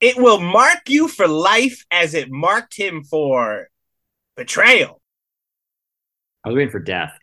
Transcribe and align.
It 0.00 0.16
will 0.16 0.40
mark 0.40 0.88
you 0.88 1.08
for 1.08 1.26
life 1.26 1.84
as 1.90 2.14
it 2.14 2.30
marked 2.30 2.76
him 2.76 3.02
for 3.02 3.68
betrayal. 4.36 5.00
I 6.44 6.50
was 6.50 6.56
waiting 6.56 6.70
for 6.70 6.80
death. 6.80 7.18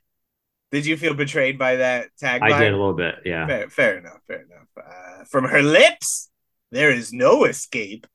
Did 0.71 0.87
you 0.87 0.97
feel 0.97 1.13
betrayed 1.13 1.59
by 1.59 1.75
that 1.77 2.09
tagline? 2.19 2.51
I 2.51 2.59
did 2.59 2.73
a 2.73 2.77
little 2.77 2.95
bit. 2.95 3.15
Yeah. 3.25 3.45
Fair, 3.45 3.69
fair 3.69 3.97
enough. 3.99 4.19
Fair 4.27 4.41
enough. 4.41 4.67
Uh, 4.75 5.23
from 5.25 5.45
her 5.45 5.61
lips, 5.61 6.31
there 6.71 6.89
is 6.89 7.13
no 7.13 7.45
escape. 7.45 8.07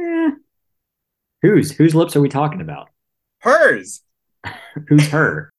Eh. 0.00 0.30
Whose 1.42 1.72
whose 1.72 1.94
lips 1.94 2.16
are 2.16 2.22
we 2.22 2.30
talking 2.30 2.62
about? 2.62 2.88
Hers. 3.40 4.00
Who's 4.88 5.08
her? 5.08 5.50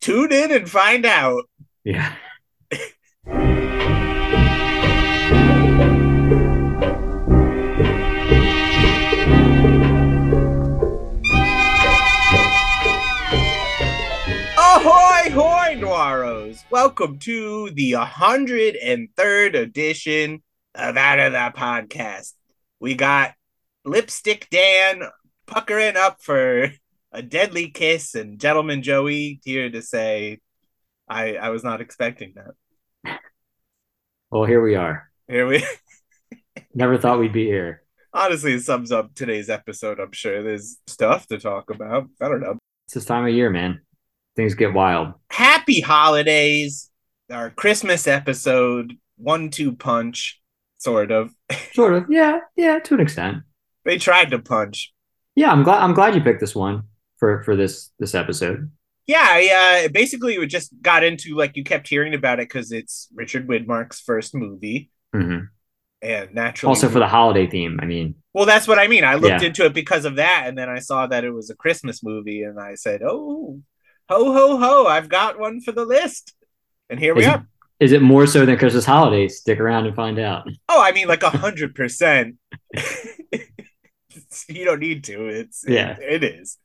Tune 0.00 0.32
in 0.32 0.50
and 0.50 0.68
find 0.68 1.06
out. 1.06 1.44
Yeah. 1.84 2.14
Noiros! 16.58 16.70
Welcome 16.70 17.18
to 17.20 17.70
the 17.70 17.92
103rd 17.92 19.54
edition 19.54 20.42
of 20.74 20.96
Out 20.96 21.18
of 21.18 21.32
the 21.32 21.52
Podcast. 21.58 22.32
We 22.80 22.94
got 22.94 23.34
Lipstick 23.84 24.48
Dan 24.50 25.02
puckering 25.46 25.96
up 25.96 26.20
for 26.22 26.70
a 27.12 27.22
deadly 27.22 27.70
kiss, 27.70 28.14
and 28.14 28.38
Gentleman 28.40 28.82
Joey 28.82 29.40
here 29.44 29.70
to 29.70 29.82
say, 29.82 30.38
I, 31.08 31.34
I 31.36 31.50
was 31.50 31.64
not 31.64 31.80
expecting 31.80 32.34
that. 32.36 33.18
Well, 34.30 34.44
here 34.44 34.62
we 34.62 34.74
are. 34.74 35.10
Here 35.26 35.46
we 35.46 35.64
Never 36.74 36.98
thought 36.98 37.18
we'd 37.18 37.32
be 37.32 37.46
here. 37.46 37.82
honestly 38.12 38.54
it 38.54 38.62
sums 38.62 38.92
up 38.92 39.14
today's 39.14 39.48
episode. 39.50 40.00
I'm 40.00 40.12
sure 40.12 40.42
there's 40.42 40.78
stuff 40.86 41.26
to 41.28 41.38
talk 41.38 41.70
about. 41.70 42.08
I 42.20 42.28
don't 42.28 42.40
know. 42.40 42.58
It's 42.86 42.94
this 42.94 43.04
time 43.04 43.26
of 43.26 43.32
year, 43.32 43.50
man. 43.50 43.80
Things 44.38 44.54
get 44.54 44.72
wild. 44.72 45.14
Happy 45.32 45.80
holidays! 45.80 46.90
Our 47.28 47.50
Christmas 47.50 48.06
episode, 48.06 48.92
one 49.16 49.50
two 49.50 49.74
punch, 49.74 50.40
sort 50.76 51.10
of. 51.10 51.32
Sort 51.72 51.94
of. 51.94 52.04
Yeah. 52.08 52.38
Yeah. 52.54 52.78
To 52.78 52.94
an 52.94 53.00
extent. 53.00 53.38
They 53.84 53.98
tried 53.98 54.30
to 54.30 54.38
punch. 54.38 54.92
Yeah. 55.34 55.50
I'm 55.50 55.64
glad. 55.64 55.82
I'm 55.82 55.92
glad 55.92 56.14
you 56.14 56.20
picked 56.20 56.38
this 56.38 56.54
one 56.54 56.84
for 57.16 57.42
for 57.42 57.56
this 57.56 57.90
this 57.98 58.14
episode. 58.14 58.70
Yeah, 59.08 59.26
I, 59.28 59.86
uh, 59.86 59.88
basically 59.88 60.38
we 60.38 60.46
just 60.46 60.70
got 60.82 61.02
into 61.02 61.34
like 61.34 61.56
you 61.56 61.64
kept 61.64 61.88
hearing 61.88 62.14
about 62.14 62.38
it 62.38 62.48
because 62.48 62.70
it's 62.70 63.08
Richard 63.16 63.48
Widmark's 63.48 63.98
first 64.00 64.36
movie, 64.36 64.92
hmm 65.12 65.38
and 66.00 66.32
naturally, 66.32 66.68
Also 66.70 66.88
for 66.88 67.00
the 67.00 67.08
holiday 67.08 67.48
theme. 67.48 67.80
I 67.82 67.86
mean, 67.86 68.14
well, 68.32 68.46
that's 68.46 68.68
what 68.68 68.78
I 68.78 68.86
mean. 68.86 69.02
I 69.02 69.16
looked 69.16 69.42
Yeah. 69.42 69.48
into 69.48 69.64
it 69.64 69.74
because 69.74 70.04
of 70.04 70.14
that, 70.14 70.44
and 70.46 70.56
then 70.56 70.68
I 70.68 70.78
saw 70.78 71.08
that 71.08 71.24
it 71.24 71.30
was 71.30 71.50
a 71.50 71.56
Christmas 71.56 72.04
movie, 72.04 72.44
and 72.44 72.60
I 72.60 72.76
said, 72.76 73.02
"Oh, 73.02 73.62
ho 74.08 74.32
ho 74.32 74.56
ho! 74.58 74.86
I've 74.86 75.08
got 75.08 75.38
one 75.38 75.60
for 75.60 75.72
the 75.72 75.84
list." 75.84 76.34
And 76.90 76.98
here 76.98 77.14
we 77.14 77.22
Is 77.22 77.28
are. 77.28 77.46
is 77.80 77.92
it 77.92 78.02
more 78.02 78.26
so 78.26 78.46
than 78.46 78.56
Christmas 78.58 78.84
holidays? 78.86 79.38
Stick 79.38 79.60
around 79.60 79.86
and 79.86 79.94
find 79.94 80.18
out. 80.18 80.48
Oh, 80.68 80.82
I 80.82 80.92
mean, 80.92 81.08
like 81.08 81.22
a 81.22 81.30
hundred 81.30 81.74
percent. 81.74 82.36
You 84.48 84.64
don't 84.64 84.80
need 84.80 85.04
to. 85.04 85.26
It's 85.28 85.64
Yeah. 85.66 85.96
it, 86.00 86.22
it 86.22 86.34
is, 86.40 86.58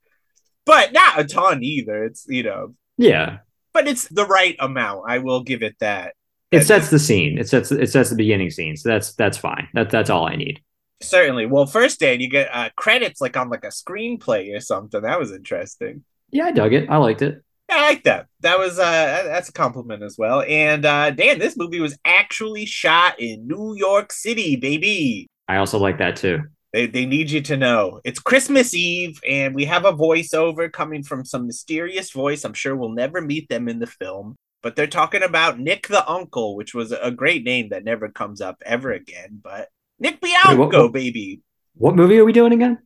but 0.66 0.92
not 0.94 1.20
a 1.20 1.24
ton 1.24 1.64
either. 1.64 2.04
It's 2.06 2.26
you 2.28 2.44
know, 2.44 2.76
Yeah. 2.98 3.40
but 3.74 3.88
it's 3.88 4.08
the 4.10 4.26
right 4.26 4.56
amount. 4.60 5.04
I 5.08 5.20
will 5.20 5.44
give 5.44 5.64
it 5.64 5.76
that. 5.80 6.14
It 6.52 6.60
That- 6.60 6.66
sets 6.66 6.90
the 6.90 7.00
scene. 7.00 7.38
It 7.38 7.48
sets 7.50 7.72
it 7.72 7.90
sets 7.90 8.10
the 8.10 8.16
beginning 8.16 8.50
scene. 8.50 8.76
So 8.78 8.90
that's 8.90 9.14
that's 9.16 9.38
fine. 9.38 9.68
That 9.74 9.90
that's 9.90 10.10
all 10.10 10.28
I 10.28 10.36
need. 10.36 10.62
Certainly. 11.02 11.48
Well, 11.48 11.66
first 11.66 12.00
Dan, 12.00 12.22
you 12.22 12.30
get 12.30 12.50
uh, 12.54 12.70
credits 12.76 13.20
like 13.22 13.36
on 13.38 13.50
like 13.50 13.64
a 13.64 13.68
screenplay 13.68 14.56
or 14.56 14.60
something. 14.60 15.02
That 15.02 15.20
was 15.20 15.32
interesting. 15.32 16.04
Yeah, 16.34 16.46
I 16.46 16.52
dug 16.52 16.74
it. 16.74 16.90
I 16.90 16.98
liked 16.98 17.22
it. 17.22 17.42
I 17.72 17.82
like 17.82 18.04
that. 18.04 18.28
That 18.42 18.60
was 18.60 18.78
uh 18.78 19.24
that's 19.26 19.50
a 19.50 19.54
compliment 19.54 20.04
as 20.04 20.18
well. 20.18 20.42
And 20.42 20.86
uh 20.86 21.12
Dan, 21.12 21.40
this 21.40 21.56
movie 21.56 21.80
was 21.80 21.98
actually 22.06 22.66
shot 22.66 23.20
in 23.20 23.48
New 23.48 23.76
York 23.76 24.12
City, 24.12 24.56
baby. 24.58 25.28
I 25.48 25.58
also 25.58 25.78
like 25.80 25.98
that 26.00 26.16
too. 26.18 26.40
They, 26.74 26.88
they 26.88 27.06
need 27.06 27.30
you 27.30 27.40
to 27.42 27.56
know 27.58 28.02
it's 28.04 28.20
Christmas 28.20 28.74
Eve, 28.74 29.20
and 29.30 29.54
we 29.54 29.66
have 29.66 29.86
a 29.86 29.94
voiceover 29.94 30.72
coming 30.72 31.04
from 31.04 31.24
some 31.24 31.46
mysterious 31.46 32.10
voice. 32.12 32.44
I'm 32.44 32.54
sure 32.56 32.76
we'll 32.76 32.90
never 32.94 33.22
meet 33.22 33.48
them 33.48 33.70
in 33.70 33.78
the 33.78 33.86
film, 33.86 34.36
but 34.64 34.76
they're 34.76 34.88
talking 34.88 35.22
about 35.22 35.60
Nick 35.60 35.88
the 35.88 36.08
Uncle, 36.10 36.56
which 36.56 36.74
was 36.74 36.92
a 36.92 37.12
great 37.12 37.44
name 37.44 37.70
that 37.70 37.84
never 37.84 38.10
comes 38.10 38.42
up 38.42 38.58
ever 38.66 38.92
again. 38.92 39.40
But 39.44 39.70
Nick 40.00 40.20
Bianco, 40.20 40.56
what- 40.58 40.74
what- 40.74 40.94
baby, 40.94 41.42
What 41.76 41.96
movie 41.96 42.18
are 42.18 42.26
we 42.26 42.34
doing 42.34 42.54
again? 42.54 42.80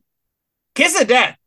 kiss 0.74 1.00
of 1.00 1.08
death. 1.08 1.37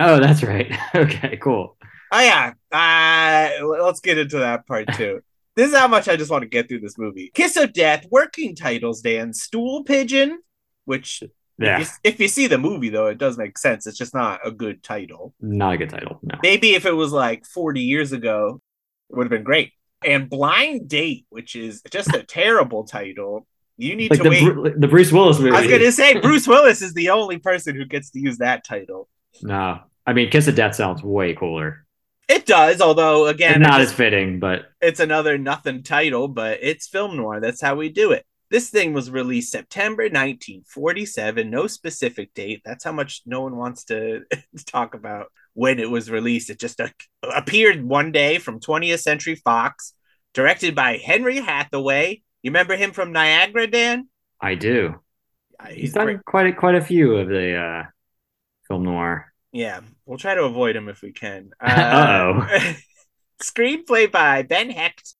Oh, 0.00 0.20
that's 0.20 0.42
right. 0.42 0.72
okay, 0.94 1.36
cool. 1.38 1.76
Oh 2.12 2.20
yeah, 2.20 2.52
uh, 2.72 3.66
let's 3.84 4.00
get 4.00 4.18
into 4.18 4.38
that 4.38 4.66
part 4.66 4.92
too. 4.94 5.20
this 5.56 5.72
is 5.72 5.76
how 5.78 5.88
much 5.88 6.08
I 6.08 6.16
just 6.16 6.30
want 6.30 6.42
to 6.42 6.48
get 6.48 6.68
through 6.68 6.80
this 6.80 6.96
movie. 6.98 7.30
Kiss 7.34 7.56
of 7.56 7.72
Death, 7.72 8.06
working 8.10 8.54
titles, 8.54 9.02
Dan. 9.02 9.32
Stool 9.34 9.84
Pigeon, 9.84 10.38
which 10.86 11.22
Yeah, 11.58 11.80
if, 11.80 11.88
you, 11.88 11.94
if 12.04 12.20
you 12.20 12.28
see 12.28 12.46
the 12.46 12.58
movie 12.58 12.88
though, 12.88 13.06
it 13.08 13.18
does 13.18 13.36
make 13.36 13.58
sense. 13.58 13.86
It's 13.86 13.98
just 13.98 14.14
not 14.14 14.40
a 14.44 14.50
good 14.50 14.82
title. 14.82 15.34
not 15.40 15.74
a 15.74 15.76
good 15.76 15.90
title. 15.90 16.18
No. 16.22 16.36
Maybe 16.42 16.74
if 16.74 16.86
it 16.86 16.92
was 16.92 17.12
like 17.12 17.44
40 17.44 17.80
years 17.82 18.12
ago, 18.12 18.60
it 19.10 19.16
would 19.16 19.24
have 19.24 19.30
been 19.30 19.44
great. 19.44 19.72
And 20.04 20.30
Blind 20.30 20.88
Date, 20.88 21.26
which 21.28 21.56
is 21.56 21.82
just 21.90 22.14
a 22.14 22.22
terrible 22.38 22.84
title. 22.84 23.46
You 23.76 23.96
need 23.96 24.10
Like 24.12 24.18
to 24.20 24.24
the 24.24 24.30
wait. 24.30 24.44
Bru- 24.44 24.74
the 24.78 24.88
Bruce 24.88 25.12
Willis 25.12 25.38
movie. 25.38 25.54
I 25.56 25.60
was 25.60 25.70
gonna 25.70 25.92
say 25.92 26.20
Bruce 26.20 26.46
Willis 26.48 26.82
is 26.82 26.94
the 26.94 27.10
only 27.10 27.38
person 27.38 27.76
who 27.76 27.84
gets 27.84 28.10
to 28.10 28.18
use 28.20 28.38
that 28.38 28.64
title. 28.64 29.08
No, 29.42 29.80
I 30.08 30.14
mean, 30.14 30.30
Kiss 30.30 30.48
of 30.48 30.54
Death 30.54 30.74
sounds 30.74 31.02
way 31.02 31.34
cooler. 31.34 31.84
It 32.30 32.46
does, 32.46 32.80
although 32.80 33.26
again, 33.26 33.54
And 33.54 33.62
not 33.62 33.82
it 33.82 33.84
as 33.84 33.92
fitting, 33.92 34.40
but 34.40 34.70
it's 34.80 35.00
another 35.00 35.36
nothing 35.36 35.82
title, 35.82 36.28
but 36.28 36.60
it's 36.62 36.88
film 36.88 37.18
noir. 37.18 37.40
That's 37.40 37.60
how 37.60 37.74
we 37.74 37.90
do 37.90 38.12
it. 38.12 38.24
This 38.50 38.70
thing 38.70 38.94
was 38.94 39.10
released 39.10 39.52
September 39.52 40.04
1947, 40.04 41.50
no 41.50 41.66
specific 41.66 42.32
date. 42.32 42.62
That's 42.64 42.84
how 42.84 42.92
much 42.92 43.20
no 43.26 43.42
one 43.42 43.56
wants 43.56 43.84
to 43.92 44.22
talk 44.64 44.94
about 44.94 45.26
when 45.52 45.78
it 45.78 45.90
was 45.90 46.10
released. 46.10 46.48
It 46.48 46.58
just 46.58 46.80
uh, 46.80 46.88
appeared 47.22 47.84
one 47.84 48.10
day 48.10 48.38
from 48.38 48.60
20th 48.60 49.00
Century 49.00 49.34
Fox, 49.34 49.92
directed 50.32 50.74
by 50.74 50.96
Henry 50.96 51.36
Hathaway. 51.36 52.22
You 52.42 52.50
remember 52.50 52.76
him 52.76 52.92
from 52.92 53.12
Niagara, 53.12 53.66
Dan? 53.66 54.08
I 54.40 54.54
do. 54.54 54.94
Uh, 55.60 55.66
He's 55.66 55.76
He's 55.76 55.92
done 55.92 56.06
great. 56.06 56.24
quite 56.24 56.46
a, 56.46 56.52
quite 56.54 56.76
a 56.76 56.80
few 56.80 57.16
of 57.16 57.28
the 57.28 57.56
uh, 57.56 57.82
film 58.68 58.84
noir. 58.84 59.34
Yeah, 59.52 59.80
we'll 60.08 60.18
try 60.18 60.34
to 60.34 60.42
avoid 60.44 60.74
him 60.74 60.88
if 60.88 61.02
we 61.02 61.12
can. 61.12 61.50
Uh-oh. 61.60 62.46
screenplay 63.42 64.10
by 64.10 64.42
Ben 64.42 64.70
Hecht 64.70 65.14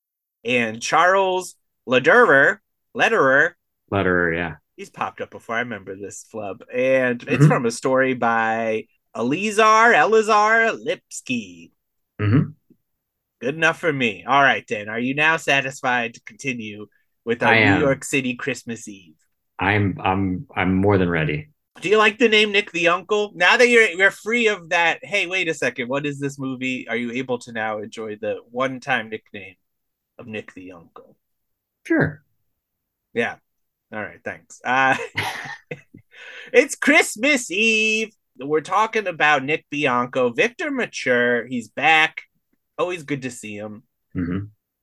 and 0.45 0.81
Charles 0.83 1.55
Lederer. 1.87 2.59
Lederer. 2.95 3.53
Letterer, 3.93 4.35
yeah. 4.35 4.55
He's 4.77 4.91
popped 4.91 5.21
up 5.21 5.31
before. 5.31 5.57
I 5.57 5.61
remember 5.61 5.95
this 5.95 6.25
flub. 6.31 6.63
And 6.73 7.23
it's 7.25 7.45
Mhm. 7.45 7.49
from 7.49 7.67
a 7.67 7.71
story 7.71 8.15
by 8.15 8.87
Elizar 9.15 9.95
Elizar 9.95 10.79
Lipsky. 10.83 11.73
Mhm. 12.21 12.55
Good 13.41 13.55
enough 13.55 13.79
for 13.79 13.93
me. 13.93 14.25
All 14.25 14.43
right, 14.43 14.67
Dan. 14.67 14.89
Are 14.89 14.99
you 14.99 15.15
now 15.15 15.37
satisfied 15.37 16.15
to 16.15 16.21
continue 16.23 16.87
with 17.25 17.43
our 17.43 17.55
New. 17.55 17.79
York 17.81 18.05
City 18.05 18.35
Christmas 18.35 18.89
Eve? 18.89 19.15
I'm 19.59 19.97
I'm 20.03 20.47
I'm 20.55 20.75
more 20.75 20.99
than 20.99 21.09
ready. 21.09 21.51
Do 21.81 21.89
you 21.89 21.99
like 21.99 22.19
the 22.19 22.29
name 22.29 22.53
Nick 22.53 22.73
the 22.73 22.89
Uncle? 22.89 23.33
Now 23.35 23.57
that 23.57 23.69
you're 23.69 23.89
you're 23.89 24.11
free 24.11 24.49
of 24.49 24.71
that, 24.71 25.05
hey, 25.05 25.27
wait 25.27 25.49
a 25.49 25.55
second, 25.55 25.89
what 25.89 26.07
is 26.07 26.19
this 26.19 26.39
movie? 26.39 26.89
Are 26.89 26.97
you 26.97 27.13
able 27.13 27.39
to 27.41 27.53
now 27.53 27.79
enjoy 27.79 28.17
the 28.17 28.39
one-time 28.51 29.11
nickname 29.11 29.57
of 30.19 30.27
Nick 30.27 30.55
the 30.55 30.73
Uncle? 30.73 31.17
Sure. 31.87 32.23
Yeah. 33.15 33.37
All 33.93 34.01
right, 34.03 34.21
thanks. 34.25 34.61
Uh 34.65 34.97
it's 36.53 36.75
Christmas 36.75 37.51
Eve. 37.51 38.13
We're 38.39 38.61
talking 38.61 39.07
about 39.07 39.45
Nick 39.45 39.67
Bianco, 39.71 40.31
Victor 40.31 40.71
Mature. 40.71 41.47
He's 41.47 41.69
back. 41.69 42.23
Always 42.77 43.03
good 43.03 43.23
to 43.23 43.31
see 43.31 43.57
him. 43.57 43.83
hmm 44.13 44.39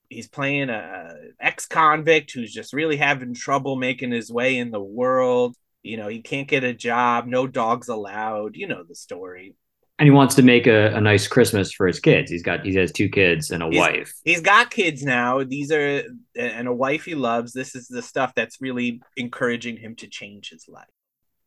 He's 0.08 0.28
playing 0.28 0.70
a 0.70 1.14
ex-convict 1.40 2.32
who's 2.32 2.52
just 2.52 2.72
really 2.72 2.96
having 2.96 3.34
trouble 3.34 3.74
making 3.74 4.12
his 4.12 4.30
way 4.30 4.56
in 4.56 4.70
the 4.70 4.80
world. 4.80 5.56
You 5.86 5.96
know, 5.96 6.08
he 6.08 6.20
can't 6.20 6.48
get 6.48 6.64
a 6.64 6.74
job, 6.74 7.26
no 7.26 7.46
dogs 7.46 7.88
allowed. 7.88 8.56
You 8.56 8.66
know 8.68 8.82
the 8.82 8.94
story. 8.94 9.54
And 9.98 10.06
he 10.06 10.10
wants 10.10 10.34
to 10.34 10.42
make 10.42 10.66
a, 10.66 10.94
a 10.94 11.00
nice 11.00 11.26
Christmas 11.26 11.72
for 11.72 11.86
his 11.86 12.00
kids. 12.00 12.30
He's 12.30 12.42
got 12.42 12.66
he 12.66 12.74
has 12.74 12.92
two 12.92 13.08
kids 13.08 13.50
and 13.50 13.62
a 13.62 13.70
He's- 13.70 13.80
wife. 13.80 14.12
He's 14.24 14.42
got 14.42 14.70
kids 14.70 15.02
now. 15.02 15.42
These 15.42 15.72
are 15.72 16.02
and 16.38 16.68
a 16.68 16.72
wife 16.74 17.04
he 17.06 17.14
loves. 17.14 17.52
This 17.54 17.74
is 17.74 17.88
the 17.88 18.02
stuff 18.02 18.34
that's 18.34 18.60
really 18.60 19.00
encouraging 19.16 19.78
him 19.78 19.96
to 19.96 20.06
change 20.06 20.50
his 20.50 20.66
life. 20.68 20.84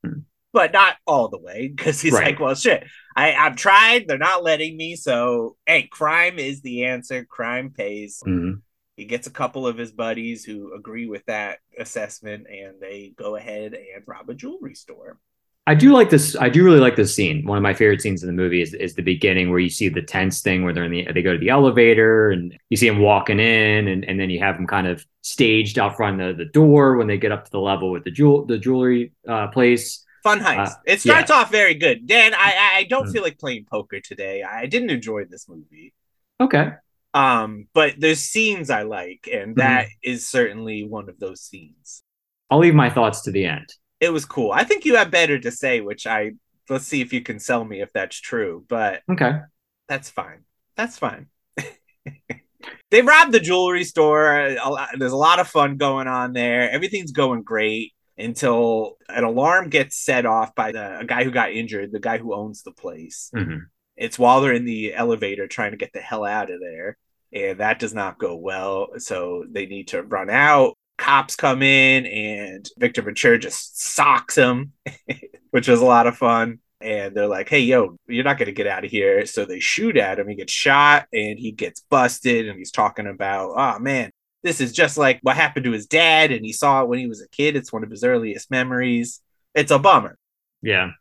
Hmm. 0.03 0.21
But 0.51 0.73
not 0.73 0.95
all 1.05 1.27
the 1.27 1.37
way, 1.37 1.67
because 1.67 2.01
he's 2.01 2.13
Right. 2.13 2.25
like, 2.31 2.39
well, 2.39 2.55
shit. 2.55 2.83
I, 3.15 3.33
I've 3.35 3.55
tried. 3.55 4.07
They're 4.07 4.17
not 4.17 4.43
letting 4.43 4.75
me. 4.77 4.95
So, 4.95 5.57
hey, 5.67 5.83
crime 5.83 6.39
is 6.39 6.61
the 6.61 6.85
answer. 6.85 7.25
Crime 7.25 7.69
pays. 7.69 8.19
Mhm. 8.25 8.61
He 8.99 9.05
gets 9.05 9.27
a 9.27 9.31
couple 9.31 9.65
of 9.65 9.77
his 9.77 9.93
buddies 9.93 10.43
who 10.43 10.73
agree 10.75 11.07
with 11.07 11.25
that 11.27 11.59
assessment, 11.77 12.47
and 12.49 12.81
they 12.81 13.13
go 13.15 13.37
ahead 13.37 13.73
and 13.73 14.03
rob 14.05 14.29
a 14.29 14.33
jewelry 14.33 14.75
store. 14.75 15.17
I 15.65 15.73
do 15.73 15.93
like 15.93 16.09
this. 16.09 16.35
I 16.35 16.49
do 16.49 16.65
really 16.65 16.81
like 16.81 16.97
this 16.97 17.15
scene. 17.15 17.45
One 17.45 17.57
of 17.57 17.61
my 17.61 17.73
favorite 17.73 18.01
scenes 18.01 18.23
in 18.23 18.27
the 18.27 18.33
movie 18.33 18.61
is, 18.61 18.73
is 18.73 18.95
the 18.95 19.01
beginning 19.01 19.51
where 19.51 19.59
you 19.59 19.69
see 19.69 19.87
the 19.87 20.01
tense 20.01 20.41
thing 20.41 20.65
where 20.65 20.73
they're 20.73 20.83
in 20.83 20.91
the 20.91 21.07
they 21.13 21.21
go 21.21 21.31
to 21.31 21.39
the 21.39 21.47
elevator 21.47 22.29
and 22.31 22.57
you 22.69 22.75
see 22.75 22.87
him 22.87 22.99
walking 22.99 23.39
in 23.39 23.87
and, 23.87 24.03
and 24.03 24.19
then 24.19 24.29
you 24.29 24.39
have 24.39 24.57
them 24.57 24.67
kind 24.67 24.85
of 24.85 25.05
staged 25.21 25.79
out 25.79 25.95
front 25.95 26.19
of 26.19 26.35
the, 26.35 26.43
the 26.43 26.51
door 26.51 26.97
when 26.97 27.07
they 27.07 27.17
get 27.17 27.31
up 27.31 27.45
to 27.45 27.51
the 27.51 27.59
level 27.59 27.91
with 27.91 28.03
the 28.03 28.11
jewel 28.11 28.45
the 28.45 28.57
jewelry 28.57 29.13
uh, 29.29 29.47
place. 29.47 30.03
Fun 30.23 30.41
heist. 30.41 30.71
Uh, 30.71 30.75
it 30.85 30.99
starts 30.99 31.29
yeah. 31.29 31.37
off 31.37 31.51
very 31.51 31.75
good. 31.75 32.05
Dan, 32.05 32.33
I 32.33 32.79
I 32.79 32.83
don't 32.89 33.07
mm. 33.07 33.13
feel 33.13 33.23
like 33.23 33.39
playing 33.39 33.65
poker 33.71 34.01
today. 34.01 34.43
I 34.43 34.65
didn't 34.65 34.89
enjoy 34.89 35.23
this 35.23 35.47
movie. 35.47 35.93
Okay. 36.41 36.71
Um, 37.13 37.67
but 37.73 37.95
there's 37.97 38.19
scenes 38.19 38.69
I 38.69 38.83
like, 38.83 39.27
and 39.31 39.55
that 39.55 39.85
mm. 39.87 39.89
is 40.03 40.27
certainly 40.27 40.83
one 40.83 41.09
of 41.09 41.19
those 41.19 41.41
scenes. 41.41 42.03
I'll 42.49 42.59
leave 42.59 42.75
my 42.75 42.89
thoughts 42.89 43.21
to 43.21 43.31
the 43.31 43.45
end 43.45 43.67
it 43.99 44.11
was 44.13 44.25
cool. 44.25 44.51
I 44.51 44.63
think 44.63 44.85
you 44.85 44.95
have 44.95 45.11
better 45.11 45.39
to 45.39 45.51
say, 45.51 45.81
which 45.81 46.07
I 46.07 46.31
let's 46.69 46.85
see 46.85 47.01
if 47.01 47.13
you 47.13 47.21
can 47.21 47.39
sell 47.39 47.63
me 47.63 47.81
if 47.81 47.91
that's 47.93 48.19
true. 48.19 48.65
But 48.67 49.01
okay, 49.11 49.39
that's 49.87 50.09
fine. 50.09 50.43
That's 50.75 50.97
fine. 50.97 51.27
they 52.91 53.01
robbed 53.01 53.31
the 53.31 53.39
jewelry 53.39 53.83
store. 53.83 54.55
There's 54.97 55.11
a 55.11 55.17
lot 55.17 55.39
of 55.39 55.47
fun 55.47 55.77
going 55.77 56.07
on 56.07 56.33
there. 56.33 56.69
Everything's 56.69 57.11
going 57.11 57.43
great 57.43 57.93
until 58.17 58.97
an 59.07 59.23
alarm 59.23 59.69
gets 59.69 59.97
set 59.97 60.25
off 60.25 60.53
by 60.55 60.71
the 60.71 60.99
a 60.99 61.05
guy 61.05 61.23
who 61.23 61.31
got 61.31 61.51
injured, 61.51 61.91
the 61.91 61.99
guy 61.99 62.17
who 62.17 62.33
owns 62.33 62.63
the 62.63 62.71
place. 62.71 63.31
Mm-hmm. 63.35 63.59
It's 63.99 64.17
while 64.17 64.41
they're 64.41 64.53
in 64.53 64.65
the 64.65 64.95
elevator 64.95 65.47
trying 65.47 65.71
to 65.71 65.77
get 65.77 65.93
the 65.93 65.99
hell 65.99 66.25
out 66.25 66.49
of 66.49 66.59
there. 66.59 66.97
And 67.31 67.59
that 67.59 67.77
does 67.77 67.93
not 67.93 68.17
go 68.17 68.35
well. 68.35 68.87
So 68.97 69.45
they 69.47 69.67
need 69.67 69.89
to 69.89 70.01
run 70.01 70.31
out 70.31 70.75
cops 70.99 71.35
come 71.35 71.63
in 71.63 72.05
and 72.05 72.69
Victor 72.77 73.01
Ventura 73.01 73.39
just 73.39 73.81
socks 73.81 74.35
him, 74.35 74.73
which 75.51 75.67
was 75.67 75.81
a 75.81 75.85
lot 75.85 76.05
of 76.05 76.17
fun. 76.17 76.59
And 76.81 77.15
they're 77.15 77.27
like, 77.27 77.49
hey, 77.49 77.61
yo, 77.61 77.97
you're 78.07 78.23
not 78.23 78.37
going 78.37 78.45
to 78.45 78.53
get 78.53 78.67
out 78.67 78.85
of 78.85 78.91
here. 78.91 79.25
So 79.25 79.43
they 79.45 79.59
shoot 79.59 79.97
at 79.97 80.19
him. 80.19 80.29
He 80.29 80.35
gets 80.35 80.53
shot 80.53 81.07
and 81.11 81.37
he 81.37 81.51
gets 81.51 81.81
busted. 81.89 82.47
And 82.47 82.57
he's 82.57 82.71
talking 82.71 83.07
about, 83.07 83.53
oh, 83.57 83.79
man, 83.79 84.11
this 84.43 84.61
is 84.61 84.71
just 84.71 84.97
like 84.97 85.19
what 85.21 85.35
happened 85.35 85.65
to 85.65 85.71
his 85.71 85.87
dad. 85.87 86.31
And 86.31 86.45
he 86.45 86.53
saw 86.53 86.81
it 86.81 86.87
when 86.87 86.99
he 86.99 87.07
was 87.07 87.21
a 87.21 87.29
kid. 87.29 87.57
It's 87.57 87.73
one 87.73 87.83
of 87.83 87.89
his 87.89 88.03
earliest 88.03 88.49
memories. 88.49 89.19
It's 89.53 89.71
a 89.71 89.79
bummer. 89.79 90.17
Yeah. 90.61 90.91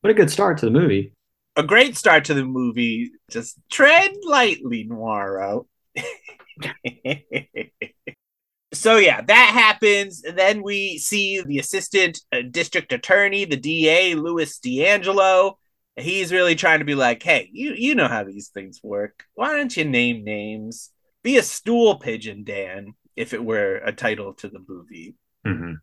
What 0.00 0.10
a 0.10 0.14
good 0.14 0.30
start 0.30 0.58
to 0.58 0.66
the 0.66 0.72
movie. 0.72 1.12
A 1.56 1.62
great 1.62 1.96
start 1.96 2.24
to 2.26 2.34
the 2.34 2.44
movie. 2.44 3.12
Just 3.30 3.58
tread 3.70 4.12
lightly, 4.24 4.86
Noiro. 4.88 5.66
so 8.72 8.96
yeah, 8.96 9.20
that 9.20 9.50
happens. 9.52 10.22
Then 10.22 10.62
we 10.62 10.98
see 10.98 11.42
the 11.42 11.58
assistant 11.58 12.20
uh, 12.32 12.42
district 12.50 12.92
attorney, 12.92 13.44
the 13.44 13.56
DA, 13.56 14.14
Louis 14.14 14.58
D'Angelo. 14.58 15.58
He's 15.96 16.32
really 16.32 16.54
trying 16.54 16.78
to 16.78 16.86
be 16.86 16.94
like, 16.94 17.22
hey, 17.22 17.50
you 17.52 17.74
you 17.76 17.94
know 17.94 18.08
how 18.08 18.24
these 18.24 18.48
things 18.48 18.80
work. 18.82 19.24
Why 19.34 19.54
don't 19.54 19.76
you 19.76 19.84
name 19.84 20.24
names? 20.24 20.90
Be 21.22 21.36
a 21.36 21.42
stool 21.42 21.96
pigeon, 21.96 22.44
Dan. 22.44 22.94
If 23.14 23.34
it 23.34 23.44
were 23.44 23.76
a 23.76 23.92
title 23.92 24.32
to 24.34 24.48
the 24.48 24.64
movie, 24.66 25.16
mm-hmm. 25.46 25.74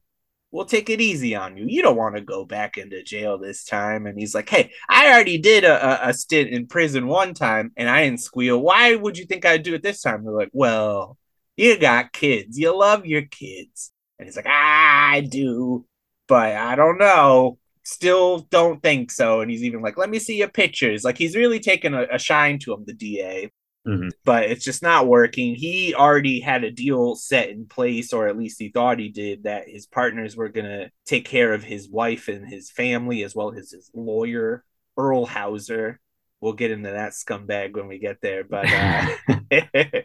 We'll 0.52 0.66
take 0.66 0.90
it 0.90 1.02
easy 1.02 1.36
on 1.36 1.58
you. 1.58 1.66
You 1.68 1.82
don't 1.82 1.98
want 1.98 2.16
to 2.16 2.22
go 2.22 2.46
back 2.46 2.78
into 2.78 3.04
jail 3.04 3.38
this 3.38 3.64
time. 3.64 4.08
And 4.08 4.20
he's 4.20 4.34
like, 4.34 4.50
hey, 4.50 4.72
I 4.90 5.12
already 5.12 5.38
did 5.38 5.64
a, 5.64 6.10
a 6.10 6.14
stint 6.14 6.50
in 6.50 6.68
prison 6.68 7.08
one 7.08 7.34
time, 7.34 7.72
and 7.78 7.90
I 7.90 8.06
didn't 8.06 8.22
squeal. 8.22 8.60
Why 8.60 8.96
would 8.96 9.18
you 9.18 9.26
think 9.26 9.46
I'd 9.46 9.64
do 9.64 9.76
it 9.76 9.84
this 9.84 10.02
time? 10.02 10.24
They're 10.24 10.34
like, 10.34 10.52
well 10.54 11.18
you 11.60 11.78
got 11.78 12.14
kids. 12.14 12.58
You 12.58 12.78
love 12.78 13.06
your 13.06 13.24
kids. 13.24 13.92
And 14.18 14.26
he's 14.26 14.38
like, 14.38 14.48
ah, 14.48 15.10
I 15.12 15.20
do, 15.22 15.86
but 16.28 16.56
I 16.56 16.76
don't 16.76 16.98
know. 16.98 17.58
Still 17.84 18.40
don't 18.50 18.82
think 18.82 19.12
so. 19.12 19.42
And 19.42 19.52
he's 19.52 19.64
even 19.64 19.82
like, 19.82 19.98
let 19.98 20.10
me 20.10 20.20
see 20.20 20.38
your 20.38 20.48
pictures. 20.48 21.04
Like 21.04 21.18
he's 21.18 21.36
really 21.36 21.60
taken 21.60 21.94
a, 21.94 22.06
a 22.14 22.20
shine 22.20 22.60
to 22.60 22.74
him, 22.74 22.86
the 22.86 22.94
DA. 22.94 23.52
Mm-hmm. 23.90 24.10
But 24.26 24.44
it's 24.44 24.64
just 24.64 24.84
not 24.84 25.08
working. 25.08 25.56
He 25.56 25.96
already 25.96 26.40
had 26.40 26.64
a 26.64 26.72
deal 26.72 27.16
set 27.16 27.50
in 27.50 27.66
place, 27.66 28.14
or 28.14 28.28
at 28.28 28.38
least 28.38 28.60
he 28.60 28.70
thought 28.70 29.00
he 29.00 29.10
did, 29.10 29.44
that 29.44 29.68
his 29.68 29.86
partners 29.86 30.36
were 30.36 30.50
going 30.50 30.66
to 30.66 30.92
take 31.06 31.26
care 31.26 31.54
of 31.54 31.64
his 31.64 31.90
wife 31.90 32.28
and 32.28 32.48
his 32.48 32.70
family, 32.70 33.24
as 33.24 33.36
well 33.36 33.54
as 33.56 33.72
his 33.72 33.90
lawyer, 33.94 34.64
Earl 34.98 35.26
Howser 35.26 35.98
we'll 36.42 36.54
get 36.54 36.72
into 36.72 36.92
that 36.92 37.12
scumbag 37.12 37.76
when 37.76 37.88
we 37.88 38.00
get 38.00 38.22
there. 38.22 38.44
But 38.44 38.66
uh, 38.72 39.08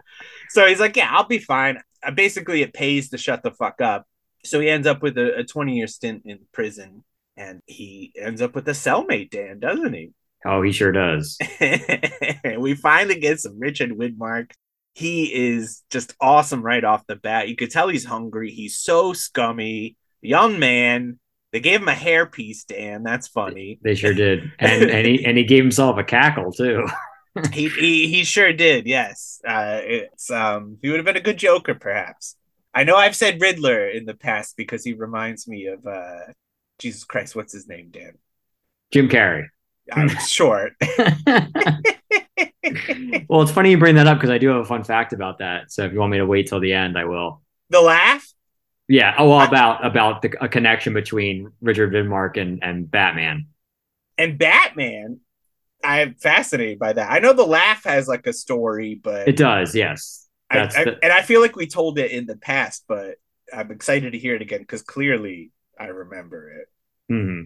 so 0.48 0.66
he's 0.66 0.80
like, 0.80 0.96
yeah, 0.96 1.10
I'll 1.10 1.26
be 1.26 1.38
fine. 1.38 1.80
Uh, 2.02 2.10
basically, 2.10 2.62
it 2.62 2.72
pays 2.72 3.10
to 3.10 3.18
shut 3.18 3.42
the 3.42 3.52
fuck 3.52 3.80
up. 3.80 4.06
So 4.44 4.60
he 4.60 4.68
ends 4.68 4.86
up 4.86 5.02
with 5.02 5.16
a, 5.16 5.38
a 5.40 5.44
20 5.44 5.76
year 5.76 5.86
stint 5.86 6.22
in 6.26 6.40
prison 6.52 7.04
and 7.36 7.62
he 7.66 8.12
ends 8.20 8.42
up 8.42 8.54
with 8.54 8.68
a 8.68 8.72
cellmate, 8.72 9.30
Dan, 9.30 9.58
doesn't 9.58 9.94
he? 9.94 10.12
Oh, 10.44 10.62
he 10.62 10.72
sure 10.72 10.92
does. 10.92 11.38
we 12.58 12.74
finally 12.74 13.18
get 13.18 13.40
some 13.40 13.58
Richard 13.58 13.90
Widmark. 13.90 14.52
He 14.94 15.24
is 15.24 15.82
just 15.90 16.14
awesome 16.20 16.62
right 16.62 16.84
off 16.84 17.06
the 17.06 17.16
bat. 17.16 17.48
You 17.48 17.56
could 17.56 17.70
tell 17.70 17.88
he's 17.88 18.04
hungry. 18.04 18.50
He's 18.50 18.78
so 18.78 19.12
scummy. 19.12 19.96
Young 20.20 20.58
man, 20.58 21.18
they 21.52 21.60
gave 21.60 21.82
him 21.82 21.88
a 21.88 21.92
hairpiece, 21.92 22.66
Dan. 22.66 23.02
That's 23.02 23.28
funny. 23.28 23.78
They 23.82 23.94
sure 23.94 24.12
did, 24.12 24.52
and 24.58 24.90
and 24.90 25.06
he 25.06 25.24
and 25.24 25.38
he 25.38 25.44
gave 25.44 25.62
himself 25.62 25.98
a 25.98 26.04
cackle 26.04 26.52
too. 26.52 26.86
he, 27.52 27.68
he 27.68 28.08
he 28.08 28.24
sure 28.24 28.52
did. 28.52 28.86
Yes, 28.86 29.40
uh, 29.46 29.80
it's 29.82 30.30
um 30.30 30.78
he 30.82 30.90
would 30.90 30.98
have 30.98 31.06
been 31.06 31.16
a 31.16 31.20
good 31.20 31.38
Joker, 31.38 31.74
perhaps. 31.74 32.36
I 32.74 32.84
know 32.84 32.96
I've 32.96 33.16
said 33.16 33.40
Riddler 33.40 33.88
in 33.88 34.04
the 34.04 34.14
past 34.14 34.56
because 34.56 34.84
he 34.84 34.94
reminds 34.94 35.46
me 35.46 35.66
of 35.66 35.86
uh 35.86 36.32
Jesus 36.78 37.04
Christ. 37.04 37.36
What's 37.36 37.52
his 37.52 37.68
name, 37.68 37.90
Dan? 37.90 38.14
Jim 38.90 39.08
Carrey. 39.08 39.46
I'm 39.92 40.08
short. 40.26 40.74
well, 43.28 43.42
it's 43.42 43.52
funny 43.52 43.70
you 43.70 43.78
bring 43.78 43.96
that 43.96 44.06
up 44.06 44.18
because 44.18 44.30
I 44.30 44.38
do 44.38 44.48
have 44.48 44.58
a 44.58 44.64
fun 44.64 44.84
fact 44.84 45.12
about 45.12 45.38
that. 45.38 45.70
So 45.70 45.84
if 45.84 45.92
you 45.92 45.98
want 45.98 46.12
me 46.12 46.18
to 46.18 46.26
wait 46.26 46.48
till 46.48 46.60
the 46.60 46.72
end, 46.72 46.98
I 46.98 47.04
will. 47.04 47.42
The 47.70 47.80
laugh? 47.80 48.26
Yeah. 48.88 49.14
Oh, 49.18 49.28
well, 49.28 49.46
about 49.46 49.84
about 49.84 50.22
the, 50.22 50.34
a 50.42 50.48
connection 50.48 50.92
between 50.94 51.50
Richard 51.60 51.92
Widmark 51.92 52.40
and 52.40 52.62
and 52.62 52.90
Batman. 52.90 53.46
And 54.16 54.38
Batman, 54.38 55.20
I'm 55.82 56.14
fascinated 56.14 56.78
by 56.78 56.92
that. 56.92 57.10
I 57.10 57.18
know 57.18 57.32
the 57.32 57.44
laugh 57.44 57.84
has 57.84 58.06
like 58.06 58.26
a 58.26 58.32
story, 58.32 58.94
but 58.94 59.28
it 59.28 59.36
does. 59.36 59.74
Yes. 59.74 60.28
I, 60.50 60.60
I, 60.60 60.84
the... 60.84 60.98
and 61.02 61.12
I 61.12 61.22
feel 61.22 61.40
like 61.40 61.56
we 61.56 61.66
told 61.66 61.98
it 61.98 62.10
in 62.10 62.26
the 62.26 62.36
past, 62.36 62.84
but 62.86 63.16
I'm 63.52 63.70
excited 63.70 64.12
to 64.12 64.18
hear 64.18 64.34
it 64.34 64.42
again 64.42 64.60
because 64.60 64.82
clearly 64.82 65.50
I 65.78 65.86
remember 65.86 66.50
it. 66.50 66.68
Mm-hmm. 67.12 67.44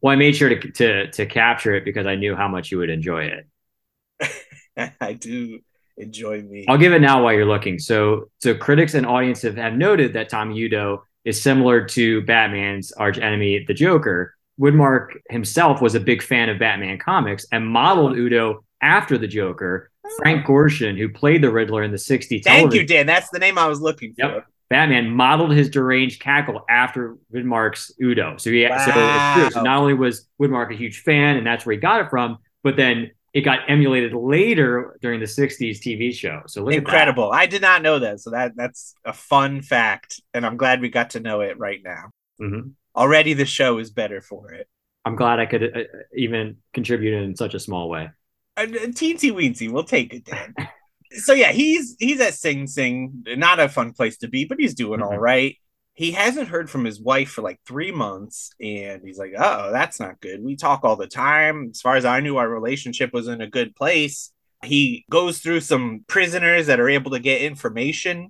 Well, 0.00 0.12
I 0.12 0.16
made 0.16 0.36
sure 0.36 0.48
to, 0.48 0.70
to 0.72 1.10
to 1.10 1.26
capture 1.26 1.74
it 1.74 1.84
because 1.84 2.06
I 2.06 2.14
knew 2.14 2.36
how 2.36 2.48
much 2.48 2.70
you 2.70 2.78
would 2.78 2.90
enjoy 2.90 3.24
it. 3.24 4.92
I 5.00 5.12
do 5.12 5.60
enjoy 5.96 6.42
me. 6.42 6.64
I'll 6.68 6.78
give 6.78 6.92
it 6.92 7.00
now 7.00 7.22
while 7.22 7.32
you're 7.32 7.46
looking. 7.46 7.78
So, 7.78 8.30
so 8.38 8.54
critics 8.54 8.94
and 8.94 9.06
audience 9.06 9.42
have, 9.42 9.56
have 9.56 9.74
noted 9.74 10.12
that 10.14 10.28
Tommy 10.28 10.60
Udo 10.60 11.04
is 11.24 11.40
similar 11.40 11.84
to 11.84 12.22
Batman's 12.22 12.92
arch 12.92 13.18
enemy, 13.18 13.64
the 13.66 13.74
Joker. 13.74 14.34
Widmark 14.60 15.10
himself 15.30 15.80
was 15.80 15.94
a 15.94 16.00
big 16.00 16.22
fan 16.22 16.48
of 16.48 16.58
Batman 16.58 16.98
comics 16.98 17.46
and 17.52 17.66
modeled 17.66 18.16
Udo 18.16 18.64
after 18.80 19.18
the 19.18 19.28
Joker. 19.28 19.90
Oh. 20.04 20.10
Frank 20.18 20.46
Gorshin, 20.46 20.96
who 20.96 21.08
played 21.08 21.42
the 21.42 21.50
Riddler 21.50 21.82
in 21.82 21.90
the 21.90 21.96
60s. 21.96 22.42
Thank 22.44 22.72
you, 22.72 22.86
Dan. 22.86 23.06
That's 23.06 23.30
the 23.30 23.38
name 23.38 23.58
I 23.58 23.66
was 23.66 23.80
looking 23.80 24.14
for. 24.18 24.26
Yep. 24.26 24.46
Batman 24.70 25.10
modeled 25.10 25.52
his 25.52 25.70
deranged 25.70 26.20
cackle 26.20 26.64
after 26.68 27.16
Widmark's 27.32 27.92
Udo. 28.02 28.36
So 28.36 28.50
he 28.50 28.66
wow. 28.66 28.84
so 28.84 28.92
it's 28.94 29.34
true. 29.34 29.60
So 29.60 29.62
not 29.62 29.78
only 29.78 29.94
was 29.94 30.28
Widmark 30.40 30.72
a 30.72 30.76
huge 30.76 31.00
fan, 31.00 31.36
and 31.36 31.46
that's 31.46 31.64
where 31.64 31.74
he 31.74 31.80
got 31.80 32.02
it 32.02 32.10
from, 32.10 32.38
but 32.62 32.76
then 32.76 33.10
it 33.32 33.42
got 33.42 33.60
emulated 33.68 34.14
later 34.14 34.98
during 35.00 35.20
the 35.20 35.26
60s 35.26 35.78
TV 35.78 36.12
show. 36.12 36.42
So 36.46 36.68
incredible. 36.68 37.30
I 37.32 37.46
did 37.46 37.62
not 37.62 37.82
know 37.82 37.98
that. 37.98 38.20
So 38.20 38.30
that 38.30 38.52
that's 38.56 38.94
a 39.04 39.12
fun 39.12 39.62
fact. 39.62 40.20
And 40.34 40.44
I'm 40.44 40.56
glad 40.56 40.80
we 40.80 40.88
got 40.88 41.10
to 41.10 41.20
know 41.20 41.40
it 41.40 41.58
right 41.58 41.80
now. 41.82 42.10
Mm-hmm. 42.40 42.70
Already 42.96 43.34
the 43.34 43.46
show 43.46 43.78
is 43.78 43.90
better 43.90 44.20
for 44.20 44.52
it. 44.52 44.66
I'm 45.04 45.16
glad 45.16 45.38
I 45.38 45.46
could 45.46 45.62
uh, 45.62 45.80
even 46.14 46.56
contribute 46.74 47.22
in 47.22 47.36
such 47.36 47.54
a 47.54 47.60
small 47.60 47.88
way. 47.88 48.10
Uh, 48.56 48.66
teensy 48.66 49.30
weensy, 49.30 49.70
we'll 49.70 49.84
take 49.84 50.12
it, 50.12 50.24
Dan. 50.24 50.54
so 51.12 51.32
yeah, 51.32 51.52
he's 51.52 51.96
he's 51.98 52.20
at 52.20 52.34
Sing 52.34 52.66
Sing, 52.66 53.24
not 53.26 53.60
a 53.60 53.68
fun 53.68 53.92
place 53.92 54.18
to 54.18 54.28
be, 54.28 54.44
but 54.44 54.58
he's 54.58 54.74
doing 54.74 55.00
mm-hmm. 55.00 55.12
all 55.12 55.18
right. 55.18 55.56
He 55.94 56.12
hasn't 56.12 56.48
heard 56.48 56.70
from 56.70 56.84
his 56.84 57.00
wife 57.00 57.30
for 57.30 57.42
like 57.42 57.58
three 57.66 57.90
months 57.90 58.52
and 58.60 59.02
he's 59.04 59.18
like 59.18 59.32
oh 59.36 59.72
that's 59.72 59.98
not 59.98 60.20
good. 60.20 60.42
We 60.42 60.56
talk 60.56 60.80
all 60.84 60.96
the 60.96 61.08
time. 61.08 61.70
As 61.70 61.80
far 61.80 61.96
as 61.96 62.04
i 62.04 62.20
knew 62.20 62.36
our 62.36 62.48
relationship 62.48 63.12
was 63.12 63.28
in 63.28 63.40
a 63.40 63.48
good 63.48 63.74
place. 63.74 64.32
He 64.64 65.04
goes 65.10 65.38
through 65.38 65.60
some 65.60 66.04
prisoners 66.08 66.66
that 66.66 66.80
are 66.80 66.88
able 66.88 67.12
to 67.12 67.20
get 67.20 67.42
information. 67.42 68.28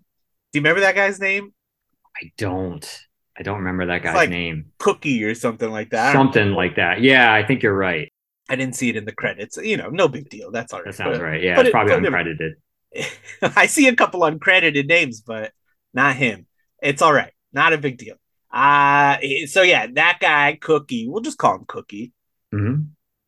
Do 0.53 0.59
you 0.59 0.61
remember 0.61 0.81
that 0.81 0.95
guy's 0.95 1.21
name? 1.21 1.53
I 2.17 2.31
don't. 2.37 3.07
I 3.39 3.43
don't 3.43 3.59
remember 3.59 3.87
that 3.87 4.03
guy's 4.03 4.15
like 4.15 4.31
name. 4.31 4.73
Cookie 4.79 5.23
or 5.25 5.35
something 5.35 5.71
like 5.71 5.91
that. 5.91 6.13
Something 6.13 6.53
like 6.53 6.77
that. 6.77 7.01
Yeah 7.03 7.33
i 7.33 7.45
think 7.45 7.63
you're 7.63 7.77
right. 7.77 8.11
I 8.51 8.57
didn't 8.57 8.77
see 8.77 8.89
it 8.89 8.97
in 8.97 9.05
the 9.05 9.13
credits. 9.13 9.59
You 9.59 9.77
know 9.77 9.91
no 9.91 10.09
big 10.09 10.31
deal. 10.31 10.51
That's 10.51 10.73
all 10.73 10.81
right 10.81 10.87
that 10.87 10.95
sounds 10.95 11.19
but, 11.19 11.25
right. 11.25 11.43
Yeah 11.43 11.61
it's 11.61 11.71
probably 11.71 11.95
uncredited 11.95 12.53
I 13.43 13.67
see 13.67 13.89
a 13.89 13.97
couple 13.97 14.21
uncredited 14.21 14.87
names, 14.87 15.21
but 15.21 15.53
not 15.95 16.17
him. 16.17 16.47
It's 16.83 17.03
all 17.03 17.13
right. 17.13 17.33
Not 17.53 17.73
a 17.73 17.79
big 17.79 17.99
deal. 17.99 18.17
Uh 18.51 19.19
so 19.47 19.63
yeah, 19.63 19.87
that 19.95 20.19
guy, 20.21 20.59
Cookie, 20.61 21.07
we'll 21.09 21.23
just 21.23 21.39
call 21.39 21.57
him 21.57 21.65
Cookie. 21.67 22.13
Mm-hmm. 22.55 22.83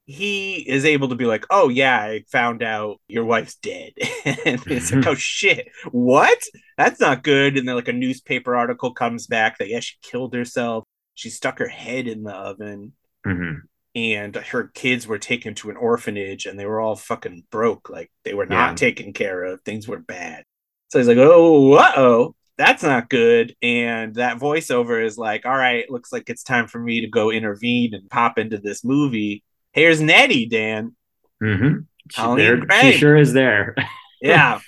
He 0.06 0.56
is 0.56 0.84
able 0.84 1.08
to 1.10 1.14
be 1.14 1.26
like, 1.26 1.46
Oh 1.50 1.68
yeah, 1.68 2.00
I 2.00 2.24
found 2.30 2.62
out 2.62 3.00
your 3.06 3.24
wife's 3.24 3.56
dead. 3.56 3.92
and 4.24 4.62
it's 4.66 4.92
like, 4.92 5.06
oh 5.06 5.14
shit, 5.14 5.68
what? 5.90 6.42
That's 6.76 7.00
not 7.00 7.22
good. 7.22 7.58
And 7.58 7.68
then 7.68 7.76
like 7.76 7.88
a 7.88 7.92
newspaper 7.92 8.56
article 8.56 8.92
comes 8.92 9.26
back 9.26 9.58
that 9.58 9.68
yeah, 9.68 9.80
she 9.80 9.96
killed 10.02 10.34
herself. 10.34 10.84
She 11.14 11.28
stuck 11.28 11.58
her 11.58 11.68
head 11.68 12.08
in 12.08 12.22
the 12.22 12.32
oven. 12.32 12.94
Mm-hmm. 13.26 13.66
And 14.00 14.34
her 14.36 14.64
kids 14.74 15.06
were 15.06 15.18
taken 15.18 15.54
to 15.56 15.70
an 15.70 15.76
orphanage 15.76 16.46
and 16.46 16.58
they 16.58 16.66
were 16.66 16.80
all 16.80 16.96
fucking 16.96 17.44
broke. 17.50 17.88
Like 17.90 18.10
they 18.24 18.34
were 18.34 18.46
not 18.46 18.70
Yeah. 18.70 18.74
taken 18.76 19.12
care 19.12 19.44
of. 19.44 19.60
Things 19.62 19.86
were 19.86 19.98
bad. 20.00 20.44
So 20.88 20.98
he's 20.98 21.08
like, 21.08 21.18
oh, 21.18 21.72
uh 21.74 21.92
oh, 21.96 22.34
that's 22.58 22.82
not 22.82 23.08
good. 23.10 23.54
And 23.62 24.14
that 24.16 24.38
voiceover 24.38 25.04
is 25.04 25.16
like, 25.18 25.46
all 25.46 25.56
right, 25.56 25.88
looks 25.90 26.12
like 26.12 26.28
it's 26.30 26.42
time 26.42 26.66
for 26.66 26.78
me 26.78 27.02
to 27.02 27.08
go 27.08 27.30
intervene 27.30 27.94
and 27.94 28.08
pop 28.10 28.38
into 28.38 28.58
this 28.58 28.84
movie. 28.84 29.42
Here's 29.72 30.00
Nettie, 30.00 30.46
Dan. 30.46 30.96
Mm-hmm. 31.42 31.80
She, 32.10 32.36
there, 32.36 32.60
she 32.82 32.92
sure 32.98 33.16
is 33.16 33.32
there. 33.32 33.74
Yeah. 34.22 34.60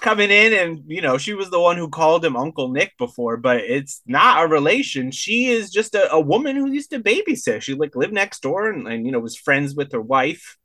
Coming 0.00 0.30
in 0.30 0.52
and, 0.52 0.84
you 0.86 1.00
know, 1.00 1.18
she 1.18 1.34
was 1.34 1.50
the 1.50 1.60
one 1.60 1.76
who 1.76 1.88
called 1.88 2.24
him 2.24 2.36
Uncle 2.36 2.68
Nick 2.68 2.96
before, 2.98 3.36
but 3.36 3.56
it's 3.58 4.00
not 4.06 4.44
a 4.44 4.48
relation. 4.48 5.10
She 5.10 5.48
is 5.48 5.70
just 5.70 5.94
a, 5.94 6.12
a 6.12 6.20
woman 6.20 6.54
who 6.56 6.70
used 6.70 6.90
to 6.90 7.00
babysit. 7.00 7.62
She 7.62 7.74
like 7.74 7.96
lived 7.96 8.12
next 8.12 8.40
door 8.40 8.70
and, 8.70 8.86
and 8.86 9.04
you 9.04 9.12
know, 9.12 9.18
was 9.18 9.36
friends 9.36 9.74
with 9.74 9.92
her 9.92 10.00
wife 10.00 10.56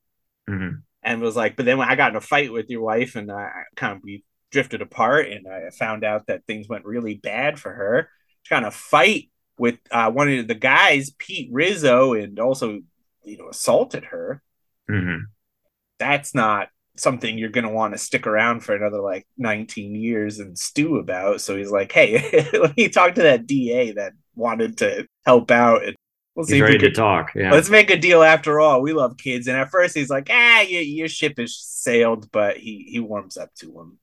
Mhm. 0.48 0.84
and 1.02 1.22
was 1.22 1.36
like, 1.36 1.56
but 1.56 1.66
then 1.66 1.78
when 1.80 1.90
I 1.90 1.96
got 1.96 2.12
in 2.12 2.18
a 2.18 2.22
fight 2.22 2.52
with 2.52 2.70
your 2.70 2.82
wife 2.82 3.16
and 3.16 3.32
I, 3.32 3.50
kind 3.76 3.96
of 3.98 4.04
we 4.04 4.24
drifted 4.52 4.82
apart 4.82 5.28
and 5.30 5.48
I 5.48 5.70
found 5.72 6.04
out 6.04 6.28
that 6.28 6.46
things 6.46 6.68
went 6.70 6.86
really 6.86 7.16
bad 7.16 7.60
for 7.60 7.74
her. 7.74 8.10
She 8.44 8.54
kind 8.54 8.66
of 8.66 8.76
fight 8.76 9.32
with 9.58 9.80
uh, 9.90 10.12
one 10.12 10.30
of 10.32 10.48
the 10.48 10.54
guys, 10.56 11.12
Pete 11.12 11.50
Rizzo, 11.52 12.14
and 12.14 12.40
also, 12.40 12.82
you 13.24 13.38
know, 13.38 13.50
assaulted 13.50 14.06
her. 14.06 14.44
Mhm. 14.90 15.22
That's 15.98 16.36
not 16.36 16.70
something 16.96 17.38
you're 17.38 17.50
going 17.50 17.66
to 17.66 17.74
want 17.74 17.94
to 17.94 17.98
stick 17.98 18.28
around 18.28 18.62
for 18.62 18.76
another 18.76 19.02
like 19.02 19.28
19 19.38 19.96
years 19.96 20.40
and 20.40 20.58
stew 20.58 20.98
about. 20.98 21.42
So 21.42 21.58
he's 21.58 21.72
like, 21.72 21.92
hey, 21.92 22.50
let 22.54 22.78
me 22.78 22.90
talk 22.90 23.16
to 23.16 23.24
that 23.24 23.48
DA 23.48 23.92
that 23.94 24.14
wanted 24.36 24.78
to 24.80 25.08
help 25.26 25.50
out. 25.52 25.84
And 25.84 25.96
we'll 26.36 26.46
see 26.46 26.56
He's 26.56 26.62
if 26.62 26.68
we 26.68 26.74
ready 26.74 26.80
to 26.80 26.86
can 26.88 26.96
talk. 26.96 27.32
Yeah. 27.36 27.52
let's 27.52 27.70
make 27.70 27.90
a 27.90 27.98
deal 27.98 28.22
after 28.22 28.60
all. 28.60 28.82
We 28.82 28.94
love 28.94 29.18
kids. 29.18 29.48
And 29.48 29.58
at 29.58 29.72
first 29.72 29.96
he's 29.96 30.10
like, 30.10 30.28
ah, 30.32 30.62
your, 30.62 30.82
your 30.82 31.08
ship 31.08 31.40
is 31.40 31.58
sailed, 31.58 32.32
but 32.32 32.58
he, 32.58 32.88
he 32.90 33.00
warms 33.00 33.38
up 33.38 33.54
to 33.56 33.80
him. 33.80 33.98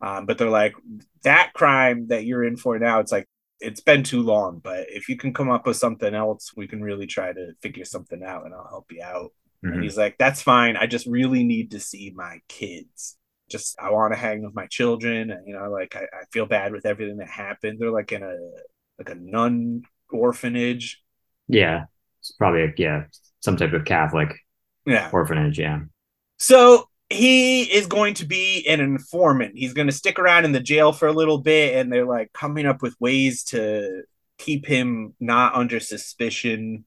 Um, 0.00 0.26
but 0.26 0.36
they're 0.36 0.50
like, 0.50 0.74
that 1.22 1.52
crime 1.54 2.08
that 2.08 2.24
you're 2.24 2.44
in 2.44 2.56
for 2.56 2.78
now, 2.78 2.98
it's 2.98 3.12
like, 3.12 3.28
it's 3.60 3.80
been 3.80 4.02
too 4.02 4.20
long, 4.20 4.58
but 4.62 4.86
if 4.90 5.08
you 5.08 5.16
can 5.16 5.32
come 5.32 5.50
up 5.50 5.66
with 5.66 5.76
something 5.76 6.14
else, 6.14 6.52
we 6.54 6.66
can 6.66 6.82
really 6.82 7.06
try 7.06 7.32
to 7.32 7.52
figure 7.62 7.84
something 7.84 8.22
out 8.22 8.44
and 8.44 8.52
I'll 8.52 8.68
help 8.68 8.90
you 8.90 9.02
out. 9.02 9.30
Mhm. 9.64 9.74
And 9.74 9.82
he's 9.82 9.96
like, 9.96 10.16
that's 10.18 10.42
fine. 10.42 10.76
I 10.76 10.86
just 10.86 11.06
really 11.06 11.44
need 11.44 11.70
to 11.72 11.80
see 11.80 12.12
my 12.14 12.40
kids. 12.48 13.16
Just, 13.50 13.76
I 13.80 13.90
want 13.90 14.12
to 14.12 14.18
hang 14.18 14.42
with 14.44 14.54
my 14.54 14.66
children. 14.66 15.30
And, 15.30 15.46
you 15.46 15.54
know, 15.54 15.70
like, 15.70 15.96
I, 15.96 16.02
I 16.02 16.24
feel 16.32 16.46
bad 16.46 16.72
with 16.72 16.86
everything 16.86 17.18
that 17.18 17.28
happened. 17.28 17.78
They're 17.78 17.90
like 17.90 18.12
in 18.12 18.22
a, 18.22 18.36
like 18.98 19.10
a 19.10 19.14
nun 19.14 19.82
orphanage. 20.10 21.02
Yeah. 21.48 21.84
It's 22.20 22.32
probably 22.32 22.62
a, 22.62 22.72
yeah 22.76 23.04
some 23.40 23.56
type 23.58 23.74
of 23.74 23.84
Catholic 23.84 24.34
Yeah. 24.86 25.10
orphanage. 25.12 25.58
Yeah. 25.58 25.80
So 26.38 26.88
he 27.10 27.62
is 27.64 27.86
going 27.86 28.14
to 28.14 28.26
be 28.26 28.66
an 28.66 28.80
informant. 28.80 29.52
He's 29.54 29.74
going 29.74 29.86
to 29.88 29.92
stick 29.92 30.18
around 30.18 30.46
in 30.46 30.52
the 30.52 30.60
jail 30.60 30.92
for 30.92 31.06
a 31.06 31.12
little 31.12 31.38
bit, 31.38 31.76
and 31.76 31.92
they're 31.92 32.06
like 32.06 32.32
coming 32.32 32.64
up 32.64 32.80
with 32.80 32.96
ways 32.98 33.44
to 33.44 34.02
keep 34.38 34.66
him 34.66 35.14
not 35.20 35.54
under 35.54 35.78
suspicion. 35.78 36.86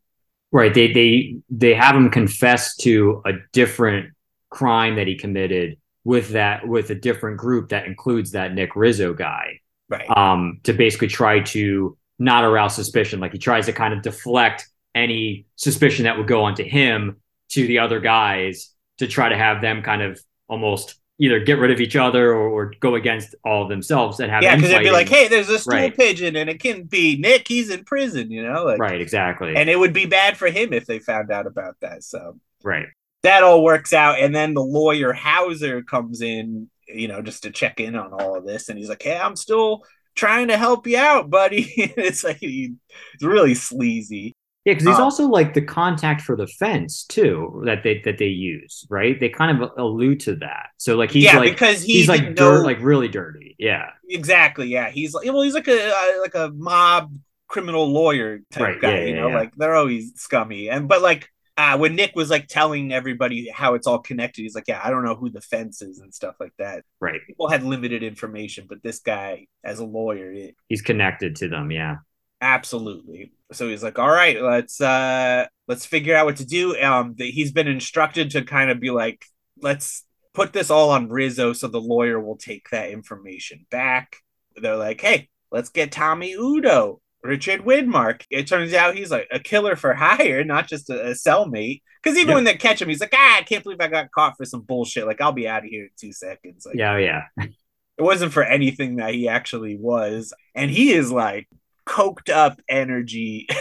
Right. 0.51 0.73
They 0.73 0.91
they 0.91 1.35
they 1.49 1.73
have 1.73 1.95
him 1.95 2.09
confess 2.09 2.75
to 2.77 3.21
a 3.25 3.33
different 3.51 4.13
crime 4.49 4.95
that 4.95 5.07
he 5.07 5.15
committed 5.15 5.77
with 6.03 6.29
that 6.29 6.67
with 6.67 6.89
a 6.89 6.95
different 6.95 7.37
group 7.37 7.69
that 7.69 7.85
includes 7.85 8.31
that 8.31 8.53
Nick 8.53 8.75
Rizzo 8.75 9.13
guy. 9.13 9.59
Right. 9.89 10.09
Um, 10.09 10.59
to 10.63 10.73
basically 10.73 11.07
try 11.07 11.41
to 11.41 11.97
not 12.19 12.43
arouse 12.43 12.75
suspicion. 12.75 13.19
Like 13.19 13.33
he 13.33 13.37
tries 13.37 13.65
to 13.67 13.73
kind 13.73 13.93
of 13.93 14.01
deflect 14.01 14.67
any 14.95 15.45
suspicion 15.55 16.05
that 16.05 16.17
would 16.17 16.27
go 16.27 16.43
onto 16.43 16.63
him 16.63 17.17
to 17.49 17.67
the 17.67 17.79
other 17.79 17.99
guys 17.99 18.73
to 18.97 19.07
try 19.07 19.29
to 19.29 19.37
have 19.37 19.61
them 19.61 19.83
kind 19.83 20.01
of 20.01 20.19
almost 20.47 20.95
either 21.19 21.39
get 21.39 21.57
rid 21.59 21.71
of 21.71 21.79
each 21.81 21.95
other 21.95 22.31
or, 22.33 22.47
or 22.47 22.73
go 22.79 22.95
against 22.95 23.35
all 23.43 23.63
of 23.63 23.69
themselves 23.69 24.19
and 24.19 24.31
have 24.31 24.43
yeah, 24.43 24.55
because 24.55 24.69
they'd 24.69 24.83
be 24.83 24.91
like, 24.91 25.09
"Hey, 25.09 25.27
there's 25.27 25.49
a 25.49 25.59
stool 25.59 25.73
Right. 25.77 25.95
pigeon, 25.95 26.35
and 26.35 26.49
it 26.49 26.59
can 26.59 26.83
be 26.83 27.17
Nick. 27.17 27.47
He's 27.47 27.69
in 27.69 27.83
prison," 27.85 28.31
you 28.31 28.43
know, 28.43 28.63
like, 28.65 28.79
right, 28.79 29.01
exactly. 29.01 29.55
and 29.55 29.69
it 29.69 29.77
would 29.79 29.93
be 29.93 30.05
bad 30.05 30.37
for 30.37 30.47
him 30.47 30.73
if 30.73 30.85
they 30.85 30.99
found 30.99 31.31
out 31.31 31.47
about 31.47 31.75
that. 31.81 32.03
So 32.03 32.39
right. 32.63 32.87
that 33.23 33.43
all 33.43 33.63
works 33.63 33.93
out, 33.93 34.19
and 34.19 34.35
then 34.35 34.53
the 34.53 34.63
lawyer 34.63 35.13
Howser 35.13 35.85
comes 35.85 36.21
in, 36.21 36.69
you 36.87 37.07
know, 37.07 37.21
just 37.21 37.43
to 37.43 37.51
check 37.51 37.79
in 37.79 37.95
on 37.95 38.13
all 38.13 38.35
of 38.35 38.45
this, 38.45 38.69
and 38.69 38.77
he's 38.77 38.89
like, 38.89 39.03
"Hey, 39.03 39.17
I'm 39.17 39.35
still." 39.35 39.83
Trying 40.15 40.47
to 40.47 40.57
help 40.57 40.87
you 40.87 40.97
out, 40.97 41.29
buddy. 41.29 41.71
it's 41.77 42.23
like 42.23 42.37
he, 42.37 42.73
it's 43.13 43.23
really 43.23 43.53
sleazy. 43.53 44.35
Yeah, 44.67 44.73
because 44.73 44.85
he's 44.85 44.99
Uh, 44.99 45.03
also 45.03 45.27
like 45.27 45.53
the 45.53 45.61
contact 45.61 46.21
for 46.21 46.35
the 46.35 46.47
fence 46.47 47.05
too 47.05 47.63
that 47.65 47.83
they 47.83 48.01
that 48.05 48.17
they 48.17 48.27
use, 48.27 48.85
right? 48.89 49.19
They 49.19 49.29
kind 49.29 49.61
of 49.63 49.71
allude 49.77 50.19
to 50.21 50.35
that. 50.37 50.71
So 50.77 50.97
like 50.97 51.11
he's 51.11 51.23
yeah, 51.23 51.37
like 51.37 51.53
because 51.53 51.81
he 51.83 51.93
he's 51.93 52.07
like 52.09 52.35
dirt, 52.35 52.61
know- 52.61 52.61
like 52.63 52.79
really 52.81 53.07
dirty. 53.07 53.55
Yeah, 53.59 53.91
exactly. 54.09 54.67
Yeah, 54.67 54.89
he's 54.89 55.13
like 55.13 55.25
well, 55.25 55.41
he's 55.41 55.53
like 55.55 55.67
a 55.67 56.17
like 56.21 56.35
a 56.35 56.51
mob 56.53 57.15
criminal 57.47 57.87
lawyer 57.91 58.39
type 58.51 58.61
Right, 58.61 58.81
guy. 58.81 58.99
yeah, 58.99 59.05
you 59.05 59.15
yeah, 59.15 59.21
know, 59.21 59.29
yeah. 59.29 59.35
like 59.35 59.55
they're 59.55 59.75
always 59.75 60.13
scummy. 60.15 60.69
And 60.69 60.87
but 60.87 61.01
like 61.01 61.29
uh, 61.55 61.77
when 61.77 61.95
Nick 61.95 62.15
was 62.15 62.29
like 62.29 62.47
telling 62.47 62.91
everybody 62.93 63.49
how 63.49 63.73
it's 63.75 63.87
all 63.87 63.99
connected, 63.99 64.43
he's 64.43 64.53
like, 64.55 64.65
yeah, 64.67 64.81
I 64.83 64.89
don't 64.91 65.03
know 65.05 65.15
who 65.15 65.29
the 65.29 65.41
fence 65.41 65.81
is 65.81 65.99
and 65.99 66.13
stuff 66.13 66.35
like 66.39 66.53
that. 66.59 66.83
right. 66.99 67.21
People 67.27 67.47
had 67.49 67.63
limited 67.63 68.03
information, 68.03 68.65
but 68.69 68.83
this 68.83 68.99
guy, 68.99 69.47
as 69.63 69.79
a 69.79 69.85
lawyer, 69.85 70.31
it, 70.31 70.55
He's 70.69 70.81
connected 70.81 71.35
to 71.37 71.47
them. 71.49 71.71
Yeah, 71.71 71.97
absolutely. 72.41 73.31
So 73.51 73.67
he's 73.69 73.83
like, 73.83 73.99
all 73.99 74.09
right, 74.09 74.41
let's 74.41 74.81
uh 74.81 75.45
let's 75.67 75.85
figure 75.85 76.15
out 76.15 76.25
what 76.25 76.37
to 76.37 76.45
do. 76.45 76.79
Um, 76.81 77.15
the, 77.17 77.29
he's 77.31 77.51
been 77.51 77.67
instructed 77.67 78.31
to 78.31 78.43
kind 78.43 78.69
of 78.71 78.79
be 78.79 78.91
like, 78.91 79.25
let's 79.61 80.03
put 80.33 80.53
this 80.53 80.69
all 80.69 80.91
on 80.91 81.09
Rizzo, 81.09 81.53
so 81.53 81.67
the 81.67 81.81
lawyer 81.81 82.19
will 82.19 82.37
take 82.37 82.69
that 82.71 82.91
information 82.91 83.65
back. 83.71 84.17
They're 84.55 84.75
like, 84.75 85.01
hey, 85.01 85.29
let's 85.51 85.69
get 85.69 85.91
Tommy 85.91 86.33
Udo, 86.33 87.01
Richard 87.23 87.61
Widmark. 87.61 88.23
It 88.29 88.47
turns 88.47 88.73
out 88.73 88.95
he's 88.95 89.11
like 89.11 89.27
a 89.31 89.39
killer 89.39 89.75
for 89.75 89.93
hire, 89.93 90.43
not 90.43 90.67
just 90.67 90.89
a, 90.89 91.07
a 91.07 91.11
cellmate. 91.11 91.81
Because 92.03 92.17
even 92.17 92.29
Yep. 92.29 92.35
when 92.35 92.43
they 92.43 92.55
catch 92.55 92.81
him, 92.81 92.89
he's 92.89 93.01
like, 93.01 93.13
ah, 93.15 93.37
I 93.37 93.41
can't 93.41 93.63
believe 93.63 93.81
I 93.81 93.87
got 93.87 94.11
caught 94.11 94.37
for 94.37 94.45
some 94.45 94.61
bullshit. 94.61 95.07
Like, 95.07 95.19
I'll 95.19 95.31
be 95.31 95.47
out 95.47 95.63
of 95.63 95.69
here 95.69 95.85
in 95.85 95.89
two 95.99 96.13
seconds. 96.13 96.65
Like, 96.65 96.75
yeah, 96.75 96.97
yeah. 96.97 97.23
it 97.39 98.01
wasn't 98.01 98.31
for 98.31 98.43
anything 98.43 98.97
that 98.97 99.13
he 99.13 99.27
actually 99.27 99.75
was. 99.77 100.33
And 100.55 100.69
he 100.69 100.93
is 100.93 101.11
like 101.11 101.47
coked 101.87 102.29
up 102.29 102.59
energy. 102.67 103.47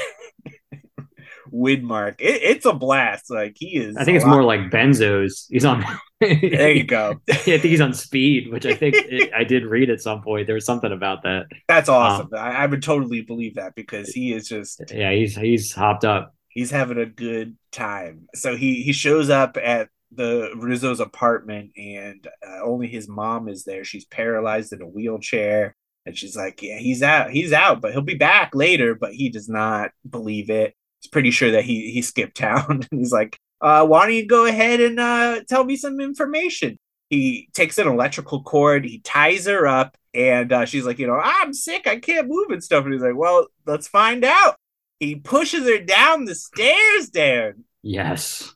Widmark. 1.52 2.16
It, 2.18 2.42
it's 2.42 2.66
a 2.66 2.72
blast. 2.72 3.30
Like 3.30 3.54
he 3.56 3.76
is. 3.76 3.96
I 3.96 4.04
think 4.04 4.16
it's 4.16 4.24
lot- 4.24 4.32
more 4.32 4.42
like 4.42 4.70
benzos. 4.70 5.46
He's 5.48 5.64
on. 5.64 5.84
There 6.18 6.70
you 6.72 6.84
go. 6.84 7.20
I 7.28 7.34
think 7.34 7.62
he's 7.64 7.82
on 7.82 7.92
speed, 7.92 8.50
which 8.50 8.64
I 8.64 8.72
think 8.74 8.94
it, 8.98 9.34
I 9.34 9.44
did 9.44 9.66
read 9.66 9.90
at 9.90 10.00
some 10.00 10.22
point. 10.22 10.46
There 10.46 10.54
was 10.54 10.64
something 10.64 10.90
about 10.90 11.24
that. 11.24 11.44
That's 11.68 11.90
Um, 11.90 11.94
awesome. 11.94 12.28
I, 12.34 12.52
I 12.52 12.66
would 12.66 12.82
totally 12.82 13.20
believe 13.20 13.56
that 13.56 13.74
because 13.74 14.08
he 14.08 14.32
is 14.32 14.48
just 14.48 14.80
Yeah, 14.94 15.12
he's 15.12 15.36
he's 15.36 15.74
hopped 15.74 16.06
up. 16.06 16.34
he's 16.48 16.70
having 16.70 16.96
a 16.96 17.04
good 17.04 17.58
time. 17.70 18.28
So 18.34 18.56
he 18.56 18.82
he 18.82 18.94
shows 18.94 19.28
up 19.28 19.58
at 19.62 19.90
the 20.10 20.52
Rizzo's 20.56 21.00
apartment 21.00 21.72
and 21.76 22.26
uh, 22.48 22.62
only 22.64 22.86
his 22.88 23.08
mom 23.10 23.46
is 23.46 23.64
there. 23.64 23.84
She's 23.84 24.06
paralyzed 24.06 24.72
in 24.72 24.80
a 24.80 24.86
wheelchair 24.88 25.76
and 26.06 26.16
she's 26.16 26.36
like, 26.36 26.62
"Yeah, 26.62 26.78
he's 26.78 27.02
out. 27.02 27.30
He's 27.30 27.52
out, 27.52 27.80
but 27.80 27.92
he'll 27.92 28.00
be 28.00 28.14
back 28.14 28.54
later." 28.54 28.94
But 28.94 29.12
he 29.12 29.28
does 29.28 29.48
not 29.48 29.90
believe 30.08 30.48
it. 30.48 30.74
He's 31.00 31.10
pretty 31.10 31.30
sure 31.30 31.50
that 31.50 31.64
he 31.64 31.90
he 31.90 32.00
skipped 32.02 32.36
town. 32.38 32.64
and 32.90 33.00
he's 33.00 33.12
like, 33.12 33.38
uh, 33.60 33.86
"Why 33.86 34.06
don't 34.06 34.14
you 34.14 34.26
go 34.26 34.46
ahead 34.46 34.80
and 34.80 34.98
uh, 35.00 35.40
tell 35.48 35.64
me 35.64 35.76
some 35.76 36.00
information?" 36.00 36.78
He 37.10 37.48
takes 37.52 37.78
an 37.78 37.86
electrical 37.86 38.42
cord, 38.42 38.84
he 38.84 38.98
ties 39.00 39.46
her 39.46 39.66
up, 39.66 39.96
and 40.14 40.52
uh, 40.52 40.64
she's 40.64 40.86
like, 40.86 40.98
"You 40.98 41.08
know, 41.08 41.20
I'm 41.22 41.52
sick. 41.52 41.86
I 41.86 41.98
can't 41.98 42.28
move 42.28 42.50
and 42.50 42.64
stuff." 42.64 42.84
And 42.84 42.92
he's 42.94 43.02
like, 43.02 43.16
"Well, 43.16 43.48
let's 43.66 43.88
find 43.88 44.24
out." 44.24 44.56
He 45.00 45.16
pushes 45.16 45.68
her 45.68 45.78
down 45.78 46.24
the 46.24 46.34
stairs, 46.34 47.10
Dan. 47.10 47.64
Yes. 47.82 48.55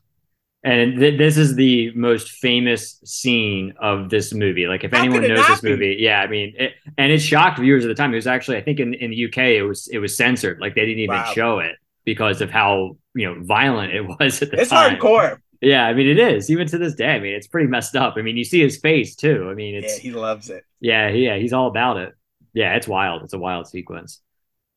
And 0.63 0.99
th- 0.99 1.17
this 1.17 1.37
is 1.37 1.55
the 1.55 1.91
most 1.95 2.29
famous 2.33 2.99
scene 3.03 3.73
of 3.79 4.09
this 4.09 4.31
movie. 4.33 4.67
Like, 4.67 4.83
if 4.83 4.91
How 4.91 4.99
anyone 4.99 5.27
knows 5.27 5.47
this 5.47 5.63
movie, 5.63 5.97
yeah, 5.99 6.21
I 6.21 6.27
mean, 6.27 6.53
it, 6.57 6.73
and 6.99 7.11
it 7.11 7.19
shocked 7.19 7.59
viewers 7.59 7.83
at 7.83 7.87
the 7.87 7.95
time. 7.95 8.11
It 8.13 8.17
was 8.17 8.27
actually, 8.27 8.57
I 8.57 8.61
think, 8.61 8.79
in, 8.79 8.93
in 8.93 9.09
the 9.09 9.25
UK, 9.25 9.37
it 9.57 9.63
was 9.63 9.87
it 9.87 9.97
was 9.97 10.15
censored. 10.15 10.59
Like, 10.61 10.75
they 10.75 10.85
didn't 10.85 10.99
even 10.99 11.15
Wow. 11.15 11.31
show 11.33 11.59
it 11.59 11.77
because 12.05 12.41
of 12.41 12.51
how 12.51 12.97
you 13.15 13.25
know 13.25 13.43
violent 13.43 13.93
it 13.93 14.01
was 14.19 14.41
at 14.43 14.51
the 14.51 14.61
It's 14.61 14.69
time. 14.69 14.93
It's 14.95 15.03
hardcore. 15.03 15.39
Yeah, 15.61 15.85
I 15.85 15.93
mean 15.93 16.07
it 16.07 16.17
is 16.19 16.49
even 16.49 16.67
to 16.67 16.77
this 16.77 16.95
day. 16.95 17.09
I 17.15 17.19
mean 17.19 17.33
it's 17.33 17.47
pretty 17.47 17.67
messed 17.67 17.95
up. 17.95 18.15
I 18.17 18.21
mean 18.23 18.37
you 18.37 18.43
see 18.43 18.61
his 18.61 18.77
face 18.79 19.15
too. 19.15 19.47
I 19.49 19.53
mean 19.53 19.75
it's 19.75 19.97
yeah, 19.97 20.01
he 20.01 20.11
loves 20.11 20.49
it. 20.49 20.63
yeah 20.79 21.09
yeah 21.09 21.37
he's 21.37 21.53
all 21.53 21.67
about 21.67 21.97
it. 21.97 22.13
Yeah, 22.53 22.75
it's 22.75 22.87
wild. 22.87 23.23
It's 23.23 23.33
a 23.33 23.39
wild 23.39 23.67
sequence 23.67 24.21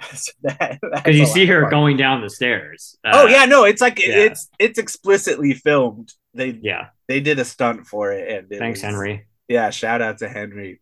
So 0.14 0.32
that- 0.42 0.80
because 0.80 1.16
you 1.16 1.26
see 1.26 1.46
her 1.46 1.62
fun. 1.62 1.70
going 1.70 1.96
down 1.96 2.20
the 2.20 2.30
stairs. 2.30 2.96
Uh, 3.04 3.10
oh 3.14 3.26
yeah, 3.26 3.46
no, 3.46 3.64
it's 3.64 3.80
like 3.80 3.98
yeah. 3.98 4.18
it's 4.18 4.48
it's 4.58 4.78
explicitly 4.78 5.54
filmed. 5.54 6.12
They 6.34 6.58
yeah. 6.62 6.88
they 7.08 7.20
did 7.20 7.38
a 7.38 7.44
stunt 7.44 7.86
for 7.86 8.12
it, 8.12 8.28
and 8.28 8.52
it 8.52 8.58
Thanks, 8.58 8.78
was- 8.78 8.84
Henry. 8.84 9.26
Yeah, 9.48 9.70
shout 9.70 10.02
out 10.02 10.18
to 10.18 10.28
Henry. 10.28 10.80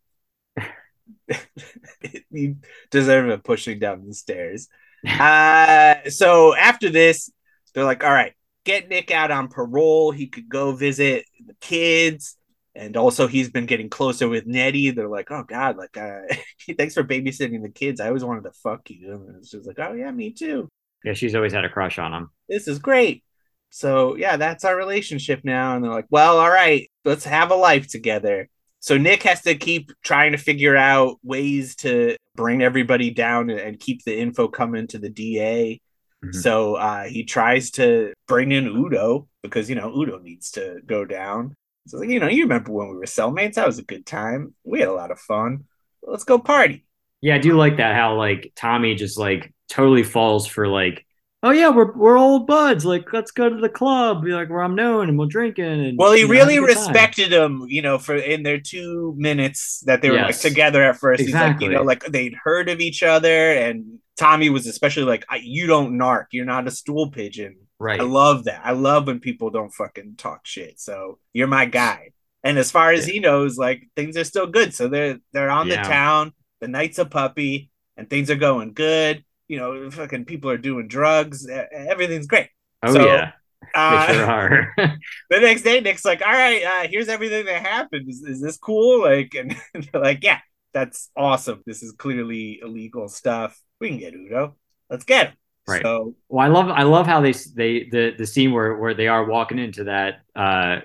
you 2.31 2.57
deserve 2.91 3.29
a 3.29 3.39
pushing 3.39 3.79
down 3.79 4.07
the 4.07 4.15
stairs. 4.15 4.69
Uh, 5.05 5.97
so 6.09 6.55
after 6.55 6.89
this, 6.89 7.29
they're 7.75 7.85
like, 7.85 8.05
all 8.05 8.13
right, 8.13 8.35
get 8.65 8.89
Nick 8.89 9.11
out 9.11 9.33
on 9.33 9.49
parole. 9.49 10.13
He 10.13 10.29
could 10.29 10.49
go 10.49 10.71
visit 10.77 11.25
the 11.45 11.55
kids. 11.61 12.37
And 12.75 12.97
also, 12.97 13.27
he's 13.27 13.51
been 13.51 13.67
getting 13.67 13.91
closer 13.91 14.29
with 14.29 14.47
Nettie. 14.47 14.91
They're 14.91 15.09
like, 15.09 15.31
oh, 15.31 15.45
God, 15.47 15.77
like, 15.77 15.97
uh, 15.97 16.21
thanks 16.79 16.95
for 16.95 17.05
babysitting 17.05 17.63
the 17.63 17.69
kids. 17.69 18.01
I 18.01 18.09
always 18.09 18.25
wanted 18.25 18.45
to 18.45 18.53
fuck 18.53 18.89
you. 18.89 19.25
And 19.29 19.37
it's 19.37 19.51
just 19.51 19.67
like, 19.67 19.79
oh, 19.79 19.93
yeah, 19.93 20.11
me 20.11 20.33
too. 20.33 20.69
Yeah, 21.05 21.13
she's 21.13 21.35
always 21.35 21.53
had 21.53 21.65
a 21.65 21.69
crush 21.69 21.99
on 21.99 22.13
him. 22.15 22.31
This 22.49 22.69
is 22.69 22.79
great. 22.79 23.25
So, 23.71 24.17
yeah, 24.17 24.37
that's 24.37 24.65
our 24.65 24.77
relationship 24.77 25.41
now. 25.45 25.75
And 25.75 25.85
they're 25.85 25.91
like, 25.91 26.07
well, 26.11 26.39
all 26.39 26.51
right, 26.51 26.91
let's 27.05 27.25
have 27.25 27.51
a 27.51 27.57
life 27.57 27.89
together. 27.89 28.49
So 28.83 28.99
Nick 28.99 29.23
has 29.23 29.43
to 29.43 29.55
keep 29.55 29.93
trying 30.03 30.33
to 30.33 30.39
figure 30.39 30.77
out 30.77 31.19
ways 31.23 31.77
to 31.77 32.17
bring 32.35 32.63
everybody 32.63 33.13
down 33.13 33.49
and, 33.49 33.79
keep 33.79 34.03
the 34.05 34.19
info 34.19 34.49
coming 34.49 34.89
to 34.89 34.99
the 34.99 35.09
DA. 35.09 35.81
Mhm. 36.25 36.35
So 36.35 36.75
uh, 36.75 37.05
he 37.05 37.25
tries 37.25 37.71
to 37.73 38.13
bring 38.27 38.51
in 38.51 38.67
Udo 38.67 39.29
because 39.43 39.69
you 39.69 39.77
know 39.77 39.95
Udo 39.97 40.19
needs 40.19 40.51
to 40.53 40.81
go 40.85 41.05
down. 41.05 41.55
So 41.87 41.99
like, 41.99 42.09
you 42.09 42.21
know, 42.21 42.29
you 42.29 42.43
remember 42.45 42.73
when 42.73 42.89
we 42.89 42.97
were 42.97 43.05
cellmates? 43.05 43.55
That 43.55 43.67
was 43.67 43.79
a 43.79 43.85
good 43.85 44.07
time. 44.07 44.55
We 44.65 44.81
had 44.81 44.89
a 44.89 44.93
lot 44.95 45.11
of 45.11 45.19
fun. 45.19 45.65
Let's 46.03 46.25
go 46.25 46.39
party. 46.39 46.85
Yeah, 47.21 47.37
I 47.37 47.39
do 47.39 47.57
like 47.57 47.77
that 47.77 47.95
how 47.95 48.17
like 48.17 48.53
Tommy 48.57 48.95
just 48.95 49.19
like 49.19 49.53
totally 49.69 50.03
falls 50.03 50.47
for 50.47 50.67
like, 50.69 51.07
oh 51.43 51.51
yeah, 51.51 51.71
we're 51.71 51.93
we're 51.93 52.19
old 52.19 52.47
buds. 52.47 52.85
Like 52.85 53.13
let's 53.13 53.31
go 53.31 53.49
to 53.49 53.57
the 53.61 53.69
club, 53.69 54.25
be 54.25 54.33
like 54.33 54.49
where 54.51 54.63
I'm 54.63 54.75
known 54.75 55.09
and 55.09 55.19
we're 55.19 55.27
drinking 55.27 55.65
and 55.65 55.99
Well, 55.99 56.13
he 56.13 56.25
really 56.25 56.57
time. 56.57 56.65
respected 56.65 57.33
him, 57.33 57.65
you 57.69 57.83
know, 57.83 57.99
for 57.99 58.17
in 58.17 58.43
their 58.43 58.59
two 58.61 59.15
minutes 59.17 59.81
that 59.87 60.03
they 60.03 60.11
were 60.11 60.21
like 60.21 60.39
together 60.39 60.83
at 60.83 60.97
first. 60.97 61.25
He's 61.27 61.29
Exactly. 61.31 61.67
like, 61.69 61.73
you 61.73 61.79
know, 61.79 61.85
like 61.85 62.05
they'd 62.07 62.35
heard 62.35 62.69
of 62.69 62.81
each 62.81 63.03
other, 63.03 63.53
and 63.53 63.99
Tommy 64.17 64.51
was 64.51 64.67
especially 64.67 65.05
like, 65.05 65.25
"I- 65.29 65.41
"You 65.43 65.67
don't 65.67 65.95
narc. 65.99 66.27
You're 66.33 66.45
not 66.45 66.67
a 66.67 66.71
stool 66.73 67.11
pigeon." 67.11 67.62
Right. 67.83 68.01
I 68.01 68.05
love 68.05 68.45
that. 68.45 68.61
I 68.65 68.73
love 68.73 69.09
when 69.09 69.19
people 69.19 69.51
don't 69.51 69.75
fucking 69.75 70.15
talk 70.17 70.47
shit. 70.47 70.79
So 70.79 71.19
you're 71.33 71.49
my 71.49 71.65
guy. 71.65 72.11
And 72.45 72.57
as 72.59 72.71
far 72.71 72.93
as 72.93 73.07
Yeah. 73.09 73.15
he 73.15 73.21
knows, 73.21 73.59
like 73.59 73.89
things 73.97 74.17
are 74.17 74.25
still 74.25 74.47
good. 74.47 74.73
So 74.75 74.87
they're 74.89 75.19
they're 75.33 75.51
on 75.51 75.67
Yeah. 75.67 75.83
the 75.83 75.89
town. 75.89 76.33
The 76.61 76.69
night's 76.69 76.99
a 77.01 77.05
puppy, 77.05 77.71
and 77.97 78.09
things 78.09 78.31
are 78.31 78.37
going 78.37 78.73
good. 78.73 79.25
You 79.49 79.59
know, 79.59 79.91
fucking 79.91 80.27
people 80.27 80.49
are 80.51 80.59
doing 80.59 80.87
drugs. 80.87 81.49
Everything's 81.49 82.29
great. 82.29 82.51
oh 82.85 82.93
so, 82.95 83.05
yeah, 83.05 83.33
Uh, 83.75 84.07
they 84.07 84.15
sure 84.15 84.25
are. 84.27 84.75
the 85.31 85.41
next 85.41 85.63
day, 85.63 85.81
Nick's 85.81 86.05
like, 86.05 86.23
"All 86.23 86.33
right, 86.33 86.63
uh, 86.63 86.89
here's 86.89 87.09
everything 87.09 87.47
that 87.47 87.63
happened. 87.67 88.09
Is, 88.09 88.23
is 88.23 88.41
this 88.41 88.59
cool?" 88.59 89.03
Like, 89.03 89.35
and 89.35 89.57
they're 89.75 90.01
like, 90.03 90.23
"Yeah, 90.23 90.39
that's 90.73 91.11
awesome. 91.17 91.63
This 91.67 91.83
is 91.83 91.93
clearly 91.93 92.61
illegal 92.63 93.09
stuff. 93.09 93.61
We 93.81 93.89
can 93.89 93.99
get 93.99 94.15
Udo. 94.15 94.57
Let's 94.89 95.05
get 95.05 95.31
him." 95.31 95.37
Right. 95.69 95.83
So 95.83 96.15
well, 96.29 96.45
I 96.45 96.49
love 96.49 96.69
I 96.69 96.83
love 96.83 97.07
how 97.07 97.21
they 97.21 97.33
they 97.33 97.89
the 97.91 98.15
the 98.19 98.27
scene 98.27 98.53
where 98.53 98.77
where 98.77 98.95
they 98.95 99.09
are 99.09 99.25
walking 99.25 99.59
into 99.59 99.85
that. 99.85 100.21
uh 100.35 100.81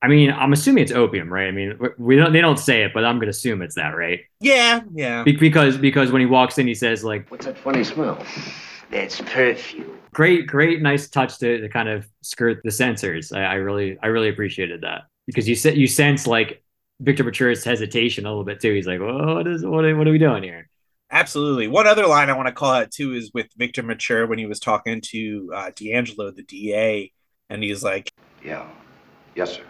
I 0.00 0.06
mean, 0.06 0.30
I'm 0.30 0.52
assuming 0.52 0.84
it's 0.84 0.92
opium, 0.92 1.32
right? 1.32 1.48
I 1.48 1.50
mean, 1.50 1.76
we- 1.80 1.88
we 1.98 2.16
don't 2.16 2.32
they 2.32 2.40
don't 2.40 2.58
say 2.58 2.82
it, 2.84 2.92
but 2.94 3.04
I'm 3.04 3.18
gonna 3.18 3.30
assume 3.30 3.62
it's 3.62 3.74
that, 3.76 3.96
right? 3.96 4.20
yeah, 4.40 4.80
yeah. 4.94 5.22
Be- 5.24 5.36
because 5.36 5.76
because 5.76 6.12
when 6.12 6.20
he 6.20 6.26
walks 6.26 6.58
in, 6.58 6.66
he 6.66 6.74
says 6.74 7.02
like, 7.04 7.28
What's 7.30 7.46
that 7.46 7.58
funny 7.58 7.82
smell? 7.84 8.24
That's 8.90 9.20
perfume. 9.20 9.98
great, 10.14 10.46
great, 10.46 10.80
nice 10.82 11.08
touch 11.08 11.38
to, 11.40 11.60
to 11.60 11.68
kind 11.68 11.88
of 11.88 12.08
skirt 12.22 12.60
the 12.64 12.70
censors. 12.70 13.32
I, 13.32 13.42
I 13.42 13.54
really, 13.54 13.98
I 14.02 14.06
really 14.06 14.30
appreciated 14.30 14.80
that 14.80 15.02
because 15.26 15.46
you 15.48 15.54
said 15.54 15.76
you 15.76 15.86
sense 15.86 16.26
like 16.26 16.62
Victor 17.00 17.22
Mature's 17.24 17.62
hesitation 17.64 18.24
a 18.24 18.28
little 18.30 18.44
bit 18.44 18.60
too. 18.60 18.72
He's 18.74 18.86
like, 18.86 18.98
well, 19.00 19.34
what 19.36 19.46
is 19.46 19.64
what 19.64 19.84
are, 19.84 19.94
what 19.96 20.08
are 20.08 20.12
we 20.12 20.18
doing 20.18 20.42
here? 20.42 20.68
Absolutely. 21.10 21.68
One 21.68 21.86
other 21.86 22.06
line 22.06 22.28
I 22.28 22.36
want 22.36 22.48
to 22.48 22.52
call 22.52 22.72
out 22.72 22.90
too 22.90 23.14
is 23.14 23.32
with 23.32 23.46
Victor 23.56 23.82
Mature 23.82 24.26
when 24.26 24.38
he 24.38 24.46
was 24.46 24.60
talking 24.60 25.00
to 25.06 25.50
uh, 25.54 25.70
D'Angelo, 25.74 26.30
the 26.30 26.42
DA, 26.42 27.12
and 27.48 27.62
he's 27.62 27.82
like, 27.82 28.12
Yeah. 28.44 28.68
Yes, 29.34 29.54
sir. 29.54 29.62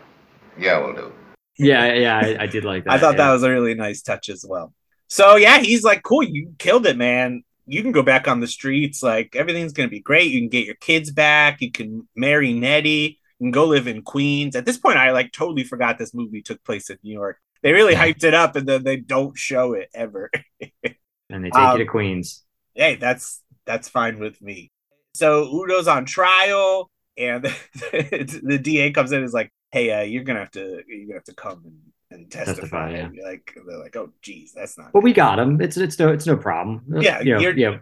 Yeah, 0.58 0.78
we'll 0.84 0.94
do. 0.94 1.12
Yeah, 1.58 1.92
yeah, 1.92 2.18
I, 2.18 2.44
I 2.44 2.46
did 2.46 2.64
like 2.64 2.84
that. 2.84 2.92
I 2.92 2.98
thought 2.98 3.14
yeah. 3.14 3.26
that 3.26 3.32
was 3.32 3.42
a 3.42 3.50
really 3.50 3.74
nice 3.74 4.02
touch 4.02 4.28
as 4.28 4.44
well. 4.48 4.72
So 5.08 5.36
yeah, 5.36 5.58
he's 5.58 5.84
like, 5.84 6.02
cool, 6.02 6.22
you 6.22 6.54
killed 6.58 6.86
it, 6.86 6.96
man. 6.96 7.44
You 7.66 7.82
can 7.82 7.92
go 7.92 8.02
back 8.02 8.26
on 8.28 8.40
the 8.40 8.46
streets. 8.46 9.02
Like 9.02 9.36
everything's 9.36 9.72
gonna 9.72 9.88
be 9.88 10.00
great. 10.00 10.32
You 10.32 10.40
can 10.40 10.48
get 10.48 10.66
your 10.66 10.74
kids 10.76 11.10
back. 11.10 11.60
You 11.60 11.70
can 11.70 12.08
marry 12.16 12.52
Nettie. 12.52 13.20
You 13.38 13.44
can 13.44 13.50
go 13.52 13.66
live 13.66 13.86
in 13.86 14.02
Queens. 14.02 14.56
At 14.56 14.66
this 14.66 14.78
point, 14.78 14.98
I 14.98 15.12
like 15.12 15.32
totally 15.32 15.64
forgot 15.64 15.98
this 15.98 16.14
movie 16.14 16.42
took 16.42 16.62
place 16.64 16.90
in 16.90 16.98
New 17.02 17.12
York. 17.12 17.38
They 17.62 17.72
really 17.72 17.94
hyped 17.94 18.24
it 18.24 18.34
up, 18.34 18.56
and 18.56 18.66
then 18.66 18.84
they 18.84 18.96
don't 18.96 19.36
show 19.36 19.74
it 19.74 19.90
ever. 19.94 20.30
and 21.30 21.44
they 21.44 21.50
take 21.50 21.60
um, 21.60 21.78
you 21.78 21.84
to 21.84 21.90
Queens. 21.90 22.44
hey, 22.74 22.96
that's 22.96 23.42
that's 23.66 23.88
fine 23.88 24.18
with 24.18 24.40
me. 24.40 24.70
So 25.14 25.44
Udo's 25.44 25.88
on 25.88 26.04
trial, 26.04 26.90
and 27.16 27.44
the, 27.74 28.40
the 28.42 28.58
DA 28.58 28.90
comes 28.92 29.12
in 29.12 29.18
and 29.18 29.26
is 29.26 29.32
like, 29.32 29.50
"Hey, 29.72 29.90
uh, 29.90 30.02
you're 30.02 30.24
gonna 30.24 30.40
have 30.40 30.50
to 30.52 30.82
you're 30.86 31.06
gonna 31.06 31.14
have 31.14 31.24
to 31.24 31.34
come 31.34 31.62
and, 31.64 32.20
and 32.20 32.30
testify." 32.30 32.60
Testify, 32.60 32.90
yeah. 32.92 33.04
And 33.06 33.18
like 33.22 33.56
they're 33.66 33.78
like, 33.78 33.96
"Oh, 33.96 34.10
geez, 34.22 34.52
that's 34.52 34.78
not." 34.78 34.92
But 34.92 35.02
we 35.02 35.12
got 35.12 35.38
him. 35.38 35.60
It's 35.60 35.76
it's 35.76 35.98
no 35.98 36.08
it's 36.12 36.26
no 36.26 36.36
problem. 36.36 36.84
Yeah, 37.00 37.20
you 37.20 37.34
know, 37.34 37.40
you're- 37.40 37.60
yeah, 37.60 37.78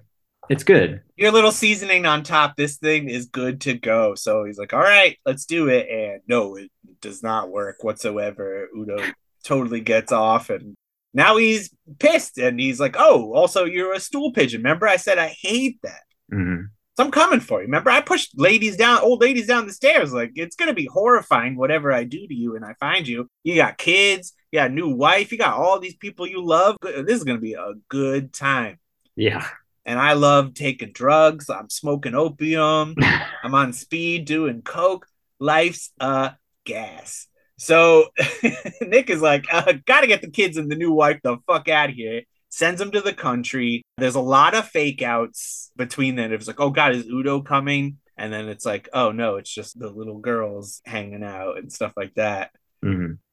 it's 0.49 0.65
good. 0.65 1.03
Your 1.17 1.33
little 1.33 1.53
seasoning 1.53 2.07
on 2.07 2.23
top. 2.23 2.57
This 2.57 2.77
thing 2.77 3.09
is 3.09 3.27
good 3.27 3.61
to 3.63 3.75
go. 3.75 4.15
So 4.15 4.45
he's 4.45 4.59
like, 4.59 4.73
"All 4.73 4.81
right, 4.81 5.19
let's 5.27 5.45
do 5.45 5.69
it." 5.69 5.89
And 5.89 6.23
no, 6.27 6.57
it 6.57 6.71
does 7.01 7.23
not 7.23 7.51
work 7.51 7.85
whatsoever. 7.85 8.69
Udo 8.77 8.99
totally 9.45 9.81
gets 9.81 10.13
off, 10.13 10.51
and 10.51 10.75
now 11.15 11.37
he's 11.37 11.71
pissed, 11.99 12.39
and 12.39 12.59
he's 12.61 12.81
like, 12.81 12.97
"Oh, 12.99 13.33
also 13.35 13.65
you're 13.65 13.93
a 13.95 14.01
stool 14.01 14.33
pigeon. 14.33 14.61
Remember, 14.63 14.87
I 14.87 14.97
said 14.97 15.19
I 15.19 15.29
hate 15.41 15.81
that." 15.83 16.03
Mhm. 16.33 16.69
So 16.97 17.05
I'm 17.05 17.11
coming 17.11 17.41
for 17.41 17.61
you. 17.61 17.67
Remember, 17.67 17.91
I 17.91 18.01
pushed 18.01 18.39
ladies 18.39 18.77
down, 18.77 19.01
old 19.01 19.21
ladies 19.21 19.47
down 19.47 19.67
the 19.67 19.73
stairs. 19.73 20.13
Like 20.15 20.33
it's 20.35 20.57
gonna 20.57 20.73
be 20.75 20.87
horrifying, 20.87 21.57
whatever 21.57 21.93
I 21.93 22.05
do 22.05 22.27
to 22.27 22.35
you, 22.35 22.57
and 22.57 22.65
I 22.65 22.75
find 22.81 23.07
you. 23.07 23.29
You 23.45 23.55
got 23.55 23.77
kids, 23.79 24.33
you 24.51 24.59
got 24.59 24.71
a 24.71 24.75
new 24.75 24.89
wife, 24.89 25.31
you 25.31 25.37
got 25.39 25.55
all 25.55 25.79
these 25.79 25.97
people 25.97 26.27
you 26.27 26.43
love. 26.43 26.77
This 26.83 27.19
is 27.19 27.25
gonna 27.25 27.39
be 27.39 27.53
a 27.55 27.75
good 27.91 28.33
time. 28.33 28.79
Yeah, 29.15 29.47
And 29.87 29.99
I 29.99 30.13
love 30.15 30.53
taking 30.55 30.93
drugs. 30.93 31.49
I'm 31.49 31.71
smoking 31.71 32.15
opium. 32.15 32.95
I'm 33.43 33.55
on 33.55 33.73
speed 33.73 34.25
doing 34.27 34.63
coke. 34.63 35.07
Life's 35.39 35.93
a 36.01 36.33
gas. 36.65 37.29
So 37.59 38.09
Nick 38.83 39.11
is 39.11 39.23
like, 39.23 39.47
uh, 39.53 39.75
gotta 39.87 40.07
get 40.07 40.21
the 40.23 40.31
kids 40.31 40.57
and 40.57 40.71
the 40.71 40.77
new 40.77 40.93
wife 40.93 41.21
the 41.23 41.39
fuck 41.47 41.69
out 41.69 41.91
of 41.91 41.95
here. 41.97 42.23
Sends 42.51 42.79
them 42.79 42.91
to 42.93 43.01
the 43.01 43.13
country. 43.13 43.83
There's 43.99 44.15
a 44.15 44.21
lot 44.21 44.55
of 44.55 44.69
fake 44.69 45.03
outs 45.03 45.71
between 45.77 46.17
them. 46.17 46.33
It's 46.33 46.47
like, 46.47 46.61
oh 46.61 46.71
god, 46.71 46.95
is 46.95 47.07
Udo 47.07 47.43
coming? 47.43 47.99
And 48.17 48.33
then 48.33 48.49
it's 48.49 48.65
like, 48.65 48.89
oh 48.93 49.13
no, 49.13 49.37
it's 49.37 49.53
just 49.53 49.79
the 49.79 49.91
little 49.91 50.19
girls 50.19 50.81
hanging 50.87 51.23
out 51.25 51.59
and 51.59 51.71
stuff 51.73 51.93
like 51.97 52.15
that 52.15 52.51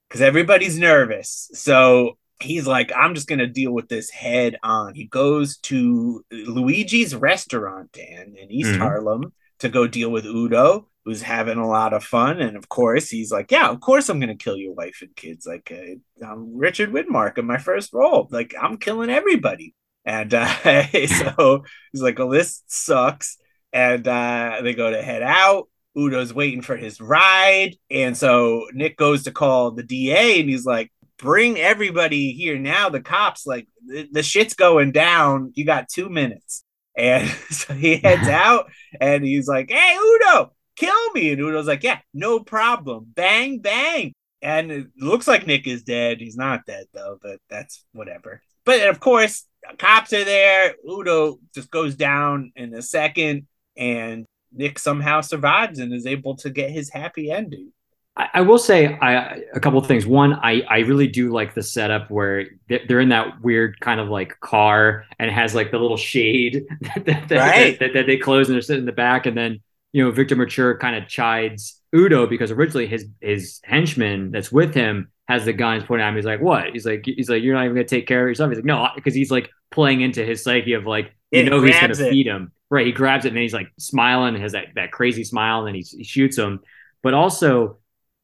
because 0.09 0.21
everybody's 0.21 0.77
nervous. 0.77 1.49
So 1.53 2.17
he's 2.41 2.67
like, 2.67 2.91
I'm 2.95 3.15
just 3.15 3.27
gonna 3.27 3.47
deal 3.47 3.71
with 3.71 3.87
this 3.87 4.09
head 4.09 4.57
on. 4.63 4.95
He 4.95 5.05
goes 5.05 5.57
to 5.59 6.25
Luigi's 6.31 7.15
restaurant, 7.15 7.91
Dan, 7.93 8.35
in 8.37 8.51
East 8.51 8.71
Mhm. 8.71 8.77
Harlem 8.79 9.33
to 9.59 9.69
go 9.69 9.87
deal 9.87 10.09
with 10.09 10.25
Udo, 10.25 10.89
who's 11.05 11.21
having 11.21 11.57
a 11.57 11.67
lot 11.67 11.93
of 11.93 12.03
fun. 12.03 12.41
And 12.41 12.55
of 12.55 12.69
course, 12.69 13.09
he's 13.09 13.31
like, 13.31 13.51
Yeah, 13.51 13.69
of 13.69 13.79
course 13.79 14.09
I'm 14.09 14.19
gonna 14.19 14.35
kill 14.35 14.57
your 14.57 14.73
wife 14.73 14.99
and 15.01 15.15
kids. 15.15 15.45
Like 15.45 15.71
uh, 15.71 16.25
I'm 16.25 16.55
Richard 16.55 16.91
Widmark 16.91 17.37
in 17.37 17.45
my 17.45 17.57
first 17.57 17.93
role. 17.93 18.27
Like 18.31 18.53
I'm 18.59 18.77
killing 18.77 19.09
everybody. 19.09 19.75
And 20.05 20.33
uh, 20.33 20.45
so 21.07 21.63
he's 21.91 22.01
like, 22.01 22.19
Oh, 22.19 22.31
this 22.31 22.63
sucks. 22.67 23.37
And 23.71 24.07
uh, 24.07 24.59
they 24.63 24.73
go 24.73 24.91
to 24.91 25.01
head 25.01 25.23
out. 25.23 25.67
Udo's 25.95 26.33
waiting 26.33 26.61
for 26.61 26.75
his 26.75 26.99
ride. 26.99 27.75
And 27.89 28.17
so 28.17 28.67
Nick 28.73 28.97
goes 28.97 29.23
to 29.23 29.31
call 29.31 29.71
the 29.71 29.83
DA 29.83 30.39
and 30.39 30.49
he's 30.49 30.65
like, 30.65 30.91
bring 31.17 31.57
everybody 31.57 32.33
here 32.33 32.57
now. 32.57 32.89
The 32.89 33.01
cops, 33.01 33.45
like, 33.45 33.67
the, 33.85 34.07
the 34.11 34.23
shit's 34.23 34.53
going 34.53 34.91
down. 34.91 35.51
You 35.55 35.65
got 35.65 35.89
two 35.89 36.09
minutes. 36.09 36.63
And 36.97 37.29
so 37.49 37.73
he 37.73 37.97
heads 37.97 38.27
out 38.27 38.71
and 38.99 39.23
he's 39.23 39.47
like, 39.47 39.71
hey, 39.71 39.97
Udo, 39.97 40.53
kill 40.75 41.11
me. 41.13 41.31
And 41.31 41.39
Udo's 41.39 41.67
like, 41.67 41.83
yeah, 41.83 41.99
no 42.13 42.39
problem. 42.39 43.07
Bang, 43.13 43.59
bang. 43.59 44.13
And 44.41 44.71
it 44.71 44.87
looks 44.97 45.27
like 45.27 45.47
Nick 45.47 45.67
is 45.67 45.83
dead. 45.83 46.19
He's 46.19 46.35
not 46.35 46.65
dead, 46.65 46.85
though, 46.93 47.17
but 47.21 47.39
that's 47.49 47.85
whatever. 47.93 48.41
But 48.65 48.87
of 48.89 48.99
course, 48.99 49.45
cops 49.77 50.11
are 50.13 50.23
there. 50.25 50.75
Udo 50.89 51.39
just 51.55 51.71
goes 51.71 51.95
down 51.95 52.51
in 52.55 52.73
a 52.73 52.81
second. 52.81 53.47
And 53.77 54.25
Nick 54.51 54.77
somehow 54.79 55.21
survives 55.21 55.79
and 55.79 55.93
is 55.93 56.05
able 56.05 56.35
to 56.37 56.49
get 56.49 56.71
his 56.71 56.89
happy 56.91 57.31
ending. 57.31 57.71
I, 58.15 58.29
I 58.35 58.41
will 58.41 58.59
say 58.59 58.95
I, 59.01 59.41
a 59.55 59.59
couple 59.59 59.79
of 59.79 59.87
things. 59.87 60.05
One, 60.05 60.33
I, 60.33 60.61
I 60.69 60.79
really 60.79 61.07
do 61.07 61.31
like 61.31 61.55
the 61.55 61.63
setup 61.63 62.11
where 62.11 62.45
they're 62.67 62.99
in 62.99 63.09
that 63.09 63.41
weird 63.41 63.79
kind 63.79 63.99
of 63.99 64.09
like 64.09 64.39
car 64.41 65.05
and 65.17 65.31
has 65.31 65.55
like 65.55 65.71
the 65.71 65.79
little 65.79 65.97
shade 65.97 66.65
that, 67.05 67.27
that, 67.29 67.31
Right. 67.31 67.79
that, 67.79 67.93
that 67.93 68.05
they 68.05 68.17
close 68.17 68.47
and 68.49 68.55
they're 68.55 68.61
sitting 68.61 68.81
in 68.81 68.85
the 68.85 68.91
back. 68.91 69.25
And 69.25 69.35
then, 69.37 69.61
you 69.93 70.03
know, 70.03 70.11
Victor 70.11 70.35
Mature 70.35 70.77
kind 70.77 70.95
of 70.95 71.07
chides 71.07 71.81
Udo 71.95 72.27
because 72.27 72.51
originally 72.51 72.87
his 72.87 73.07
his 73.21 73.61
henchman 73.63 74.31
that's 74.31 74.51
with 74.51 74.73
him 74.75 75.09
has 75.27 75.45
the 75.45 75.53
guns 75.53 75.83
pointed 75.85 76.03
at 76.03 76.09
him. 76.09 76.15
He's 76.15 76.25
like, 76.25 76.41
"What?" 76.41 76.71
He's 76.73 76.85
like, 76.85 77.03
"He's 77.05 77.29
like, 77.29 77.43
you're 77.43 77.55
not 77.55 77.65
even 77.65 77.75
gonna 77.75 77.87
take 77.87 78.07
care 78.07 78.23
of 78.23 78.29
yourself." 78.29 78.49
He's 78.51 78.57
like, 78.57 78.65
"No," 78.65 78.89
because 78.95 79.13
he's 79.15 79.31
like 79.31 79.49
playing 79.71 80.01
into 80.01 80.25
his 80.25 80.43
psyche 80.43 80.73
of 80.73 80.85
like, 80.85 81.15
you 81.31 81.43
It 81.43 81.45
know, 81.45 81.61
he's 81.61 81.79
gonna 81.79 81.93
it. 81.93 82.09
feed 82.09 82.27
him. 82.27 82.51
Right? 82.69 82.87
He 82.87 82.91
grabs 82.91 83.25
it 83.25 83.29
and 83.29 83.37
then 83.37 83.43
he's 83.43 83.53
like 83.53 83.71
smiling, 83.79 84.35
has 84.41 84.53
that 84.53 84.67
that 84.75 84.91
crazy 84.91 85.23
smile, 85.23 85.59
and 85.59 85.67
then 85.67 85.75
he, 85.75 85.81
he 85.97 86.03
shoots 86.03 86.37
him. 86.37 86.59
But 87.03 87.13
also, 87.13 87.77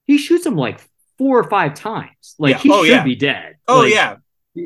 he 0.06 0.18
shoots 0.18 0.46
him 0.46 0.56
like 0.56 0.80
four 1.18 1.40
or 1.40 1.50
five 1.50 1.76
times. 1.76 2.36
Like 2.40 2.56
Yeah. 2.56 2.58
he 2.64 2.72
Oh, 2.72 2.84
should 2.84 2.90
yeah. 2.90 3.04
be 3.04 3.16
dead. 3.16 3.58
Oh 3.68 3.84
Like, 3.84 3.94
yeah, 3.94 4.18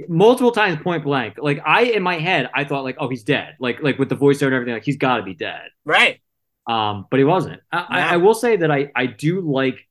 multiple 0.08 0.52
times 0.52 0.82
point 0.82 1.04
blank. 1.04 1.36
Like 1.38 1.62
I 1.66 1.84
in 1.84 2.04
my 2.04 2.18
head, 2.18 2.50
I 2.54 2.64
thought 2.64 2.84
like, 2.84 2.98
oh, 3.00 3.10
he's 3.10 3.24
dead. 3.24 3.56
Like 3.60 3.82
like 3.82 4.00
with 4.00 4.10
the 4.10 4.16
voiceover 4.16 4.48
and 4.48 4.56
everything, 4.56 4.74
like 4.76 4.86
he's 4.86 4.98
got 4.98 5.18
to 5.18 5.24
be 5.24 5.34
dead. 5.34 5.70
right. 5.86 6.20
Um, 6.68 7.06
but 7.12 7.20
he 7.20 7.24
wasn't. 7.26 7.62
I, 7.72 7.78
I, 7.90 7.98
Yeah. 7.98 8.10
I 8.12 8.18
will 8.18 8.34
say 8.34 8.56
that 8.58 8.72
I 8.72 8.92
I 8.96 9.06
do 9.06 9.42
like 9.42 9.88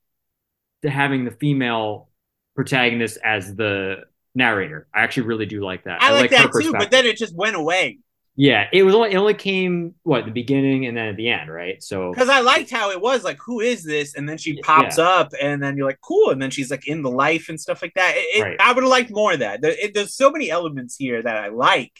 the 0.81 0.89
having 0.89 1.25
the 1.25 1.31
female 1.31 2.09
protagonist 2.55 3.17
as 3.23 3.55
the 3.55 4.03
narrator. 4.35 4.87
I 4.93 5.01
actually 5.01 5.27
really 5.27 5.45
do 5.45 5.63
like 5.63 5.83
that. 5.85 6.01
I, 6.01 6.11
like, 6.11 6.31
her 6.31 6.37
that 6.37 6.51
too, 6.59 6.71
but 6.73 6.91
then 6.91 7.05
it 7.05 7.17
just 7.17 7.35
went 7.35 7.55
away 7.55 7.99
yeah, 8.35 8.67
it 8.73 8.81
was 8.81 8.95
only 8.95 9.11
it 9.11 9.15
only 9.15 9.35
came 9.35 9.93
what 10.01 10.25
the 10.25 10.31
beginning 10.31 10.87
and 10.87 10.97
then 10.97 11.07
at 11.09 11.17
the 11.17 11.29
end, 11.29 11.51
right? 11.51 11.81
So 11.83 12.11
because 12.11 12.29
I 12.29 12.39
liked 12.39 12.71
how 12.71 12.89
it 12.89 12.99
was 12.99 13.23
like, 13.23 13.37
who 13.45 13.59
is 13.59 13.83
this? 13.83 14.15
And 14.15 14.27
then 14.27 14.39
she 14.39 14.59
pops 14.61 14.97
up, 14.97 15.33
and 15.39 15.61
then 15.61 15.77
you're 15.77 15.85
like, 15.85 16.01
cool, 16.01 16.31
and 16.31 16.41
then 16.41 16.49
she's 16.49 16.71
like 16.71 16.87
in 16.87 17.03
the 17.03 17.11
life 17.11 17.47
and 17.49 17.61
stuff 17.61 17.83
like 17.83 17.93
that. 17.93 18.15
It, 18.15 18.39
it- 18.39 18.43
Right. 18.43 18.57
I 18.59 18.73
would 18.73 18.83
have 18.83 18.89
liked 18.89 19.11
more 19.11 19.33
of 19.33 19.39
that. 19.39 19.61
There, 19.61 19.71
it, 19.79 19.93
there's 19.93 20.15
so 20.15 20.31
many 20.31 20.49
elements 20.49 20.95
here 20.97 21.21
that 21.21 21.37
I 21.37 21.49
like. 21.49 21.91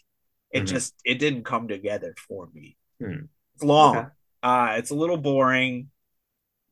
It 0.52 0.64
Mhm. 0.64 0.68
just 0.68 0.96
it 1.06 1.20
didn't 1.20 1.46
come 1.46 1.68
together 1.68 2.16
for 2.28 2.50
me. 2.54 2.78
Hmm. 3.00 3.26
It's 3.54 3.64
long. 3.64 3.98
Okay. 3.98 4.08
Uh, 4.44 4.76
it's 4.78 4.92
a 4.92 4.96
little 4.96 5.18
boring, 5.18 5.90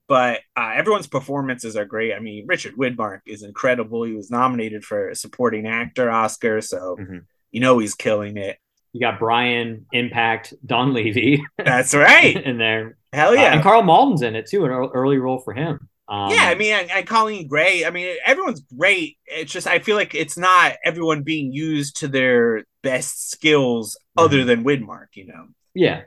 but 0.07 0.41
uh, 0.57 0.71
everyone's 0.75 1.07
performances 1.07 1.75
are 1.77 1.85
great. 1.85 2.13
I 2.13 2.19
mean, 2.19 2.45
Richard 2.47 2.75
Widmark 2.75 3.21
is 3.25 3.43
incredible. 3.43 4.03
He 4.03 4.13
was 4.13 4.29
nominated 4.29 4.83
for 4.83 5.09
a 5.09 5.15
supporting 5.15 5.67
actor 5.67 6.11
Oscar, 6.11 6.61
so 6.61 6.97
Mhm. 6.99 7.25
you 7.51 7.61
know 7.61 7.79
he's 7.79 7.95
killing 7.95 8.37
it. 8.37 8.57
you 8.93 8.99
got 8.99 9.19
Brian 9.19 9.85
Impact, 9.93 10.53
Don 10.65 10.93
Levy 10.93 11.41
That's 11.57 11.93
right. 11.93 12.35
in 12.45 12.57
there. 12.57 12.97
Hell 13.13 13.29
Uh, 13.31 13.35
yeah. 13.35 13.53
and 13.53 13.63
Karl 13.63 13.83
Malden's 13.83 14.21
in 14.21 14.35
it 14.35 14.47
too, 14.49 14.65
an 14.65 14.71
early 14.71 15.17
role 15.17 15.39
for 15.39 15.53
him. 15.53 15.87
Um, 16.09 16.29
yeah, 16.29 16.43
I 16.47 16.55
mean, 16.55 16.73
and, 16.73 17.07
Coleen 17.07 17.47
Gray. 17.47 17.85
I 17.85 17.89
mean, 17.89 18.17
everyone's 18.25 18.59
great. 18.77 19.17
It's 19.25 19.49
just 19.49 19.65
I 19.65 19.79
feel 19.79 19.95
like 19.95 20.13
it's 20.13 20.37
not 20.37 20.73
everyone 20.83 21.23
being 21.23 21.53
used 21.53 22.01
to 22.01 22.09
their 22.09 22.65
best 22.83 23.31
skills, 23.31 23.97
other 24.17 24.43
than 24.43 24.65
Widmark. 24.65 25.07
You 25.13 25.27
know, 25.27 25.47
yeah. 25.73 26.01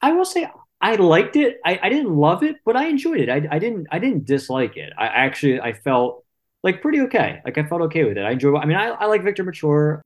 I 0.00 0.12
will 0.12 0.24
say 0.24 0.48
I 0.80 0.94
liked 0.96 1.36
it. 1.36 1.60
I, 1.64 1.78
I 1.82 1.88
didn't 1.90 2.14
love 2.16 2.42
it, 2.42 2.56
but 2.64 2.76
I 2.76 2.86
enjoyed 2.86 3.20
it. 3.20 3.28
I, 3.28 3.46
I 3.50 3.58
didn't 3.58 3.86
I 3.90 3.98
didn't 3.98 4.24
dislike 4.24 4.76
it. 4.76 4.92
I 4.96 5.06
actually 5.06 5.60
I 5.60 5.72
felt 5.74 6.24
like 6.62 6.80
pretty 6.82 7.00
okay. 7.02 7.40
Like 7.44 7.58
I 7.58 7.64
felt 7.64 7.82
okay 7.82 8.04
with 8.04 8.16
it. 8.16 8.22
I 8.22 8.30
enjoy. 8.32 8.56
I 8.56 8.64
mean, 8.64 8.76
I, 8.76 8.88
I 8.88 9.06
like 9.06 9.22
Victor 9.22 9.44
Mature, 9.44 10.02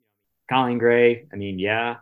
Coleen 0.50 0.78
Gray. 0.78 1.26
I 1.32 1.36
mean, 1.36 1.58
yeah. 1.58 1.96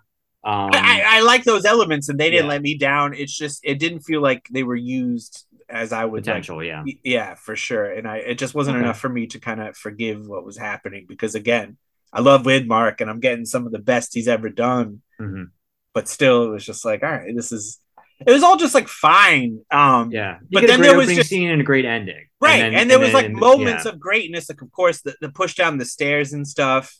Um, 0.45 0.71
I, 0.73 1.05
I 1.07 1.21
like 1.21 1.45
those 1.45 1.65
elements, 1.65 2.09
and 2.09 2.19
they 2.19 2.29
didn't 2.29 2.47
yeah. 2.47 2.53
let 2.53 2.63
me 2.63 2.77
down. 2.77 3.15
It's 3.15 3.37
just 3.37 3.61
it 3.63 3.79
didn't 3.79 4.01
feel 4.01 4.21
like 4.21 4.49
they 4.51 4.63
were 4.65 4.75
used 4.77 5.47
as 5.69 5.93
I 5.93 6.05
would 6.05 6.27
like. 6.27 6.43
potential, 6.43 6.63
yeah. 6.65 6.83
Yeah, 7.05 7.35
for 7.35 7.57
sure. 7.57 7.85
And 7.85 8.09
I 8.09 8.17
it 8.19 8.39
just 8.39 8.55
wasn't 8.55 8.77
Okay. 8.77 8.85
enough 8.85 8.99
for 8.99 9.09
me 9.09 9.27
to 9.29 9.39
kind 9.39 9.61
of 9.61 9.77
forgive 9.77 10.27
what 10.27 10.45
was 10.45 10.59
happening 10.59 11.07
because 11.09 11.35
again, 11.35 11.77
I 12.13 12.21
love 12.21 12.43
Widmark 12.43 13.01
and 13.01 13.09
I'm 13.09 13.21
getting 13.21 13.45
some 13.47 13.67
of 13.67 13.73
the 13.73 13.79
best 13.79 14.15
he's 14.15 14.29
ever 14.29 14.49
done, 14.49 15.03
Mhm. 15.21 15.51
but 15.95 16.09
still 16.09 16.45
it 16.45 16.51
was 16.51 16.67
just 16.67 16.85
like, 16.85 17.03
all 17.03 17.11
right, 17.11 17.35
this 17.35 17.53
is 17.53 17.81
it 18.27 18.33
was 18.33 18.43
all 18.43 18.57
just 18.57 18.75
like 18.75 18.89
fine. 18.89 19.61
Um 19.71 20.11
Yeah, 20.13 20.39
you 20.49 20.61
But 20.61 20.67
then 20.67 20.81
there 20.81 20.97
was 20.97 21.09
just- 21.13 21.29
scene 21.31 21.51
and 21.51 21.61
a 21.61 21.65
great 21.65 21.85
ending, 21.85 22.27
right. 22.41 22.63
And, 22.65 22.75
then- 22.75 22.89
there 22.89 22.99
was 22.99 23.13
like 23.13 23.27
then- 23.27 23.37
moments 23.37 23.85
yeah. 23.85 23.93
of 23.93 24.01
greatness, 24.01 24.49
like 24.49 24.63
of 24.63 24.71
course 24.73 25.03
the, 25.03 25.15
the 25.21 25.29
push 25.31 25.55
down 25.55 25.79
the 25.79 25.85
stairs 25.85 26.33
and 26.33 26.47
stuff. 26.47 26.95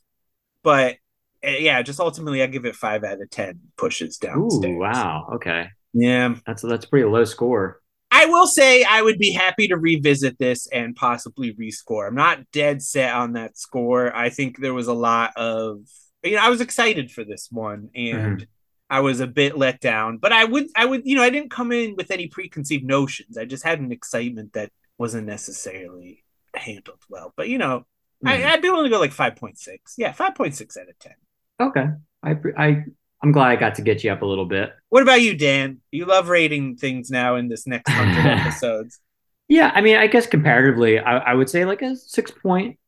But 0.63 0.97
uh, 1.45 1.51
yeah, 1.51 1.83
just 1.83 1.99
ultimately 2.01 2.43
I 2.43 2.47
give 2.47 2.65
it 2.65 2.77
five 2.77 3.03
out 3.05 3.21
of 3.21 3.31
ten 3.31 3.61
pushes 3.77 4.17
down. 4.19 4.39
Ooh, 4.39 4.79
wow. 4.79 5.29
Okay, 5.35 5.69
Yeah. 5.93 6.37
that's 6.47 6.63
that's 6.63 6.85
a 6.85 6.89
pretty 6.89 7.07
low 7.07 7.25
score. 7.25 7.81
I 8.15 8.27
will 8.27 8.47
say 8.47 8.85
I 8.85 9.01
would 9.01 9.19
be 9.19 9.33
happy 9.33 9.69
to 9.69 9.77
revisit 9.77 10.39
this 10.39 10.67
and 10.67 10.95
possibly 10.95 11.55
rescore. 11.55 12.07
I'm 12.07 12.15
not 12.15 12.51
dead 12.53 12.83
set 12.83 13.15
on 13.15 13.33
that 13.33 13.57
score. 13.57 14.15
I 14.15 14.29
think 14.29 14.59
there 14.59 14.75
was 14.75 14.87
a 14.87 14.93
lot 14.93 15.33
of 15.37 15.79
you 16.23 16.37
know, 16.37 16.43
I 16.43 16.51
was 16.51 16.61
excited 16.61 17.11
for 17.11 17.25
this 17.25 17.49
one 17.51 17.89
and 17.97 18.47
I 18.93 19.01
was 19.01 19.21
a 19.21 19.27
bit 19.27 19.57
let 19.57 19.81
down. 19.81 20.19
But 20.19 20.33
I 20.33 20.45
would 20.45 20.67
I 20.77 20.85
would, 20.85 21.03
you 21.05 21.17
know, 21.17 21.23
I 21.23 21.31
didn't 21.31 21.51
come 21.51 21.73
in 21.73 21.97
with 21.97 22.11
any 22.11 22.27
preconceived 22.29 22.85
notions. 22.85 23.37
I 23.39 23.45
just 23.45 23.65
had 23.65 23.81
an 23.81 23.91
excitement 23.93 24.53
that 24.53 24.71
wasn't 24.99 25.27
necessarily 25.27 26.25
handled 26.55 27.03
well. 27.09 27.33
But 27.37 27.49
you 27.49 27.59
know, 27.59 27.85
Mhm. 28.25 28.29
I, 28.31 28.53
I'd 28.53 28.63
be 28.63 28.69
willing 28.71 28.85
to 28.85 28.91
go 28.91 29.01
like 29.01 29.13
five 29.13 29.35
point 29.37 29.59
six. 29.59 29.95
Yeah, 29.99 30.13
five 30.13 30.35
point 30.35 30.55
six 30.55 30.77
out 30.77 30.89
of 30.89 30.99
ten. 30.99 31.15
Okay, 31.61 31.87
I 32.23 32.37
I 32.57 32.85
I'm 33.23 33.33
glad 33.33 33.49
I 33.49 33.57
got 33.57 33.75
to 33.77 33.83
get 33.83 34.05
you 34.05 34.11
up 34.13 34.23
a 34.23 34.27
little 34.27 34.47
bit. 34.47 34.71
What 34.91 35.03
about 35.03 35.23
you, 35.23 35.37
Dan? 35.37 35.79
You 35.91 36.05
love 36.07 36.29
rating 36.29 36.77
things 36.77 37.11
now 37.11 37.37
in 37.37 37.49
this 37.49 37.67
next 37.67 37.91
hundred 37.91 38.27
episodes. 38.41 39.01
Yeah, 39.49 39.71
I 39.75 39.81
mean, 39.81 39.97
I 39.97 40.07
guess 40.07 40.27
comparatively, 40.27 40.99
I, 40.99 41.19
I 41.19 41.35
would 41.35 41.49
say 41.51 41.65
like 41.65 41.83
a 41.83 41.97
six 41.97 42.31
point 42.31 42.79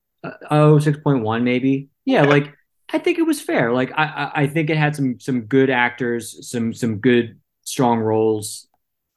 oh, 0.51 0.77
6.1 0.79 1.43
maybe. 1.43 1.89
Yeah, 2.05 2.23
Okay. 2.23 2.31
like 2.31 2.55
I 2.95 2.99
think 2.99 3.19
it 3.19 3.23
was 3.27 3.41
fair. 3.41 3.73
Like 3.73 3.93
I, 3.97 4.05
I 4.05 4.43
I 4.43 4.47
think 4.47 4.71
it 4.71 4.77
had 4.77 4.95
some 4.95 5.19
some 5.21 5.43
good 5.43 5.71
actors, 5.71 6.49
some 6.49 6.73
some 6.73 6.99
good 6.99 7.39
strong 7.63 7.99
roles. 8.01 8.69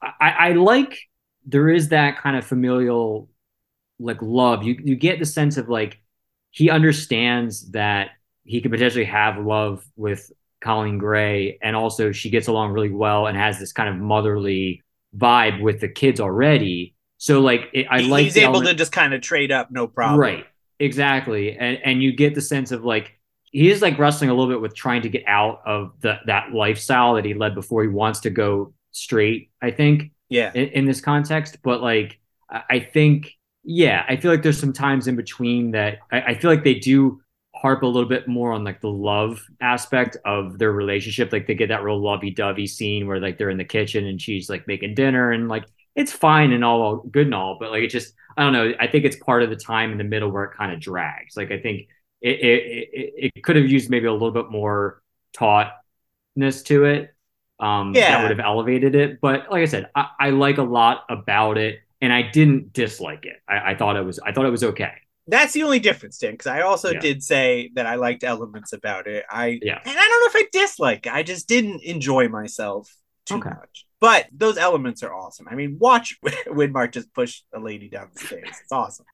I, 0.02 0.36
I 0.50 0.52
like 0.54 0.98
there 1.46 1.70
is 1.70 1.90
that 1.90 2.18
kind 2.18 2.36
of 2.36 2.46
familial 2.46 3.30
like 4.00 4.22
love. 4.22 4.64
You 4.64 4.76
you 4.84 4.96
get 4.96 5.20
the 5.20 5.26
sense 5.26 5.58
of 5.58 5.70
like 5.70 6.02
he 6.52 6.70
understands 6.70 7.72
that 7.72 8.12
he 8.44 8.62
could 8.62 8.72
potentially 8.72 9.06
have 9.06 9.38
love 9.38 9.86
with 9.96 10.32
Coleen 10.64 10.98
Gray, 10.98 11.60
and 11.62 11.76
also 11.76 12.12
she 12.12 12.30
gets 12.30 12.48
along 12.48 12.72
really 12.72 12.90
well 12.90 13.28
and 13.28 13.38
has 13.38 13.60
this 13.60 13.72
kind 13.74 13.90
of 13.90 13.96
motherly 13.98 14.84
vibe 15.16 15.62
with 15.62 15.80
the 15.82 15.88
kids 15.90 16.20
already. 16.20 16.96
So 17.18 17.42
like 17.42 17.70
it, 17.74 17.88
I 17.90 18.02
He- 18.02 18.10
like 18.10 18.24
he's 18.26 18.38
able 18.38 18.56
element- 18.56 18.70
to 18.70 18.76
just 18.76 18.92
kind 18.92 19.14
of 19.14 19.22
trade 19.22 19.52
up, 19.52 19.70
no 19.72 19.88
problem. 19.88 20.20
Right. 20.20 20.46
Exactly. 20.80 21.58
And 21.58 21.80
and 21.84 22.04
you 22.04 22.12
get 22.16 22.36
the 22.36 22.42
sense 22.42 22.72
of 22.72 22.84
like 22.86 23.17
he 23.58 23.70
is 23.72 23.82
like 23.82 23.98
wrestling 23.98 24.30
a 24.30 24.34
little 24.34 24.50
bit 24.52 24.62
with 24.62 24.76
trying 24.76 25.02
to 25.04 25.10
get 25.10 25.24
out 25.28 25.62
of 25.66 25.94
the 26.02 26.20
that 26.26 26.54
lifestyle 26.54 27.16
that 27.16 27.26
he 27.26 27.34
led 27.34 27.56
before 27.56 27.82
he 27.84 27.90
wants 27.90 28.22
to 28.22 28.30
go 28.30 28.74
straight, 28.92 29.52
I 29.62 29.72
think, 29.72 30.12
Yeah. 30.30 30.52
in, 30.54 30.68
in 30.70 30.86
this 30.86 31.02
context. 31.02 31.58
But 31.64 31.82
like 31.82 32.20
I 32.50 32.80
think, 32.80 33.32
yeah, 33.64 34.06
I 34.08 34.16
feel 34.18 34.32
like 34.32 34.44
there's 34.44 34.60
some 34.60 34.74
times 34.74 35.08
in 35.08 35.16
between 35.16 35.72
that 35.72 36.00
I, 36.12 36.22
I 36.22 36.34
feel 36.36 36.50
like 36.52 36.64
they 36.64 36.76
do 36.76 37.22
harp 37.56 37.82
a 37.82 37.88
little 37.88 38.08
bit 38.08 38.28
more 38.28 38.52
on 38.54 38.64
like 38.64 38.82
the 38.82 38.90
love 38.90 39.42
aspect 39.62 40.16
of 40.26 40.60
their 40.60 40.72
relationship. 40.72 41.32
Like 41.34 41.48
they 41.48 41.56
get 41.56 41.70
that 41.70 41.84
real 41.84 42.00
lovey 42.02 42.30
dovey 42.30 42.68
scene 42.68 43.08
where 43.08 43.20
like 43.20 43.38
they're 43.38 43.50
in 43.50 43.58
the 43.58 43.66
kitchen 43.66 44.06
and 44.06 44.22
she's 44.22 44.50
like 44.50 44.68
making 44.68 44.94
dinner 44.96 45.32
and 45.32 45.48
like 45.50 45.66
it's 45.96 46.12
fine 46.12 46.52
and 46.54 46.64
all 46.64 46.98
good 46.98 47.26
and 47.26 47.36
all, 47.36 47.58
but 47.60 47.72
like 47.72 47.84
it 47.84 47.90
just 47.90 48.14
I 48.38 48.44
don't 48.44 48.54
know. 48.54 48.72
I 48.80 48.86
think 48.88 49.04
it's 49.06 49.16
part 49.16 49.42
of 49.42 49.50
the 49.50 49.56
time 49.56 49.92
in 49.92 49.98
the 49.98 50.04
middle 50.04 50.30
where 50.30 50.44
it 50.44 50.56
kind 50.56 50.72
of 50.72 50.80
drags. 50.80 51.36
Like 51.36 51.52
I 51.52 51.58
think 51.60 51.88
it 52.22 52.40
it, 52.40 52.90
it, 52.94 53.32
it 53.36 53.44
could 53.44 53.56
have 53.56 53.70
used 53.70 53.90
maybe 53.90 54.08
a 54.08 54.14
little 54.14 54.32
bit 54.32 54.50
more 54.52 55.02
tautness 55.34 56.64
to 56.66 56.86
it. 56.86 57.14
Um, 57.60 57.94
Yeah. 57.94 58.08
that 58.08 58.22
would 58.22 58.32
have 58.32 58.40
elevated 58.40 58.96
it. 58.96 59.20
But 59.22 59.50
like 59.52 59.62
I 59.62 59.66
said, 59.66 59.90
I, 59.96 60.08
I 60.20 60.30
like 60.30 60.58
a 60.58 60.64
lot 60.64 61.06
about 61.10 61.58
it, 61.58 61.80
and 62.02 62.14
I 62.14 62.22
didn't 62.22 62.74
dislike 62.74 63.26
it. 63.26 63.38
I, 63.48 63.72
I 63.72 63.76
thought 63.76 63.96
it 63.98 64.04
was 64.06 64.20
I 64.20 64.32
thought 64.32 64.46
it 64.46 64.52
was 64.52 64.64
okay. 64.64 64.94
That's 65.30 65.54
the 65.54 65.64
only 65.64 65.80
difference, 65.80 66.18
Dan, 66.20 66.32
because 66.32 66.48
I 66.48 66.62
also 66.62 66.94
Yeah. 66.94 67.00
did 67.02 67.22
say 67.22 67.72
that 67.74 67.86
I 67.86 67.96
liked 67.96 68.24
elements 68.24 68.72
about 68.74 69.08
it. 69.08 69.26
I 69.30 69.60
Yeah. 69.62 69.80
and 69.84 69.98
I 70.00 70.08
don't 70.08 70.34
know 70.34 70.40
if 70.40 70.46
I 70.46 70.48
dislike 70.54 71.06
it. 71.06 71.14
I 71.14 71.24
just 71.24 71.48
didn't 71.50 71.84
enjoy 71.84 72.30
myself 72.30 72.94
too 73.26 73.40
Okay. 73.40 73.50
much. 73.50 73.86
But 74.00 74.28
those 74.32 74.58
elements 74.58 75.04
are 75.04 75.14
awesome. 75.14 75.48
I 75.50 75.56
mean, 75.56 75.78
watch 75.80 76.18
Widmark 76.48 76.94
just 76.94 77.14
push 77.14 77.42
a 77.54 77.60
lady 77.60 77.90
down 77.90 78.10
the 78.14 78.20
stairs. 78.20 78.60
It's 78.62 78.72
awesome. 78.72 79.06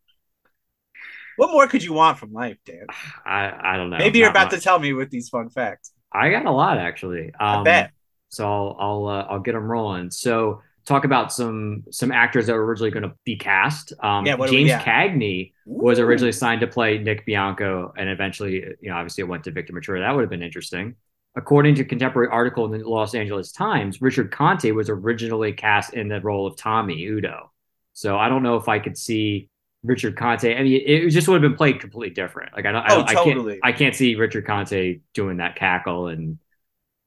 What 1.35 1.51
more 1.51 1.67
could 1.67 1.83
you 1.83 1.93
want 1.93 2.19
from 2.19 2.31
life, 2.33 2.57
Dan? 2.65 2.87
I 3.25 3.73
I 3.73 3.77
don't 3.77 3.89
know. 3.89 3.97
Maybe 3.97 4.19
you're 4.19 4.29
about 4.29 4.51
to 4.51 4.59
tell 4.59 4.79
me 4.79 4.93
with 4.93 5.09
these 5.09 5.29
fun 5.29 5.49
facts. 5.49 5.91
I 6.11 6.29
got 6.29 6.45
a 6.45 6.51
lot 6.51 6.77
actually. 6.77 7.33
Um, 7.39 7.61
I 7.61 7.63
bet. 7.63 7.91
So 8.29 8.45
I'll 8.47 8.77
I'll 8.79 9.07
uh, 9.07 9.25
I'll 9.29 9.39
get 9.39 9.53
them 9.53 9.63
rolling. 9.69 10.11
So 10.11 10.61
talk 10.85 11.05
about 11.05 11.31
some 11.31 11.83
some 11.91 12.11
actors 12.11 12.47
that 12.47 12.53
were 12.53 12.65
originally 12.65 12.91
going 12.91 13.03
to 13.03 13.15
be 13.25 13.35
cast. 13.37 13.93
Um, 14.01 14.25
Yeah, 14.25 14.35
we 14.35 14.47
James 14.47 14.75
got? 14.75 14.81
Cagney 14.81 15.53
was 15.65 15.99
originally 15.99 16.31
signed 16.31 16.61
to 16.61 16.67
play 16.67 16.97
Nick 16.97 17.25
Bianco, 17.25 17.93
and 17.97 18.09
eventually, 18.09 18.55
you 18.81 18.89
know, 18.89 18.95
obviously 18.95 19.21
it 19.23 19.27
went 19.27 19.43
to 19.45 19.51
Victor 19.51 19.73
Mature. 19.73 19.99
That 19.99 20.11
would 20.15 20.21
have 20.21 20.29
been 20.29 20.43
interesting. 20.43 20.95
according 21.35 21.75
to 21.75 21.81
a 21.81 21.85
contemporary 21.85 22.29
article 22.29 22.65
in 22.71 22.79
the 22.79 22.87
Los 22.87 23.15
Angeles 23.15 23.51
Times, 23.51 24.01
Richard 24.01 24.31
Conte 24.31 24.69
was 24.71 24.89
originally 24.89 25.53
cast 25.53 25.93
in 25.93 26.07
the 26.07 26.21
role 26.21 26.45
of 26.45 26.55
Tommy 26.57 27.03
Udo. 27.05 27.51
So 27.93 28.17
I 28.17 28.29
don't 28.29 28.43
know 28.43 28.55
if 28.57 28.67
I 28.69 28.79
could 28.79 28.97
see 28.97 29.49
Richard 29.83 30.15
Conte. 30.15 30.55
I 30.57 30.63
mean, 30.63 30.81
it 30.85 31.09
just 31.09 31.27
would 31.27 31.35
have 31.41 31.49
been 31.49 31.57
played 31.57 31.79
completely 31.81 32.13
different. 32.13 32.53
Like 32.55 32.65
I 32.65 32.71
don't, 32.71 32.85
Oh, 32.87 33.01
I, 33.01 33.11
I 33.11 33.13
totally. 33.13 33.53
can't, 33.53 33.65
I 33.65 33.71
can't 33.73 33.95
see 33.95 34.15
Richard 34.15 34.45
Conte 34.47 34.99
doing 35.13 35.37
that 35.37 35.55
cackle, 35.55 36.07
and 36.07 36.39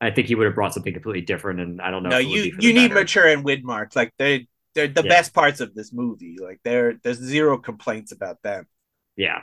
I 0.00 0.10
think 0.10 0.28
he 0.28 0.34
would 0.34 0.46
have 0.46 0.54
brought 0.54 0.74
something 0.74 0.92
completely 0.92 1.22
different. 1.22 1.60
And 1.60 1.80
I 1.80 1.90
don't 1.90 2.02
know. 2.02 2.10
no, 2.10 2.18
you 2.18 2.54
you 2.58 2.72
need 2.74 2.88
better. 2.88 3.00
mature 3.00 3.26
and 3.28 3.44
Widmark. 3.44 3.96
Like 3.96 4.12
they 4.18 4.48
they're 4.74 4.88
the 4.88 5.02
Yeah. 5.02 5.08
best 5.08 5.32
parts 5.34 5.60
of 5.60 5.74
this 5.74 5.92
movie. 5.92 6.36
Like 6.40 6.60
there 6.64 6.98
there's 7.02 7.18
zero 7.18 7.58
complaints 7.58 8.12
about 8.12 8.42
them. 8.42 8.66
Yeah. 9.16 9.40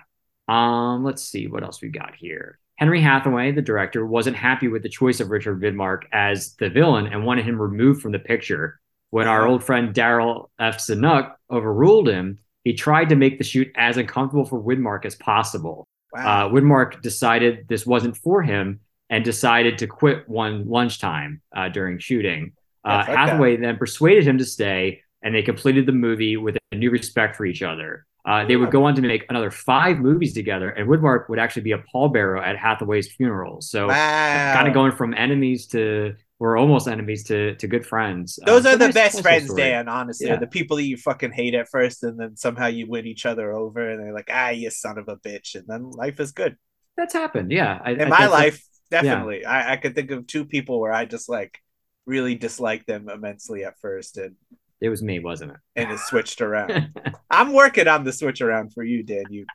Um, 0.47 1.03
let's 1.03 1.23
see 1.23 1.47
what 1.47 1.63
else 1.63 1.81
we 1.81 1.89
got 1.89 2.15
here. 2.15 2.59
Henry 2.75 3.01
Hathaway, 3.01 3.51
the 3.51 3.61
director, 3.61 4.05
wasn't 4.05 4.35
happy 4.35 4.67
with 4.67 4.83
the 4.83 4.89
choice 4.89 5.19
of 5.19 5.29
Richard 5.29 5.61
Widmark 5.61 6.03
as 6.11 6.55
the 6.55 6.69
villain 6.69 7.07
and 7.07 7.25
wanted 7.25 7.45
him 7.45 7.61
removed 7.61 8.01
from 8.01 8.11
the 8.11 8.19
picture. 8.19 8.79
When 9.11 9.27
our 9.27 9.45
old 9.47 9.63
friend 9.63 9.93
Darryl 9.93 10.49
F. 10.59 10.79
Zanuck 10.79 11.35
overruled 11.49 12.09
him, 12.09 12.39
he 12.63 12.73
tried 12.73 13.09
to 13.09 13.15
make 13.15 13.37
the 13.37 13.43
shoot 13.43 13.71
as 13.75 13.97
uncomfortable 13.97 14.45
for 14.45 14.61
Widmark 14.61 15.05
as 15.05 15.15
possible. 15.15 15.87
Wow. 16.13 16.47
Uh, 16.47 16.49
Widmark 16.49 17.01
decided 17.01 17.67
this 17.67 17.85
wasn't 17.85 18.15
for 18.17 18.41
him 18.41 18.79
and 19.09 19.23
decided 19.23 19.77
to 19.79 19.87
quit 19.87 20.27
one 20.29 20.67
lunchtime 20.67 21.41
uh, 21.55 21.69
during 21.69 21.99
shooting. 21.99 22.53
Uh. 22.83 23.03
Hathaway 23.03 23.57
then 23.57 23.77
persuaded 23.77 24.25
him 24.25 24.37
to 24.37 24.45
stay, 24.45 25.01
and 25.21 25.33
they 25.33 25.41
completed 25.41 25.85
the 25.85 25.91
movie 25.91 26.37
with 26.37 26.57
a 26.71 26.75
new 26.75 26.91
respect 26.91 27.35
for 27.35 27.45
each 27.45 27.61
other. 27.61 28.05
Uh, 28.25 28.45
they 28.45 28.55
would 28.55 28.71
go 28.71 28.85
on 28.85 28.95
to 28.95 29.01
make 29.01 29.25
another 29.29 29.51
five 29.51 29.99
movies 29.99 30.33
together, 30.33 30.69
and 30.69 30.87
Widmark 30.87 31.27
would 31.27 31.39
actually 31.39 31.63
be 31.63 31.73
a 31.73 31.83
pallbearer 31.93 32.41
at 32.41 32.57
Hathaway's 32.57 33.11
funeral. 33.11 33.61
So, 33.61 33.87
wow. 33.87 34.53
kind 34.53 34.65
of 34.65 34.73
going 34.73 34.93
from 34.93 35.13
enemies 35.13 35.67
to 35.67 36.15
or 36.43 36.57
almost 36.57 36.87
enemies 36.89 37.23
to 37.29 37.55
to 37.55 37.67
good 37.67 37.85
friends. 37.85 38.37
Uh, 38.41 38.45
Those 38.47 38.63
so 38.63 38.71
are 38.73 38.77
the 38.77 38.89
best 39.01 39.21
friends, 39.21 39.45
story. 39.45 39.61
Dan. 39.61 39.87
Honestly, 39.87 40.27
Yeah. 40.27 40.35
the 40.45 40.47
people 40.57 40.75
that 40.77 40.83
you 40.91 40.97
fucking 40.97 41.31
hate 41.31 41.55
at 41.55 41.69
first, 41.69 42.03
and 42.03 42.19
then 42.19 42.35
somehow 42.35 42.67
you 42.67 42.85
win 42.87 43.05
each 43.07 43.25
other 43.25 43.53
over, 43.53 43.81
and 43.89 43.97
they're 44.01 44.13
like, 44.13 44.29
"Ah, 44.29 44.49
you 44.49 44.69
son 44.69 44.97
of 44.97 45.07
a 45.07 45.15
bitch," 45.15 45.55
and 45.55 45.65
then 45.67 45.81
life 45.91 46.19
is 46.19 46.31
good. 46.31 46.57
That's 46.97 47.13
happened. 47.13 47.49
Yeah, 47.51 47.79
I, 47.83 47.91
In 47.91 48.01
I- 48.11 48.19
my 48.19 48.27
life, 48.27 48.61
definitely, 48.91 49.45
I, 49.45 49.73
I 49.73 49.75
could 49.77 49.95
think 49.95 50.11
of 50.11 50.27
two 50.27 50.45
people 50.45 50.79
where 50.81 50.91
I 50.91 51.05
just 51.05 51.29
like 51.29 51.59
really 52.05 52.35
disliked 52.35 52.87
them 52.87 53.07
immensely 53.09 53.63
at 53.63 53.79
first, 53.79 54.17
and 54.17 54.35
it 54.81 54.89
was 54.89 55.01
me, 55.01 55.19
wasn't 55.19 55.51
it? 55.51 55.57
and 55.77 55.91
it 55.91 55.99
switched 55.99 56.41
around. 56.41 56.71
I'm 57.31 57.53
working 57.53 57.87
on 57.87 58.03
the 58.03 58.11
switch 58.11 58.41
around 58.41 58.73
for 58.73 58.83
you, 58.83 59.01
Dan. 59.03 59.23
You, 59.29 59.45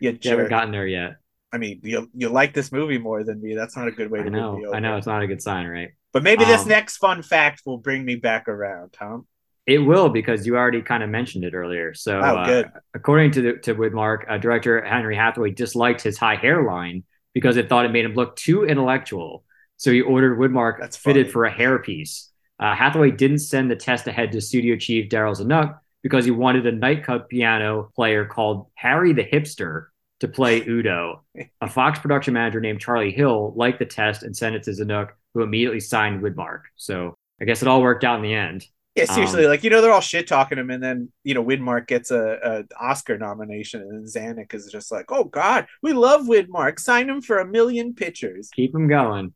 you 0.00 0.16
You 0.22 0.30
haven't 0.30 0.48
gotten 0.50 0.70
there 0.70 0.86
yet. 0.86 1.16
I 1.52 1.58
mean, 1.58 1.80
you 1.82 2.08
you 2.14 2.28
like 2.28 2.52
this 2.54 2.70
movie 2.70 2.98
more 2.98 3.24
than 3.24 3.40
me. 3.42 3.54
That's 3.56 3.76
not 3.76 3.88
a 3.88 3.92
good 3.98 4.10
way 4.12 4.20
to 4.20 4.26
I 4.26 4.28
know. 4.28 4.72
I 4.72 4.78
know. 4.80 4.96
It's 4.96 5.06
not 5.06 5.22
a 5.22 5.26
good 5.26 5.42
sign, 5.42 5.66
right? 5.66 5.90
But 6.12 6.22
maybe 6.22 6.44
this 6.44 6.62
Um, 6.62 6.68
next 6.68 6.96
fun 6.98 7.22
fact 7.22 7.62
will 7.66 7.78
bring 7.78 8.04
me 8.04 8.16
back 8.16 8.48
around, 8.48 8.92
Tom. 8.92 9.26
It 9.66 9.78
will 9.78 10.08
because 10.08 10.46
you 10.46 10.56
already 10.56 10.80
kind 10.80 11.02
of 11.02 11.10
mentioned 11.10 11.44
it 11.44 11.52
earlier. 11.52 11.92
So, 11.92 12.18
Oh, 12.20 12.36
uh, 12.36 12.62
according 12.94 13.32
to 13.32 13.42
the, 13.42 13.52
to 13.64 13.74
Widmark, 13.74 14.24
uh, 14.28 14.38
director 14.38 14.80
Henry 14.84 15.16
Hathaway 15.16 15.50
disliked 15.50 16.02
his 16.02 16.16
high 16.18 16.36
hairline 16.36 17.02
because 17.34 17.56
it 17.56 17.68
thought 17.68 17.84
it 17.84 17.90
made 17.92 18.04
him 18.04 18.14
look 18.14 18.36
too 18.36 18.64
intellectual. 18.64 19.44
So 19.76 19.90
he 19.90 20.00
ordered 20.00 20.38
Widmark 20.38 20.78
That's 20.80 20.96
fitted 20.96 21.26
funny. 21.26 21.32
for 21.32 21.44
a 21.46 21.52
hairpiece. 21.52 22.28
Uh, 22.58 22.74
Hathaway 22.74 23.10
didn't 23.10 23.40
send 23.40 23.70
the 23.70 23.76
test 23.76 24.06
ahead 24.06 24.32
to 24.32 24.40
studio 24.40 24.76
chief 24.76 25.10
Darryl 25.10 25.36
Zanuck 25.36 25.78
because 26.02 26.24
he 26.24 26.30
wanted 26.30 26.64
a 26.66 26.72
nightclub 26.72 27.28
piano 27.28 27.90
player 27.96 28.24
called 28.24 28.68
Harry 28.76 29.12
the 29.12 29.24
Hipster 29.24 29.86
to 30.20 30.28
play 30.28 30.62
Udo. 30.66 31.24
A 31.60 31.68
Fox 31.68 31.98
production 31.98 32.32
manager 32.32 32.60
named 32.60 32.80
Charlie 32.80 33.10
Hill 33.10 33.52
liked 33.56 33.80
the 33.80 33.84
test 33.84 34.22
and 34.22 34.34
sent 34.34 34.54
it 34.56 34.62
to 34.62 34.70
Zanuck, 34.70 35.10
who 35.36 35.42
immediately 35.42 35.80
signed 35.80 36.22
Widmark. 36.22 36.62
So 36.76 37.14
I 37.40 37.44
guess 37.44 37.60
it 37.62 37.68
all 37.68 37.82
worked 37.82 38.04
out 38.04 38.16
in 38.16 38.22
the 38.22 38.34
end. 38.34 38.64
Yeah, 38.94 39.04
seriously, 39.04 39.44
Um, 39.44 39.50
like 39.50 39.62
you 39.62 39.68
know, 39.68 39.82
they're 39.82 39.92
all 39.92 40.00
shit 40.00 40.26
talking 40.26 40.56
him, 40.56 40.70
and 40.70 40.82
then 40.82 41.12
you 41.22 41.34
know, 41.34 41.44
Widmark 41.44 41.86
gets 41.86 42.10
a, 42.10 42.38
a 42.42 42.64
Oscar 42.82 43.18
nomination, 43.18 43.82
and 43.82 44.06
Zanuck 44.06 44.54
is 44.54 44.70
just 44.72 44.90
like, 44.90 45.12
"Oh 45.12 45.24
God, 45.24 45.66
we 45.82 45.92
love 45.92 46.22
Widmark. 46.22 46.80
Sign 46.80 47.10
him 47.10 47.20
for 47.20 47.38
a 47.38 47.46
million 47.46 47.92
pictures." 47.94 48.48
Keep 48.54 48.74
him 48.74 48.88
going. 48.88 49.34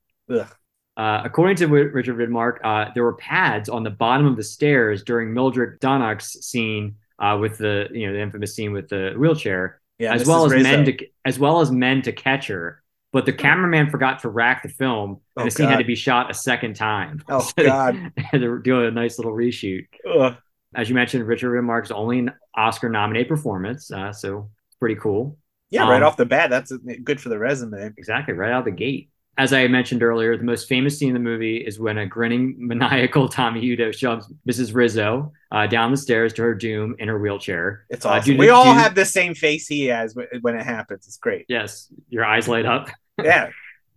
Uh, 0.97 1.21
according 1.25 1.57
to 1.57 1.67
Richard 1.67 2.17
Widmark, 2.17 2.59
uh, 2.65 2.91
there 2.95 3.03
were 3.05 3.15
pads 3.17 3.69
on 3.69 3.83
the 3.85 3.91
bottom 3.91 4.27
of 4.27 4.37
the 4.37 4.43
stairs 4.43 5.03
during 5.03 5.33
Mildred 5.33 5.79
Dunnock's 5.81 6.45
scene 6.47 6.97
uh, 7.19 7.37
with 7.41 7.59
the 7.59 7.89
you 7.93 8.07
know 8.07 8.15
the 8.15 8.21
infamous 8.21 8.55
scene 8.55 8.73
with 8.73 8.89
the 8.89 9.15
wheelchair, 9.19 9.81
Yeah, 9.99 10.15
as 10.15 10.27
well 10.27 10.47
as 10.47 10.53
Rizzo. 10.53 10.63
men 10.71 10.85
to 10.87 11.07
as 11.27 11.39
well 11.39 11.61
as 11.61 11.71
men 11.71 12.01
to 12.03 12.13
catch 12.13 12.47
her. 12.49 12.80
But 13.13 13.27
the 13.27 13.33
cameraman 13.33 13.91
forgot 13.91 14.21
to 14.21 14.29
rack 14.29 14.63
the 14.63 14.69
film, 14.69 15.11
and 15.11 15.19
Oh, 15.39 15.45
the 15.45 15.51
scene 15.51 15.69
had 15.69 15.79
to 15.79 15.85
be 15.85 15.97
shot 15.97 16.31
a 16.31 16.35
second 16.35 16.75
time. 16.77 17.23
Oh, 17.29 17.41
So 17.41 17.53
they 17.57 17.65
God. 17.65 18.13
had 18.17 18.41
to 18.41 18.61
do 18.63 18.85
a 18.85 18.91
nice 18.91 19.19
little 19.19 19.33
reshoot. 19.33 19.87
Ugh. 20.09 20.37
As 20.77 20.89
you 20.89 20.95
mentioned, 20.95 21.27
Richard 21.27 21.51
Widmark's 21.51 21.91
only 21.91 22.21
an 22.21 22.33
Oscar-nominated 22.57 23.29
performance, 23.29 23.91
uh, 23.91 24.13
so 24.13 24.51
pretty 24.79 24.95
cool. 24.95 25.37
Yeah, 25.71 25.89
right 25.89 26.01
Um, 26.03 26.07
off 26.07 26.17
the 26.17 26.25
bat, 26.27 26.51
that's 26.51 26.73
good 27.05 27.21
for 27.21 27.29
the 27.29 27.39
resume. 27.39 27.93
Exactly, 27.97 28.35
right 28.35 28.53
out 28.53 28.65
the 28.65 28.71
gate. 28.71 29.09
As 29.39 29.53
I 29.53 29.67
mentioned 29.69 30.03
earlier, 30.03 30.37
the 30.37 30.45
most 30.45 30.69
famous 30.69 30.99
scene 30.99 31.09
in 31.09 31.15
the 31.15 31.21
movie 31.21 31.57
is 31.57 31.81
when 31.81 31.99
a 31.99 32.07
grinning, 32.07 32.55
maniacal 32.59 33.29
Tommy 33.29 33.65
Udo 33.65 33.91
shoves 33.91 34.33
Mrs. 34.49 34.75
Rizzo 34.75 35.33
uh, 35.51 35.67
down 35.67 35.91
the 35.91 35.97
stairs 35.97 36.33
to 36.35 36.43
her 36.43 36.55
doom 36.55 36.95
in 36.99 37.09
her 37.09 37.19
wheelchair. 37.19 37.85
It's 37.89 38.05
Uh, 38.05 38.11
awesome. 38.11 38.35
do- 38.35 38.39
we 38.39 38.51
all 38.51 38.73
have 38.73 38.95
the 38.95 39.05
same 39.05 39.35
face 39.35 39.67
he 39.67 39.87
has 39.87 40.15
when 40.15 40.55
it 40.57 40.65
happens. 40.65 41.07
It's 41.07 41.17
great. 41.17 41.47
Yes, 41.49 41.93
your 42.11 42.25
eyes 42.25 42.47
light 42.49 42.67
up. 42.67 42.89
Yeah, 43.25 43.51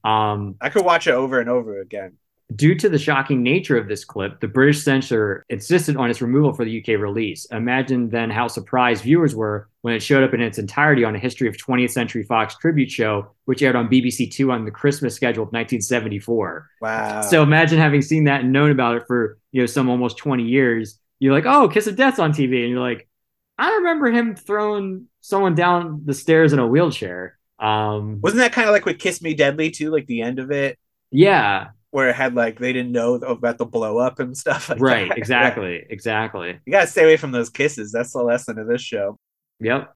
Um, 0.04 0.56
I 0.62 0.70
could 0.70 0.86
watch 0.86 1.08
it 1.08 1.14
over 1.14 1.40
and 1.40 1.50
over 1.50 1.80
again. 1.80 2.14
due 2.56 2.76
to 2.76 2.88
the 2.90 3.00
shocking 3.00 3.42
nature 3.42 3.78
of 3.78 3.88
this 3.88 4.06
clip, 4.06 4.40
the 4.40 4.48
British 4.48 4.84
censor 4.84 5.44
insisted 5.50 5.96
on 5.98 6.10
its 6.12 6.22
removal 6.22 6.54
for 6.54 6.66
the 6.66 6.80
UK 6.80 7.00
release. 7.02 7.46
Imagine 7.52 8.10
then 8.10 8.30
how 8.30 8.48
surprised 8.48 9.04
viewers 9.04 9.34
were 9.34 9.70
when 9.82 9.96
it 9.96 10.02
showed 10.04 10.24
up 10.24 10.34
in 10.36 10.42
its 10.42 10.60
entirety 10.60 11.04
on 11.04 11.16
a 11.16 11.20
History 11.20 11.48
of 11.48 11.58
20th 11.58 11.92
Century 11.92 12.22
Fox 12.24 12.56
tribute 12.58 12.92
show, 12.92 13.32
which 13.46 13.64
aired 13.64 13.76
on 13.76 13.88
BBC 13.90 14.30
Two 14.32 14.52
on 14.52 14.66
the 14.66 14.72
Christmas 14.72 15.16
schedule 15.16 15.44
of 15.44 15.48
1974. 15.52 16.70
Wow. 16.82 17.22
So 17.22 17.42
imagine 17.44 17.80
having 17.80 18.02
seen 18.02 18.26
that 18.26 18.42
and 18.42 18.52
known 18.52 18.72
about 18.72 18.98
it 18.98 19.04
for 19.08 19.40
you 19.52 19.62
know 19.62 19.66
some 19.66 19.90
almost 19.90 20.18
20 20.18 20.44
years. 20.44 21.00
You're 21.20 21.34
like, 21.34 21.46
oh, 21.46 21.70
Kiss 21.70 21.88
of 21.88 21.96
Death's 21.96 22.20
on 22.20 22.34
TV, 22.34 22.62
and 22.64 22.70
you're 22.72 22.80
like, 22.82 23.08
I 23.58 23.76
remember 23.76 24.12
him 24.12 24.36
throwing 24.36 25.08
someone 25.22 25.56
down 25.56 26.02
the 26.06 26.14
stairs 26.14 26.54
in 26.54 26.60
a 26.60 26.68
wheelchair. 26.68 27.38
Um, 27.64 28.20
wasn't 28.22 28.40
that 28.42 28.52
kind 28.54 28.68
of 28.68 28.74
like 28.74 28.86
with 28.86 29.00
Kiss 29.00 29.22
Me 29.22 29.34
Deadly 29.34 29.72
too? 29.72 29.90
Like 29.92 30.06
the 30.08 30.22
end 30.22 30.40
of 30.40 30.52
it, 30.52 30.78
yeah, 31.12 31.70
where 31.92 32.10
it 32.10 32.16
had 32.16 32.36
like 32.36 32.60
they 32.60 32.74
didn't 32.74 32.92
know 32.92 33.16
about 33.16 33.58
the 33.58 33.66
blow 33.66 33.98
up 34.00 34.20
and 34.20 34.38
stuff. 34.38 34.70
Like 34.70 34.82
right, 34.82 35.10
that. 35.10 35.18
exactly, 35.18 35.86
exactly. 35.90 36.60
You 36.66 36.72
gotta 36.72 36.88
stay 36.88 37.04
away 37.04 37.18
from 37.18 37.32
those 37.32 37.50
kisses. 37.50 37.92
That's 37.92 38.14
the 38.14 38.22
lesson 38.24 38.60
of 38.60 38.68
this 38.68 38.82
show. 38.82 39.18
Yep. 39.62 39.94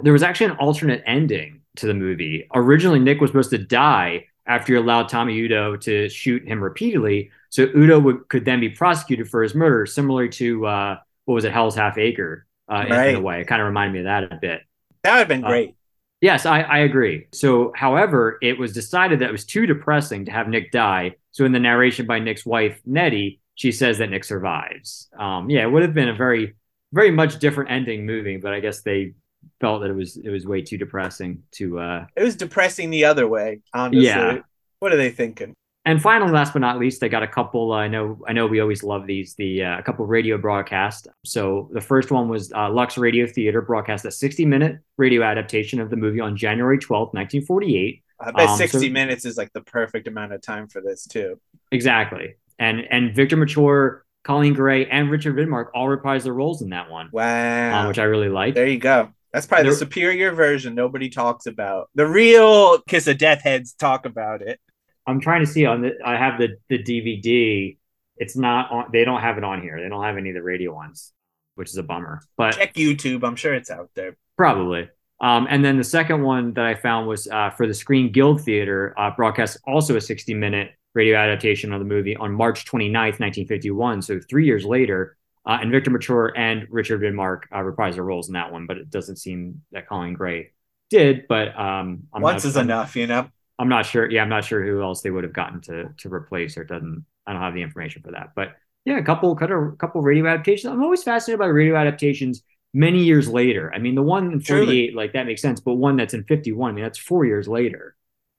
There 0.00 0.12
was 0.12 0.22
actually 0.22 0.46
an 0.52 0.56
alternate 0.58 1.02
ending 1.06 1.62
to 1.76 1.86
the 1.86 1.94
movie. 1.94 2.46
Originally, 2.54 2.98
Nick 3.00 3.20
was 3.20 3.30
supposed 3.30 3.50
to 3.50 3.58
die 3.58 4.26
after 4.46 4.72
you 4.72 4.78
allowed 4.80 5.08
Tommy 5.08 5.38
Udo 5.38 5.76
to 5.76 6.08
shoot 6.08 6.46
him 6.46 6.62
repeatedly. 6.62 7.30
So 7.50 7.64
Udo 7.76 8.00
would, 8.00 8.28
could 8.28 8.44
then 8.44 8.58
be 8.60 8.68
prosecuted 8.68 9.28
for 9.30 9.42
his 9.42 9.54
murder, 9.54 9.86
similar 9.86 10.26
to 10.28 10.66
uh, 10.66 10.96
what 11.26 11.34
was 11.34 11.44
it, 11.44 11.52
Hell's 11.52 11.76
Half 11.76 11.98
Acre, 11.98 12.46
uh, 12.70 12.76
in- 12.80 12.86
in, 12.86 12.92
Right. 12.92 13.14
a 13.14 13.20
way. 13.20 13.40
It 13.42 13.46
kind 13.46 13.60
of 13.62 13.66
reminded 13.66 13.92
me 13.92 13.98
of 14.00 14.04
that 14.06 14.24
a 14.32 14.38
bit. 14.40 14.62
That 15.04 15.12
would 15.12 15.18
have 15.20 15.28
been 15.28 15.44
Uh, 15.44 15.48
great. 15.48 15.74
Yes, 16.22 16.46
I, 16.46 16.60
I 16.60 16.78
agree. 16.78 17.26
So, 17.32 17.72
however, 17.74 18.38
it 18.40 18.56
was 18.56 18.72
decided 18.72 19.18
that 19.18 19.28
it 19.28 19.32
was 19.32 19.44
too 19.44 19.66
depressing 19.66 20.24
to 20.26 20.30
have 20.30 20.48
Nick 20.48 20.70
die. 20.70 21.16
So, 21.32 21.44
in 21.44 21.50
the 21.50 21.58
narration 21.58 22.06
by 22.06 22.20
Nick's 22.20 22.46
wife, 22.46 22.80
Nettie, 22.86 23.40
she 23.56 23.72
says 23.72 23.98
that 23.98 24.08
Nick 24.08 24.22
survives. 24.24 25.08
Um, 25.18 25.50
yeah, 25.50 25.64
it 25.64 25.70
would 25.70 25.82
have 25.82 25.94
been 25.94 26.08
a 26.08 26.14
very, 26.14 26.54
very 26.92 27.10
much 27.10 27.40
different 27.40 27.72
ending 27.72 28.06
movie, 28.06 28.36
but 28.36 28.54
I 28.54 28.60
guess 28.60 28.82
they 28.82 29.14
felt 29.60 29.82
that 29.82 29.90
it 29.90 29.96
was 29.96 30.16
it 30.16 30.30
was 30.30 30.46
way 30.46 30.62
too 30.62 30.78
depressing 30.78 31.42
to. 31.52 31.80
Uh... 31.80 32.06
it 32.16 32.22
was 32.22 32.36
depressing 32.36 32.90
the 32.90 33.04
other 33.04 33.26
way. 33.26 33.60
Honestly, 33.74 34.06
Yeah. 34.06 34.38
what 34.78 34.92
are 34.92 34.96
they 34.96 35.10
thinking? 35.10 35.54
And 35.84 36.00
finally, 36.00 36.30
last 36.30 36.52
but 36.52 36.60
not 36.60 36.78
least, 36.78 37.02
I 37.02 37.08
got 37.08 37.24
a 37.24 37.26
couple. 37.28 37.72
Uh, 37.72 37.76
I 37.78 37.88
know, 37.88 38.18
I 38.28 38.32
know, 38.32 38.46
we 38.46 38.60
always 38.60 38.84
love 38.84 39.06
these. 39.06 39.34
The 39.34 39.64
uh, 39.64 39.78
a 39.78 39.82
couple 39.82 40.06
radio 40.06 40.38
broadcasts. 40.38 41.08
So 41.24 41.68
the 41.72 41.80
first 41.80 42.12
one 42.12 42.28
was 42.28 42.52
uh, 42.52 42.70
Lux 42.70 42.96
Radio 42.96 43.26
Theater 43.26 43.60
broadcast 43.62 44.04
a 44.04 44.08
60-minute 44.08 44.78
radio 44.96 45.22
adaptation 45.24 45.80
of 45.80 45.90
the 45.90 45.96
movie 45.96 46.20
on 46.20 46.36
January 46.36 46.78
twelfth, 46.78 47.14
nineteen 47.14 47.44
forty-eight. 47.44 48.02
I 48.20 48.30
bet 48.30 48.48
Um, 48.48 48.56
so- 48.58 48.66
sixty 48.66 48.90
minutes 48.90 49.24
is 49.24 49.36
like 49.36 49.52
the 49.52 49.60
perfect 49.62 50.06
amount 50.06 50.32
of 50.32 50.40
time 50.40 50.68
for 50.68 50.80
this 50.80 51.04
too. 51.04 51.40
Exactly. 51.72 52.34
And 52.60 52.80
and 52.88 53.12
Victor 53.16 53.36
Mature, 53.36 54.04
Coleen 54.24 54.54
Gray, 54.54 54.86
and 54.86 55.10
Richard 55.10 55.34
Widmark 55.34 55.70
all 55.74 55.88
reprised 55.88 56.22
their 56.22 56.32
roles 56.32 56.62
in 56.62 56.70
that 56.70 56.90
one, 56.90 57.08
Wow, 57.12 57.80
um, 57.82 57.88
which 57.88 57.98
I 57.98 58.04
really 58.04 58.28
liked. 58.28 58.54
there 58.54 58.68
you 58.68 58.78
go. 58.78 59.08
That's 59.32 59.46
probably 59.46 59.70
the 59.70 59.76
superior 59.76 60.30
version. 60.30 60.76
Nobody 60.76 61.08
talks 61.08 61.46
about 61.46 61.88
the 61.96 62.06
real 62.06 62.78
Kiss 62.82 63.08
of 63.08 63.18
Death 63.18 63.42
heads. 63.42 63.72
Talk 63.72 64.06
about 64.06 64.42
it. 64.42 64.60
I'm 65.06 65.20
trying 65.20 65.44
to 65.44 65.50
see 65.50 65.66
on 65.66 65.82
the 65.82 65.98
I 66.04 66.16
have 66.16 66.38
the 66.38 66.56
the 66.68 66.82
DVD. 66.82 67.76
It's 68.16 68.36
not 68.36 68.70
on. 68.70 68.84
They 68.92 69.04
don't 69.04 69.20
have 69.20 69.38
it 69.38 69.44
on 69.44 69.62
here. 69.62 69.80
They 69.80 69.88
don't 69.88 70.04
have 70.04 70.16
any 70.16 70.30
of 70.30 70.34
the 70.34 70.42
radio 70.42 70.72
ones, 70.72 71.12
which 71.54 71.70
is 71.70 71.76
a 71.76 71.82
bummer. 71.82 72.20
But 72.36 72.56
Check 72.56 72.74
YouTube. 72.74 73.26
I'm 73.26 73.36
sure 73.36 73.54
it's 73.54 73.70
out 73.70 73.90
there. 73.94 74.16
Probably. 74.36 74.88
Um, 75.20 75.46
and 75.48 75.64
then 75.64 75.76
the 75.76 75.84
second 75.84 76.22
one 76.22 76.52
that 76.54 76.64
I 76.64 76.74
found 76.74 77.06
was 77.06 77.28
uh, 77.28 77.50
for 77.50 77.66
the 77.66 77.74
Screen 77.74 78.10
Guild 78.10 78.42
Theater 78.42 78.92
uh, 78.98 79.10
broadcast, 79.10 79.58
also 79.66 79.96
a 79.96 80.00
60 80.00 80.34
minute 80.34 80.72
radio 80.94 81.16
adaptation 81.16 81.72
of 81.72 81.78
the 81.78 81.84
movie 81.84 82.16
on 82.16 82.32
March 82.32 82.66
29th, 82.66 83.20
1951. 83.20 84.02
So 84.02 84.20
three 84.28 84.44
years 84.44 84.64
later, 84.64 85.16
uh, 85.46 85.58
and 85.60 85.70
Victor 85.70 85.90
Mature 85.90 86.32
and 86.36 86.66
Richard 86.70 87.00
Widmark 87.00 87.42
uh, 87.52 87.58
reprised 87.58 87.94
their 87.94 88.04
roles 88.04 88.28
in 88.28 88.34
that 88.34 88.52
one, 88.52 88.66
but 88.66 88.76
it 88.76 88.90
doesn't 88.90 89.16
seem 89.16 89.62
that 89.72 89.88
Colin 89.88 90.14
Gray 90.14 90.52
did. 90.90 91.26
But 91.28 91.48
um, 91.58 92.04
I'm 92.12 92.22
once 92.22 92.44
not, 92.44 92.48
is 92.48 92.56
I'm, 92.56 92.66
enough, 92.66 92.96
you 92.96 93.06
know. 93.06 93.28
I'm 93.62 93.68
not 93.68 93.86
sure. 93.86 94.10
Yeah, 94.10 94.22
I'm 94.22 94.28
not 94.28 94.44
sure 94.44 94.60
who 94.64 94.82
else 94.82 95.02
they 95.02 95.10
would 95.10 95.22
have 95.22 95.32
gotten 95.32 95.60
to 95.62 95.90
to 95.98 96.12
replace, 96.12 96.58
or 96.58 96.64
doesn't. 96.64 97.04
I 97.28 97.32
don't 97.32 97.40
have 97.40 97.54
the 97.54 97.62
information 97.62 98.02
for 98.02 98.10
that. 98.10 98.32
But 98.34 98.56
yeah, 98.84 98.98
a 98.98 99.04
couple, 99.04 99.30
a 99.30 99.76
couple 99.76 100.02
radio 100.02 100.26
adaptations. 100.26 100.72
I'm 100.72 100.82
always 100.82 101.04
fascinated 101.04 101.38
by 101.38 101.46
radio 101.46 101.76
adaptations 101.76 102.42
many 102.74 103.04
years 103.04 103.28
later. 103.28 103.72
I 103.72 103.78
mean, 103.78 103.94
the 103.94 104.02
one 104.02 104.32
in 104.32 104.40
48, 104.40 104.44
Truly. 104.44 104.90
like 104.90 105.12
that 105.12 105.26
makes 105.26 105.40
sense, 105.40 105.60
but 105.60 105.74
one 105.74 105.96
that's 105.96 106.12
in 106.12 106.24
51, 106.24 106.70
I 106.70 106.74
mean, 106.74 106.82
that's 106.82 106.98
four 106.98 107.24
years 107.24 107.46
later. 107.46 107.94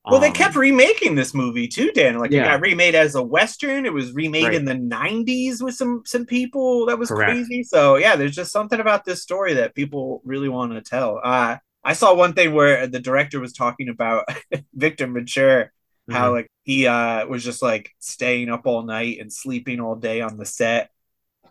Well, 0.05 0.15
um, 0.15 0.21
they 0.21 0.31
kept 0.31 0.57
remaking 0.57 1.15
this 1.15 1.33
movie 1.33 1.69
too, 1.69 1.93
Dan. 1.93 2.19
Like 2.19 2.31
yeah. 2.31 2.41
it 2.41 2.45
got 2.45 2.61
remade 2.61 2.93
as 2.93 3.15
a 3.15 3.23
western. 3.23 3.85
It 3.85 3.93
was 3.93 4.11
remade 4.11 4.43
right. 4.43 4.53
in 4.53 4.65
the 4.65 4.73
'90s 4.73 5.61
with 5.61 5.75
some 5.75 6.01
some 6.05 6.25
people. 6.25 6.87
That 6.87 6.99
was 6.99 7.07
Correct. 7.07 7.31
crazy. 7.31 7.63
So 7.63 7.95
yeah, 7.95 8.17
there's 8.17 8.35
just 8.35 8.51
something 8.51 8.81
about 8.81 9.05
this 9.05 9.21
story 9.21 9.53
that 9.53 9.73
people 9.73 10.21
really 10.25 10.49
want 10.49 10.73
to 10.73 10.81
tell. 10.81 11.21
Uh, 11.23 11.55
I 11.83 11.93
saw 11.93 12.13
one 12.13 12.33
thing 12.33 12.53
where 12.53 12.87
the 12.87 12.99
director 12.99 13.39
was 13.39 13.53
talking 13.53 13.89
about 13.89 14.25
Victor 14.73 15.07
Mature, 15.07 15.65
mm-hmm. 15.65 16.13
how 16.13 16.31
like 16.31 16.47
he 16.63 16.87
uh, 16.87 17.25
was 17.27 17.43
just 17.43 17.61
like 17.61 17.91
staying 17.99 18.49
up 18.49 18.65
all 18.65 18.83
night 18.83 19.19
and 19.19 19.31
sleeping 19.31 19.79
all 19.79 19.95
day 19.95 20.21
on 20.21 20.37
the 20.37 20.45
set. 20.45 20.89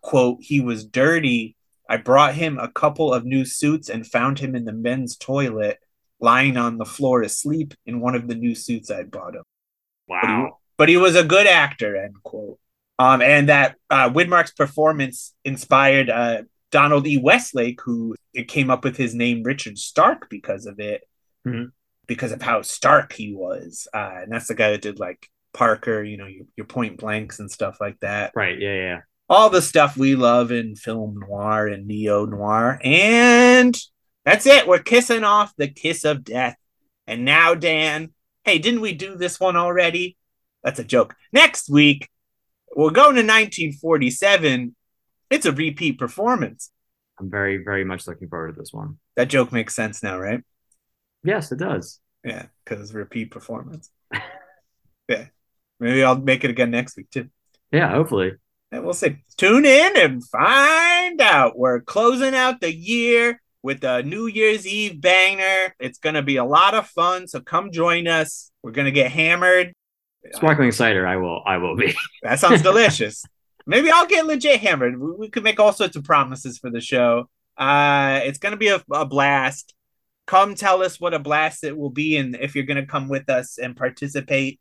"Quote: 0.01 0.39
He 0.41 0.61
was 0.61 0.85
dirty. 0.85 1.57
I 1.89 1.99
brought 1.99 2.35
him 2.35 2.59
a 2.59 2.71
couple 2.71 3.13
of 3.13 3.25
new 3.25 3.45
suits 3.45 3.91
and 3.91 4.07
found 4.07 4.39
him 4.39 4.55
in 4.55 4.65
the 4.65 4.73
men's 4.73 5.17
toilet." 5.17 5.79
lying 6.23 6.57
on 6.57 6.79
the 6.79 6.85
floor 6.85 7.21
asleep 7.21 7.75
in 7.85 8.01
one 8.01 8.15
of 8.15 8.29
the 8.29 8.35
new 8.35 8.55
suits 8.55 8.91
I 8.91 9.03
bought 9.03 9.35
him. 9.35 9.43
Wow. 10.07 10.21
But 10.23 10.29
he, 10.29 10.53
but 10.79 10.89
he 10.89 10.97
was 10.97 11.17
a 11.17 11.25
good 11.25 11.47
actor, 11.47 11.97
end 11.97 12.15
quote. 12.23 12.59
Um, 12.99 13.21
and 13.21 13.49
that 13.49 13.77
uh, 13.91 14.11
Widmark's 14.11 14.53
performance 14.53 15.35
inspired 15.45 16.09
uh, 16.09 16.43
Donald 16.73 17.07
E. 17.07 17.19
Westlake, 17.19 17.81
who 17.83 18.17
it 18.35 18.49
came 18.49 18.71
up 18.71 18.83
with 18.83 18.97
his 18.97 19.15
name 19.15 19.45
Richard 19.45 19.79
Stark 19.79 20.29
because 20.29 20.67
of 20.67 20.81
it, 20.81 21.07
mm-hmm. 21.47 21.67
because 22.07 22.33
of 22.33 22.43
how 22.43 22.63
stark 22.63 23.13
he 23.13 23.33
was. 23.33 23.87
Uh, 23.95 24.21
and 24.23 24.33
that's 24.33 24.49
the 24.49 24.55
guy 24.55 24.73
that 24.73 24.83
did 24.83 24.99
like 24.99 25.29
Parker, 25.53 26.03
you 26.03 26.17
know, 26.17 26.27
your, 26.27 26.47
your 26.57 26.67
point 26.67 26.97
blanks 26.97 27.39
and 27.39 27.51
stuff 27.51 27.77
like 27.81 28.01
that. 28.01 28.33
Right. 28.35 28.59
Yeah. 28.59 28.75
Yeah. 28.75 29.01
All 29.29 29.51
the 29.51 29.63
stuff 29.63 29.97
we 29.97 30.17
love 30.17 30.51
in 30.51 30.75
film 30.75 31.21
noir 31.21 31.69
and 31.69 31.87
neo 31.87 32.25
noir. 32.25 32.81
And 32.83 33.79
that's 34.25 34.47
it. 34.47 34.67
We're 34.67 34.79
kissing 34.79 35.25
off 35.25 35.55
the 35.57 35.69
kiss 35.69 36.05
of 36.05 36.25
death. 36.25 36.57
And 37.07 37.25
now, 37.25 37.55
Dan, 37.55 38.13
hey, 38.45 38.59
didn't 38.59 38.81
we 38.81 38.95
do 38.95 39.17
this 39.17 39.39
one 39.39 39.57
already? 39.57 40.17
That's 40.65 40.79
a 40.79 40.85
joke. 40.85 41.15
Next 41.33 41.69
week, 41.69 42.09
we're 42.75 42.91
going 42.91 43.17
to 43.17 43.23
1947. 43.23 44.75
It's 45.33 45.47
a 45.47 45.53
repeat 45.53 45.99
performance. 45.99 46.71
I'm 47.19 47.31
very, 47.31 47.57
very 47.57 47.87
much 47.87 48.07
looking 48.07 48.29
forward 48.29 48.55
to 48.55 48.61
this 48.61 48.71
one. 48.71 48.99
That 49.17 49.29
joke 49.29 49.51
makes 49.51 49.75
sense 49.75 50.03
now, 50.03 50.19
right? 50.19 50.43
Yes, 51.25 51.51
it 51.51 51.59
does. 51.59 52.01
Yeah, 52.23 52.47
because 52.63 52.93
repeat 52.93 53.31
performance. 53.31 53.89
yeah. 55.09 55.29
Maybe 55.81 56.05
I'll 56.05 56.19
make 56.19 56.45
it 56.45 56.51
again 56.51 56.71
next 56.71 56.99
week, 56.99 57.09
too. 57.11 57.31
Yeah, 57.73 57.89
hopefully. 57.89 58.33
And 58.71 58.85
we'll 58.85 58.93
see. 58.93 59.25
Tune 59.39 59.65
in 59.65 59.97
and 59.97 60.23
find 60.23 61.19
out. 61.23 61.59
We're 61.59 61.81
closing 61.81 62.35
out 62.35 62.61
the 62.61 62.75
year 62.75 63.41
with 63.63 63.85
a 63.85 64.03
New 64.03 64.27
Year's 64.27 64.67
Eve 64.67 65.01
banger. 65.01 65.75
It's 65.81 65.99
going 65.99 66.15
to 66.15 66.23
be 66.23 66.37
a 66.37 66.45
lot 66.45 66.75
of 66.75 66.89
fun. 66.89 67.27
So 67.27 67.41
come 67.41 67.73
join 67.73 68.07
us. 68.07 68.51
We're 68.63 68.73
going 68.73 68.85
to 68.85 68.93
get 68.93 69.11
hammered. 69.11 69.73
Sparkling 70.35 70.73
cider, 70.73 71.07
I 71.07 71.17
will. 71.17 71.43
I 71.47 71.57
will 71.57 71.75
be. 71.75 71.95
that 72.23 72.39
sounds 72.39 72.61
delicious. 72.61 73.25
Maybe 73.67 73.91
I'll 73.91 74.07
get 74.07 74.27
legit 74.27 74.61
hammered. 74.61 74.99
We, 74.99 75.13
we, 75.13 75.29
could 75.31 75.45
make 75.45 75.61
all 75.61 75.73
sorts 75.73 75.97
of 75.97 76.05
promises 76.05 76.59
for 76.59 76.71
the 76.71 76.81
show. 76.81 77.29
Uh, 77.57 78.21
it's 78.25 78.39
going 78.39 78.53
to 78.53 78.57
be 78.57 78.69
a, 78.69 78.83
a 78.91 79.07
blast. 79.07 79.75
Come 80.27 80.55
tell 80.55 80.83
us 80.83 81.01
what 81.01 81.15
a 81.15 81.19
blast 81.19 81.65
it 81.65 81.77
will 81.77 81.91
be, 81.91 82.17
and 82.17 82.37
if 82.37 82.55
you're 82.55 82.65
going 82.65 82.81
to 82.81 82.87
come 82.87 83.09
with 83.09 83.29
us 83.29 83.59
and 83.59 83.77
participate 83.77 84.61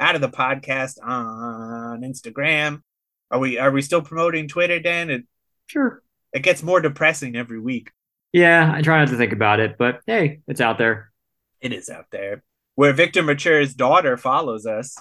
out 0.00 0.14
of 0.14 0.20
the 0.20 0.28
podcast 0.28 0.96
on 1.02 2.00
Instagram. 2.00 2.82
Are 3.30 3.38
we 3.38 3.58
are 3.58 3.70
we 3.70 3.82
still 3.82 4.02
promoting 4.02 4.48
Twitter, 4.48 4.80
Dan? 4.80 5.10
It, 5.10 5.24
sure. 5.66 6.02
It 6.32 6.42
gets 6.42 6.62
more 6.62 6.80
depressing 6.80 7.36
every 7.36 7.60
week. 7.60 7.90
Yeah, 8.32 8.72
I 8.74 8.82
try 8.82 8.98
not 8.98 9.08
to 9.08 9.16
think 9.16 9.32
about 9.32 9.60
it, 9.60 9.76
but 9.78 10.00
hey, 10.06 10.40
it's 10.48 10.60
out 10.60 10.78
there. 10.78 11.12
It 11.60 11.72
is 11.72 11.88
out 11.88 12.06
there. 12.10 12.42
Where 12.74 12.92
Victor 12.92 13.22
Mature's 13.22 13.74
daughter 13.74 14.16
follows 14.16 14.66
us. 14.66 14.96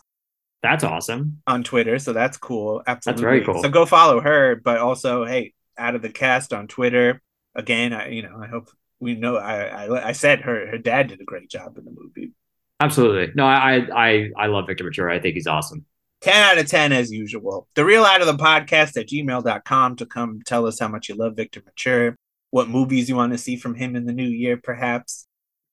That's 0.64 0.84
awesome. 0.84 1.42
On 1.48 1.64
Twitter, 1.64 1.98
so 1.98 2.14
that's 2.14 2.38
cool. 2.38 2.84
Absolutely. 2.86 3.22
That's 3.22 3.22
very 3.22 3.46
cool. 3.46 3.64
So 3.64 3.70
go 3.70 3.86
follow 3.86 4.22
her, 4.22 4.56
but 4.56 4.78
also, 4.78 5.26
hey, 5.26 5.54
out 5.78 5.96
of 5.96 6.02
the 6.02 6.10
cast 6.10 6.54
on 6.54 6.68
Twitter. 6.68 7.22
Again, 7.56 7.94
I 7.94 8.10
you 8.10 8.22
know, 8.22 8.40
I 8.42 8.48
hope 8.48 8.70
we 9.00 9.16
know 9.16 9.38
I 9.38 9.86
I, 9.86 10.08
I 10.10 10.12
said 10.12 10.42
her 10.42 10.68
her 10.68 10.78
dad 10.78 11.08
did 11.08 11.20
a 11.22 11.26
great 11.26 11.50
job 11.50 11.78
in 11.78 11.86
the 11.86 11.92
movie. 11.92 12.34
Absolutely. 12.80 13.34
No, 13.36 13.46
I 13.46 13.88
I 13.94 14.30
I 14.38 14.48
love 14.48 14.68
Victor 14.68 14.84
Mature. 14.84 15.10
I 15.10 15.20
think 15.20 15.36
he's 15.36 15.48
awesome. 15.48 15.86
10 16.22 16.36
out 16.36 16.58
of 16.60 16.68
10 16.68 16.92
as 16.92 17.12
usual. 17.12 17.68
The 17.74 17.84
real 17.84 18.06
out 18.06 18.22
of 18.22 18.28
the 18.28 18.34
podcast 18.34 18.96
at 18.96 19.08
gmail.com 19.08 19.96
to 19.96 20.06
come 20.06 20.42
tell 20.46 20.68
us 20.68 20.80
how 20.80 20.88
much 20.88 21.10
you 21.10 21.16
love 21.16 21.36
Victor 21.36 21.64
Mature 21.66 22.16
what 22.52 22.70
movies 22.70 23.10
you 23.10 23.16
want 23.16 23.32
to 23.32 23.38
see 23.38 23.56
from 23.56 23.76
him 23.76 23.96
in 23.96 24.06
the 24.06 24.14
new 24.14 24.28
year, 24.28 24.58
perhaps. 24.58 25.26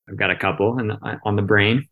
I've 0.09 0.17
got 0.17 0.31
a 0.31 0.37
couple 0.37 0.79
and 0.79 0.93
on 1.25 1.37
the 1.37 1.43
brain. 1.43 1.87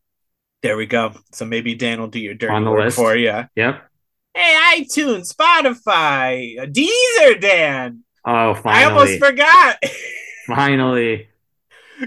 There 0.66 0.76
we 0.76 0.86
go. 0.86 1.12
So 1.30 1.44
maybe 1.44 1.76
Dan 1.76 2.00
will 2.00 2.08
do 2.08 2.18
your 2.18 2.34
dirty 2.34 2.52
on 2.52 2.64
the 2.64 2.72
work 2.72 2.86
list. 2.86 2.96
for 2.96 3.14
you. 3.14 3.44
Yep. 3.54 3.88
Hey, 4.34 4.80
iTunes, 4.80 5.32
Spotify, 5.32 6.58
uh, 6.60 6.66
Deezer, 6.66 7.40
Dan. 7.40 8.02
Oh, 8.24 8.52
finally. 8.54 8.82
I 8.82 8.84
almost 8.90 9.18
forgot. 9.20 9.80
finally. 10.48 11.28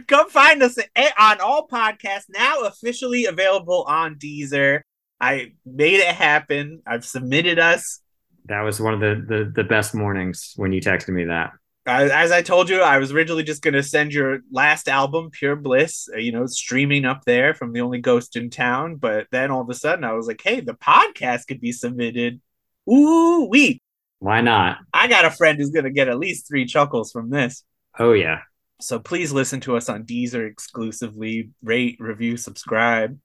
Come 0.08 0.30
find 0.30 0.62
us 0.62 0.78
on 1.18 1.40
all 1.40 1.70
podcasts 1.70 2.26
now 2.28 2.64
officially 2.64 3.24
available 3.24 3.86
on 3.88 4.16
Deezer. 4.16 4.82
I 5.22 5.54
made 5.66 6.02
it 6.02 6.14
happen. 6.14 6.82
I've 6.86 7.06
submitted 7.06 7.60
us. 7.60 8.02
That 8.48 8.64
was 8.64 8.82
one 8.82 8.94
of 8.94 9.00
the, 9.00 9.26
the, 9.26 9.52
the 9.56 9.64
best 9.64 9.96
mornings 9.96 10.52
when 10.58 10.74
you 10.74 10.82
texted 10.82 11.14
me 11.14 11.24
that 11.24 11.52
as 11.90 12.32
I 12.32 12.42
told 12.42 12.70
you, 12.70 12.82
I 12.82 12.98
was 12.98 13.12
originally 13.12 13.44
just 13.44 13.62
going 13.62 13.74
to 13.74 13.84
send 13.84 14.14
your 14.14 14.40
last 14.52 14.88
album, 14.88 15.30
Pure 15.30 15.58
Bliss, 15.58 16.10
uh, 16.14 16.18
you 16.18 16.32
know, 16.32 16.46
streaming 16.46 17.06
up 17.06 17.24
there 17.26 17.54
from 17.54 17.74
the 17.74 17.82
only 17.82 18.00
ghost 18.00 18.36
in 18.36 18.50
town. 18.50 18.96
But 18.96 19.28
then 19.32 19.52
all 19.52 19.62
of 19.62 19.70
a 19.70 19.74
sudden, 19.74 20.04
I 20.04 20.14
was 20.14 20.28
like, 20.28 20.42
hey, 20.44 20.62
the 20.62 20.74
podcast 20.74 21.48
could 21.48 21.62
be 21.62 21.72
submitted. 21.72 22.42
Ooh, 22.90 23.48
wee. 23.50 23.82
Why 24.20 24.42
not? 24.42 24.80
I 24.94 25.08
got 25.08 25.26
a 25.26 25.32
friend 25.32 25.58
who's 25.58 25.70
going 25.70 25.86
to 25.86 25.92
get 25.92 26.10
at 26.10 26.20
least 26.20 26.48
three 26.48 26.66
chuckles 26.66 27.12
from 27.12 27.30
this. 27.30 27.64
Oh, 27.98 28.14
yeah. 28.14 28.40
So 28.82 29.00
please 29.00 29.32
listen 29.32 29.60
to 29.62 29.78
us 29.78 29.90
on 29.90 30.04
Deezer 30.04 30.50
exclusively. 30.50 31.52
Rate, 31.64 31.98
review, 32.00 32.38
subscribe. 32.38 33.18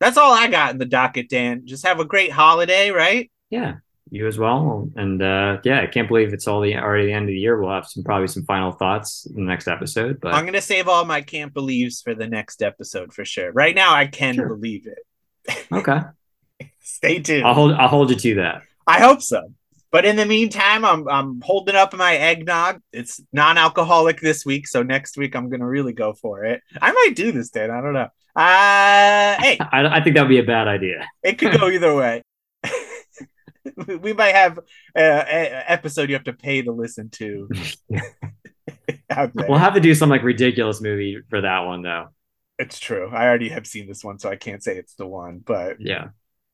That's 0.00 0.16
all 0.16 0.32
I 0.32 0.48
got 0.48 0.72
in 0.72 0.78
the 0.78 0.84
docket, 0.84 1.28
Dan. 1.28 1.62
Just 1.66 1.86
have 1.86 2.00
a 2.00 2.04
great 2.04 2.32
holiday, 2.32 2.90
right? 2.90 3.30
Yeah 3.50 3.76
you 4.10 4.26
as 4.26 4.38
well. 4.38 4.88
And 4.96 5.22
uh, 5.22 5.58
yeah, 5.64 5.80
I 5.80 5.86
can't 5.86 6.08
believe 6.08 6.32
it's 6.32 6.46
all 6.46 6.60
the 6.60 6.76
already 6.76 7.06
the 7.06 7.12
end 7.12 7.24
of 7.24 7.28
the 7.28 7.38
year. 7.38 7.60
We'll 7.60 7.72
have 7.72 7.86
some 7.86 8.04
probably 8.04 8.28
some 8.28 8.44
final 8.44 8.72
thoughts 8.72 9.26
in 9.26 9.36
the 9.36 9.48
next 9.48 9.68
episode. 9.68 10.20
But 10.20 10.34
I'm 10.34 10.44
gonna 10.44 10.60
save 10.60 10.88
all 10.88 11.04
my 11.04 11.22
can't 11.22 11.52
believes 11.52 12.00
for 12.00 12.14
the 12.14 12.26
next 12.26 12.62
episode 12.62 13.12
for 13.12 13.24
sure. 13.24 13.52
Right 13.52 13.74
now, 13.74 13.94
I 13.94 14.06
can 14.06 14.34
sure. 14.34 14.48
believe 14.48 14.86
it. 14.86 15.66
Okay. 15.72 16.00
Stay 16.80 17.20
tuned. 17.20 17.46
I'll 17.46 17.54
hold 17.54 17.72
I'll 17.72 17.88
hold 17.88 18.10
you 18.10 18.16
to 18.16 18.34
that. 18.36 18.62
I 18.86 19.00
hope 19.00 19.22
so. 19.22 19.52
But 19.90 20.04
in 20.04 20.16
the 20.16 20.26
meantime, 20.26 20.84
I'm 20.84 21.08
I'm 21.08 21.40
holding 21.40 21.76
up 21.76 21.94
my 21.94 22.16
eggnog. 22.16 22.80
It's 22.92 23.20
non-alcoholic 23.32 24.20
this 24.20 24.44
week, 24.44 24.66
so 24.66 24.82
next 24.82 25.16
week 25.16 25.36
I'm 25.36 25.48
gonna 25.48 25.68
really 25.68 25.92
go 25.92 26.12
for 26.14 26.44
it. 26.44 26.62
I 26.82 26.92
might 26.92 27.14
do 27.14 27.32
this, 27.32 27.50
Dan. 27.50 27.70
I 27.70 27.80
don't 27.80 27.92
know. 27.92 28.08
Uh, 28.36 29.40
hey, 29.40 29.58
I, 29.72 29.98
I 29.98 30.02
think 30.02 30.16
that 30.16 30.22
would 30.22 30.28
be 30.28 30.40
a 30.40 30.44
bad 30.44 30.66
idea. 30.66 31.06
it 31.22 31.38
could 31.38 31.58
go 31.58 31.68
either 31.68 31.94
way. 31.94 32.22
we 34.00 34.12
might 34.12 34.34
have 34.34 34.58
an 34.94 35.62
episode 35.66 36.08
you 36.08 36.14
have 36.14 36.24
to 36.24 36.32
pay 36.32 36.62
to 36.62 36.72
listen 36.72 37.10
to. 37.10 37.48
we'll 39.48 39.58
have 39.58 39.74
to 39.74 39.80
do 39.80 39.94
some 39.94 40.10
like 40.10 40.22
ridiculous 40.22 40.80
movie 40.80 41.20
for 41.28 41.40
that 41.40 41.60
one 41.60 41.82
though. 41.82 42.08
It's 42.58 42.78
true. 42.78 43.10
I 43.10 43.24
already 43.24 43.48
have 43.48 43.66
seen 43.66 43.88
this 43.88 44.04
one, 44.04 44.18
so 44.18 44.30
I 44.30 44.36
can't 44.36 44.62
say 44.62 44.76
it's 44.76 44.94
the 44.94 45.06
one. 45.06 45.40
But 45.44 45.80
yeah, 45.80 46.08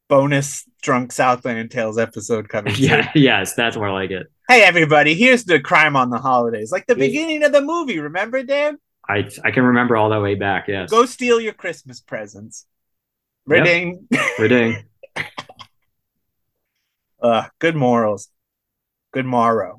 bonus 0.09 0.69
drunk 0.83 1.13
Southland 1.13 1.71
Tales 1.71 1.99
episode 1.99 2.49
coming. 2.49 2.75
yeah, 2.79 3.11
yes, 3.15 3.55
that's 3.55 3.77
more 3.77 3.93
like 3.93 4.11
it. 4.11 4.27
Hey 4.49 4.63
everybody, 4.63 5.15
here's 5.15 5.45
the 5.45 5.61
crime 5.61 5.97
on 5.97 6.11
the 6.11 6.19
holidays, 6.19 6.73
like 6.73 6.87
the 6.87 6.97
beginning 6.97 7.43
of 7.43 7.53
the 7.53 7.61
movie. 7.61 8.01
Remember, 8.01 8.43
Dan? 8.43 8.79
I 9.09 9.29
I 9.45 9.51
can 9.51 9.65
remember 9.65 9.97
all 9.97 10.11
that 10.11 10.23
way 10.23 10.35
back. 10.35 10.69
Yes. 10.69 10.91
Go 10.91 11.05
steal 11.07 11.41
your 11.41 11.53
Christmas 11.53 12.01
presents. 12.01 12.67
Ridding. 13.47 14.07
Yep. 14.11 14.39
Ridding. 14.39 14.85
Uh, 17.23 17.49
good 17.61 17.77
morals. 17.77 18.29
Good 19.13 19.27
morrow. 19.27 19.79